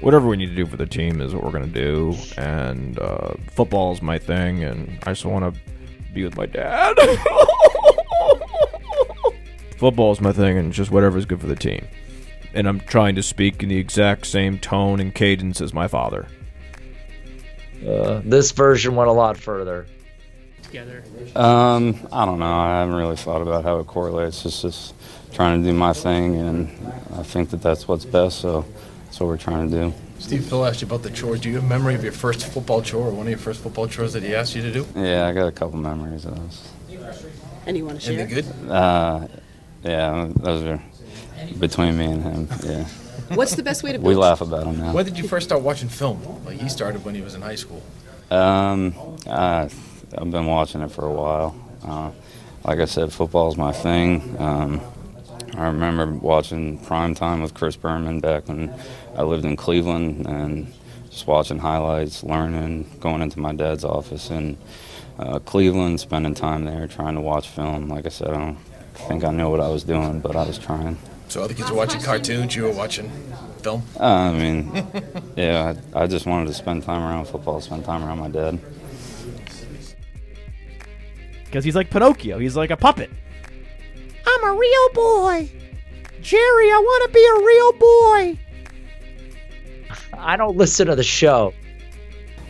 whatever 0.00 0.28
we 0.28 0.36
need 0.36 0.50
to 0.50 0.54
do 0.54 0.64
for 0.64 0.76
the 0.76 0.86
team 0.86 1.20
is 1.20 1.34
what 1.34 1.42
we're 1.42 1.50
gonna 1.50 1.66
do, 1.66 2.14
and 2.38 3.00
uh, 3.00 3.34
is 3.92 4.02
my 4.02 4.16
thing, 4.16 4.62
and 4.62 4.96
I 5.02 5.10
just 5.10 5.24
want 5.24 5.52
to 5.54 5.60
be 6.12 6.22
with 6.22 6.36
my 6.36 6.46
dad. 6.46 6.96
football 9.76 10.12
is 10.12 10.20
my 10.20 10.32
thing, 10.32 10.56
and 10.56 10.72
just 10.72 10.92
whatever 10.92 11.18
is 11.18 11.26
good 11.26 11.40
for 11.40 11.48
the 11.48 11.56
team. 11.56 11.84
And 12.54 12.68
I'm 12.68 12.78
trying 12.78 13.16
to 13.16 13.22
speak 13.22 13.64
in 13.64 13.68
the 13.70 13.78
exact 13.78 14.26
same 14.26 14.58
tone 14.60 15.00
and 15.00 15.12
cadence 15.12 15.60
as 15.60 15.74
my 15.74 15.88
father. 15.88 16.28
Uh, 17.84 18.22
this 18.24 18.52
version 18.52 18.94
went 18.94 19.10
a 19.10 19.12
lot 19.12 19.36
further. 19.36 19.86
Um, 21.34 21.96
I 22.12 22.24
don't 22.24 22.38
know. 22.38 22.46
I 22.46 22.80
haven't 22.80 22.94
really 22.94 23.16
thought 23.16 23.42
about 23.42 23.64
how 23.64 23.78
it 23.78 23.86
correlates. 23.86 24.44
It's 24.44 24.62
just 24.62 24.94
trying 25.32 25.62
to 25.62 25.68
do 25.68 25.74
my 25.76 25.92
thing, 25.92 26.36
and 26.36 26.68
I 27.16 27.22
think 27.22 27.50
that 27.50 27.62
that's 27.62 27.88
what's 27.88 28.04
best. 28.04 28.40
So 28.40 28.64
that's 29.04 29.20
what 29.20 29.26
we're 29.26 29.36
trying 29.36 29.70
to 29.70 29.76
do. 29.76 29.94
Steve 30.18 30.46
Phil 30.46 30.64
asked 30.64 30.80
you 30.80 30.86
about 30.86 31.02
the 31.02 31.10
chores. 31.10 31.40
Do 31.40 31.48
you 31.50 31.56
have 31.56 31.64
a 31.64 31.68
memory 31.68 31.94
of 31.94 32.02
your 32.02 32.12
first 32.12 32.46
football 32.46 32.80
chore 32.82 33.08
or 33.08 33.10
one 33.10 33.26
of 33.26 33.30
your 33.30 33.38
first 33.38 33.60
football 33.62 33.86
chores 33.86 34.12
that 34.14 34.22
he 34.22 34.34
asked 34.34 34.54
you 34.54 34.62
to 34.62 34.72
do? 34.72 34.86
Yeah, 34.94 35.26
I 35.26 35.32
got 35.32 35.46
a 35.46 35.52
couple 35.52 35.78
memories 35.78 36.24
of 36.24 36.36
those. 36.36 36.68
And 37.66 37.76
you 37.76 37.84
want 37.84 38.00
to 38.00 38.06
share? 38.06 38.20
Anything 38.20 38.44
good? 38.44 38.70
Uh, 38.70 39.26
yeah, 39.82 40.28
those 40.36 40.62
are 40.62 40.82
between 41.58 41.96
me 41.96 42.06
and 42.06 42.22
him. 42.22 42.48
Yeah, 42.64 42.84
What's 43.34 43.54
the 43.54 43.62
best 43.62 43.82
way 43.82 43.92
to 43.92 43.98
we 43.98 44.14
laugh 44.14 44.40
about 44.40 44.64
them 44.64 44.78
now. 44.78 44.92
When 44.92 45.04
did 45.04 45.18
you 45.18 45.26
first 45.26 45.46
start 45.46 45.62
watching 45.62 45.88
film? 45.88 46.20
Like 46.44 46.60
he 46.60 46.68
started 46.68 47.04
when 47.04 47.14
he 47.14 47.22
was 47.22 47.34
in 47.34 47.42
high 47.42 47.54
school. 47.54 47.82
Um, 48.30 48.94
uh, 49.26 49.68
I've 50.16 50.30
been 50.30 50.46
watching 50.46 50.80
it 50.82 50.90
for 50.90 51.06
a 51.06 51.12
while. 51.12 51.56
Uh, 51.84 52.10
like 52.64 52.78
I 52.78 52.84
said, 52.86 53.12
football's 53.12 53.56
my 53.56 53.72
thing. 53.72 54.36
Um, 54.38 54.80
I 55.56 55.66
remember 55.66 56.06
watching 56.06 56.78
prime 56.78 57.14
time 57.14 57.42
with 57.42 57.54
Chris 57.54 57.76
Berman 57.76 58.20
back 58.20 58.48
when 58.48 58.74
I 59.16 59.22
lived 59.22 59.44
in 59.44 59.56
Cleveland 59.56 60.26
and 60.26 60.72
just 61.10 61.26
watching 61.26 61.58
highlights, 61.58 62.24
learning, 62.24 62.90
going 63.00 63.22
into 63.22 63.38
my 63.38 63.52
dad's 63.52 63.84
office 63.84 64.30
in 64.30 64.56
uh, 65.18 65.38
Cleveland, 65.40 66.00
spending 66.00 66.34
time 66.34 66.64
there, 66.64 66.86
trying 66.88 67.14
to 67.14 67.20
watch 67.20 67.48
film. 67.48 67.88
Like 67.88 68.06
I 68.06 68.08
said, 68.08 68.28
I 68.30 68.38
don't 68.38 68.58
think 68.94 69.24
I 69.24 69.30
knew 69.30 69.48
what 69.48 69.60
I 69.60 69.68
was 69.68 69.84
doing, 69.84 70.20
but 70.20 70.34
I 70.34 70.44
was 70.44 70.58
trying. 70.58 70.98
So 71.28 71.42
other 71.42 71.54
kids 71.54 71.70
were 71.70 71.76
watching 71.76 72.00
cartoons. 72.00 72.56
You 72.56 72.64
were 72.64 72.72
watching 72.72 73.10
film. 73.62 73.82
Uh, 73.98 74.04
I 74.04 74.32
mean, 74.32 74.86
yeah, 75.36 75.74
I, 75.94 76.02
I 76.02 76.06
just 76.06 76.26
wanted 76.26 76.48
to 76.48 76.54
spend 76.54 76.82
time 76.82 77.02
around 77.02 77.26
football, 77.26 77.60
spend 77.60 77.84
time 77.84 78.04
around 78.04 78.18
my 78.18 78.28
dad. 78.28 78.58
Because 81.54 81.64
he's 81.64 81.76
like 81.76 81.88
Pinocchio, 81.88 82.40
he's 82.40 82.56
like 82.56 82.70
a 82.72 82.76
puppet. 82.76 83.08
I'm 84.26 84.44
a 84.44 84.58
real 84.58 84.88
boy. 84.92 85.48
Jerry, 86.20 86.66
I 86.68 86.82
want 86.84 87.04
to 87.04 87.14
be 87.14 87.24
a 87.24 87.46
real 87.46 87.72
boy. 87.78 88.38
I 90.18 90.36
don't 90.36 90.56
listen 90.56 90.88
to 90.88 90.96
the 90.96 91.04
show. 91.04 91.54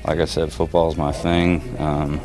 Like 0.07 0.21
I 0.21 0.25
said, 0.25 0.51
football's 0.51 0.97
my 0.97 1.13
thing. 1.13 1.77
Um, 1.79 2.19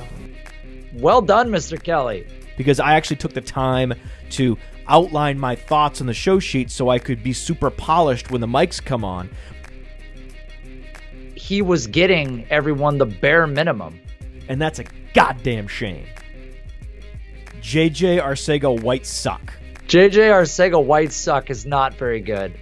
Well 0.93 1.21
done, 1.21 1.49
Mr. 1.49 1.83
Kelly. 1.83 2.25
because 2.55 2.79
I 2.79 2.93
actually 2.93 3.17
took 3.17 3.33
the 3.33 3.41
time 3.41 3.93
to 4.29 4.57
outline 4.87 5.37
my 5.37 5.55
thoughts 5.57 5.99
on 5.99 6.07
the 6.07 6.13
show 6.13 6.39
sheet 6.39 6.71
so 6.71 6.87
I 6.87 6.97
could 6.97 7.21
be 7.21 7.33
super 7.33 7.69
polished 7.69 8.31
when 8.31 8.39
the 8.39 8.47
mics 8.47 8.81
come 8.81 9.03
on. 9.03 9.29
He 11.35 11.61
was 11.61 11.87
getting 11.87 12.47
everyone 12.49 12.99
the 12.99 13.05
bare 13.05 13.47
minimum. 13.47 13.99
And 14.47 14.61
that's 14.61 14.79
a 14.79 14.85
goddamn 15.13 15.67
shame. 15.67 16.05
JJ 17.61 18.21
Arcega 18.21 18.81
White 18.81 19.05
suck. 19.05 19.53
JJ 19.87 20.29
Arcega 20.29 20.83
White 20.83 21.11
suck 21.11 21.49
is 21.49 21.65
not 21.65 21.93
very 21.95 22.21
good. 22.21 22.53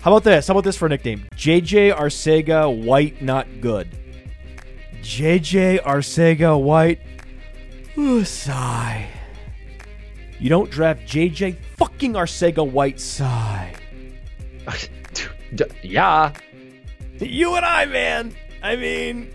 How 0.00 0.12
about 0.12 0.24
this? 0.24 0.46
How 0.46 0.52
about 0.52 0.64
this 0.64 0.76
for 0.76 0.86
a 0.86 0.88
nickname? 0.88 1.26
JJ 1.34 1.96
Arcega 1.96 2.84
White 2.84 3.20
not 3.20 3.46
good. 3.60 3.88
JJ 5.02 5.82
Arcega 5.82 6.60
White. 6.60 7.00
Ooh, 7.98 8.24
sigh. 8.24 9.08
You 10.38 10.48
don't 10.48 10.70
draft 10.70 11.02
JJ 11.02 11.56
fucking 11.76 12.12
Arcega 12.14 12.68
White 12.68 13.00
sigh. 13.00 13.74
Yeah. 15.82 16.32
You 17.20 17.54
and 17.54 17.64
I, 17.64 17.86
man. 17.86 18.34
I 18.62 18.76
mean, 18.76 19.32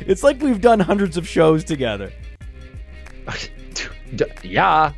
it's 0.00 0.22
like 0.22 0.40
we've 0.40 0.60
done 0.60 0.80
hundreds 0.80 1.16
of 1.16 1.28
shows 1.28 1.64
together. 1.64 2.12
D- 4.14 4.24
yeah. 4.42 4.92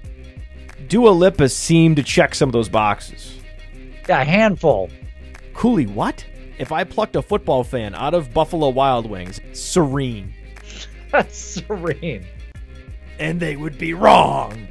Dua 0.89 1.11
Lipa 1.11 1.49
seemed 1.49 1.97
to 1.97 2.03
check 2.03 2.35
some 2.35 2.49
of 2.49 2.53
those 2.53 2.69
boxes. 2.69 3.39
Yeah, 4.09 4.21
a 4.21 4.25
handful. 4.25 4.91
Cooley, 5.55 5.87
what? 5.87 6.25
If 6.59 6.73
I 6.73 6.85
plucked 6.85 7.17
a 7.17 7.23
football 7.23 7.65
fan 7.65 7.95
out 7.95 8.15
of 8.15 8.33
Buffalo 8.35 8.69
Wild 8.69 9.07
Wings, 9.09 9.41
serene. 9.53 10.33
That's 11.11 11.37
Serene. 11.39 12.25
And 13.19 13.39
they 13.41 13.57
would 13.57 13.79
be 13.79 13.95
wrong. 13.95 14.67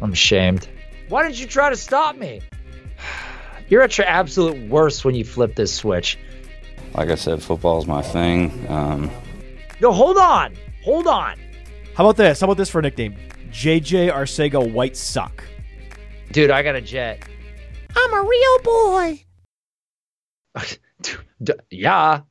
I'm 0.00 0.12
ashamed. 0.12 0.68
Why 1.08 1.22
didn't 1.22 1.40
you 1.40 1.46
try 1.46 1.70
to 1.70 1.76
stop 1.76 2.16
me? 2.16 2.40
You're 3.68 3.82
at 3.82 3.98
your 3.98 4.06
absolute 4.06 4.68
worst 4.70 5.04
when 5.04 5.14
you 5.14 5.24
flip 5.24 5.54
this 5.54 5.74
switch. 5.74 6.18
like 6.94 7.08
I 7.10 7.14
said, 7.16 7.42
football's 7.42 7.86
my 7.86 8.00
thing. 8.02 8.66
Um, 8.68 9.10
No, 9.80 9.92
hold 9.92 10.16
on. 10.16 10.54
Hold 10.84 11.06
on. 11.06 11.38
How 11.94 12.04
about 12.04 12.16
this? 12.16 12.40
How 12.40 12.44
about 12.46 12.56
this 12.56 12.70
for 12.70 12.78
a 12.78 12.82
nickname? 12.82 13.16
JJ 13.50 14.12
Arcega 14.12 14.72
White 14.72 14.96
Suck. 14.96 15.44
Dude, 16.32 16.50
I 16.50 16.62
got 16.62 16.74
a 16.76 16.80
jet. 16.80 17.22
I'm 17.96 18.14
a 18.14 18.22
real 18.22 18.58
boy. 18.62 19.24
Yeah. 21.70 22.22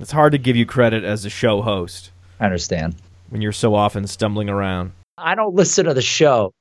It's 0.00 0.12
hard 0.12 0.32
to 0.32 0.38
give 0.38 0.54
you 0.56 0.64
credit 0.64 1.02
as 1.02 1.24
a 1.24 1.30
show 1.30 1.60
host 1.62 2.12
I 2.38 2.44
understand. 2.44 2.94
when 3.30 3.42
you're 3.42 3.52
so 3.52 3.74
often 3.74 4.06
stumbling 4.06 4.48
around. 4.48 4.92
I 5.16 5.34
don't 5.34 5.54
listen 5.54 5.86
to 5.86 5.94
the 5.94 6.02
show. 6.02 6.52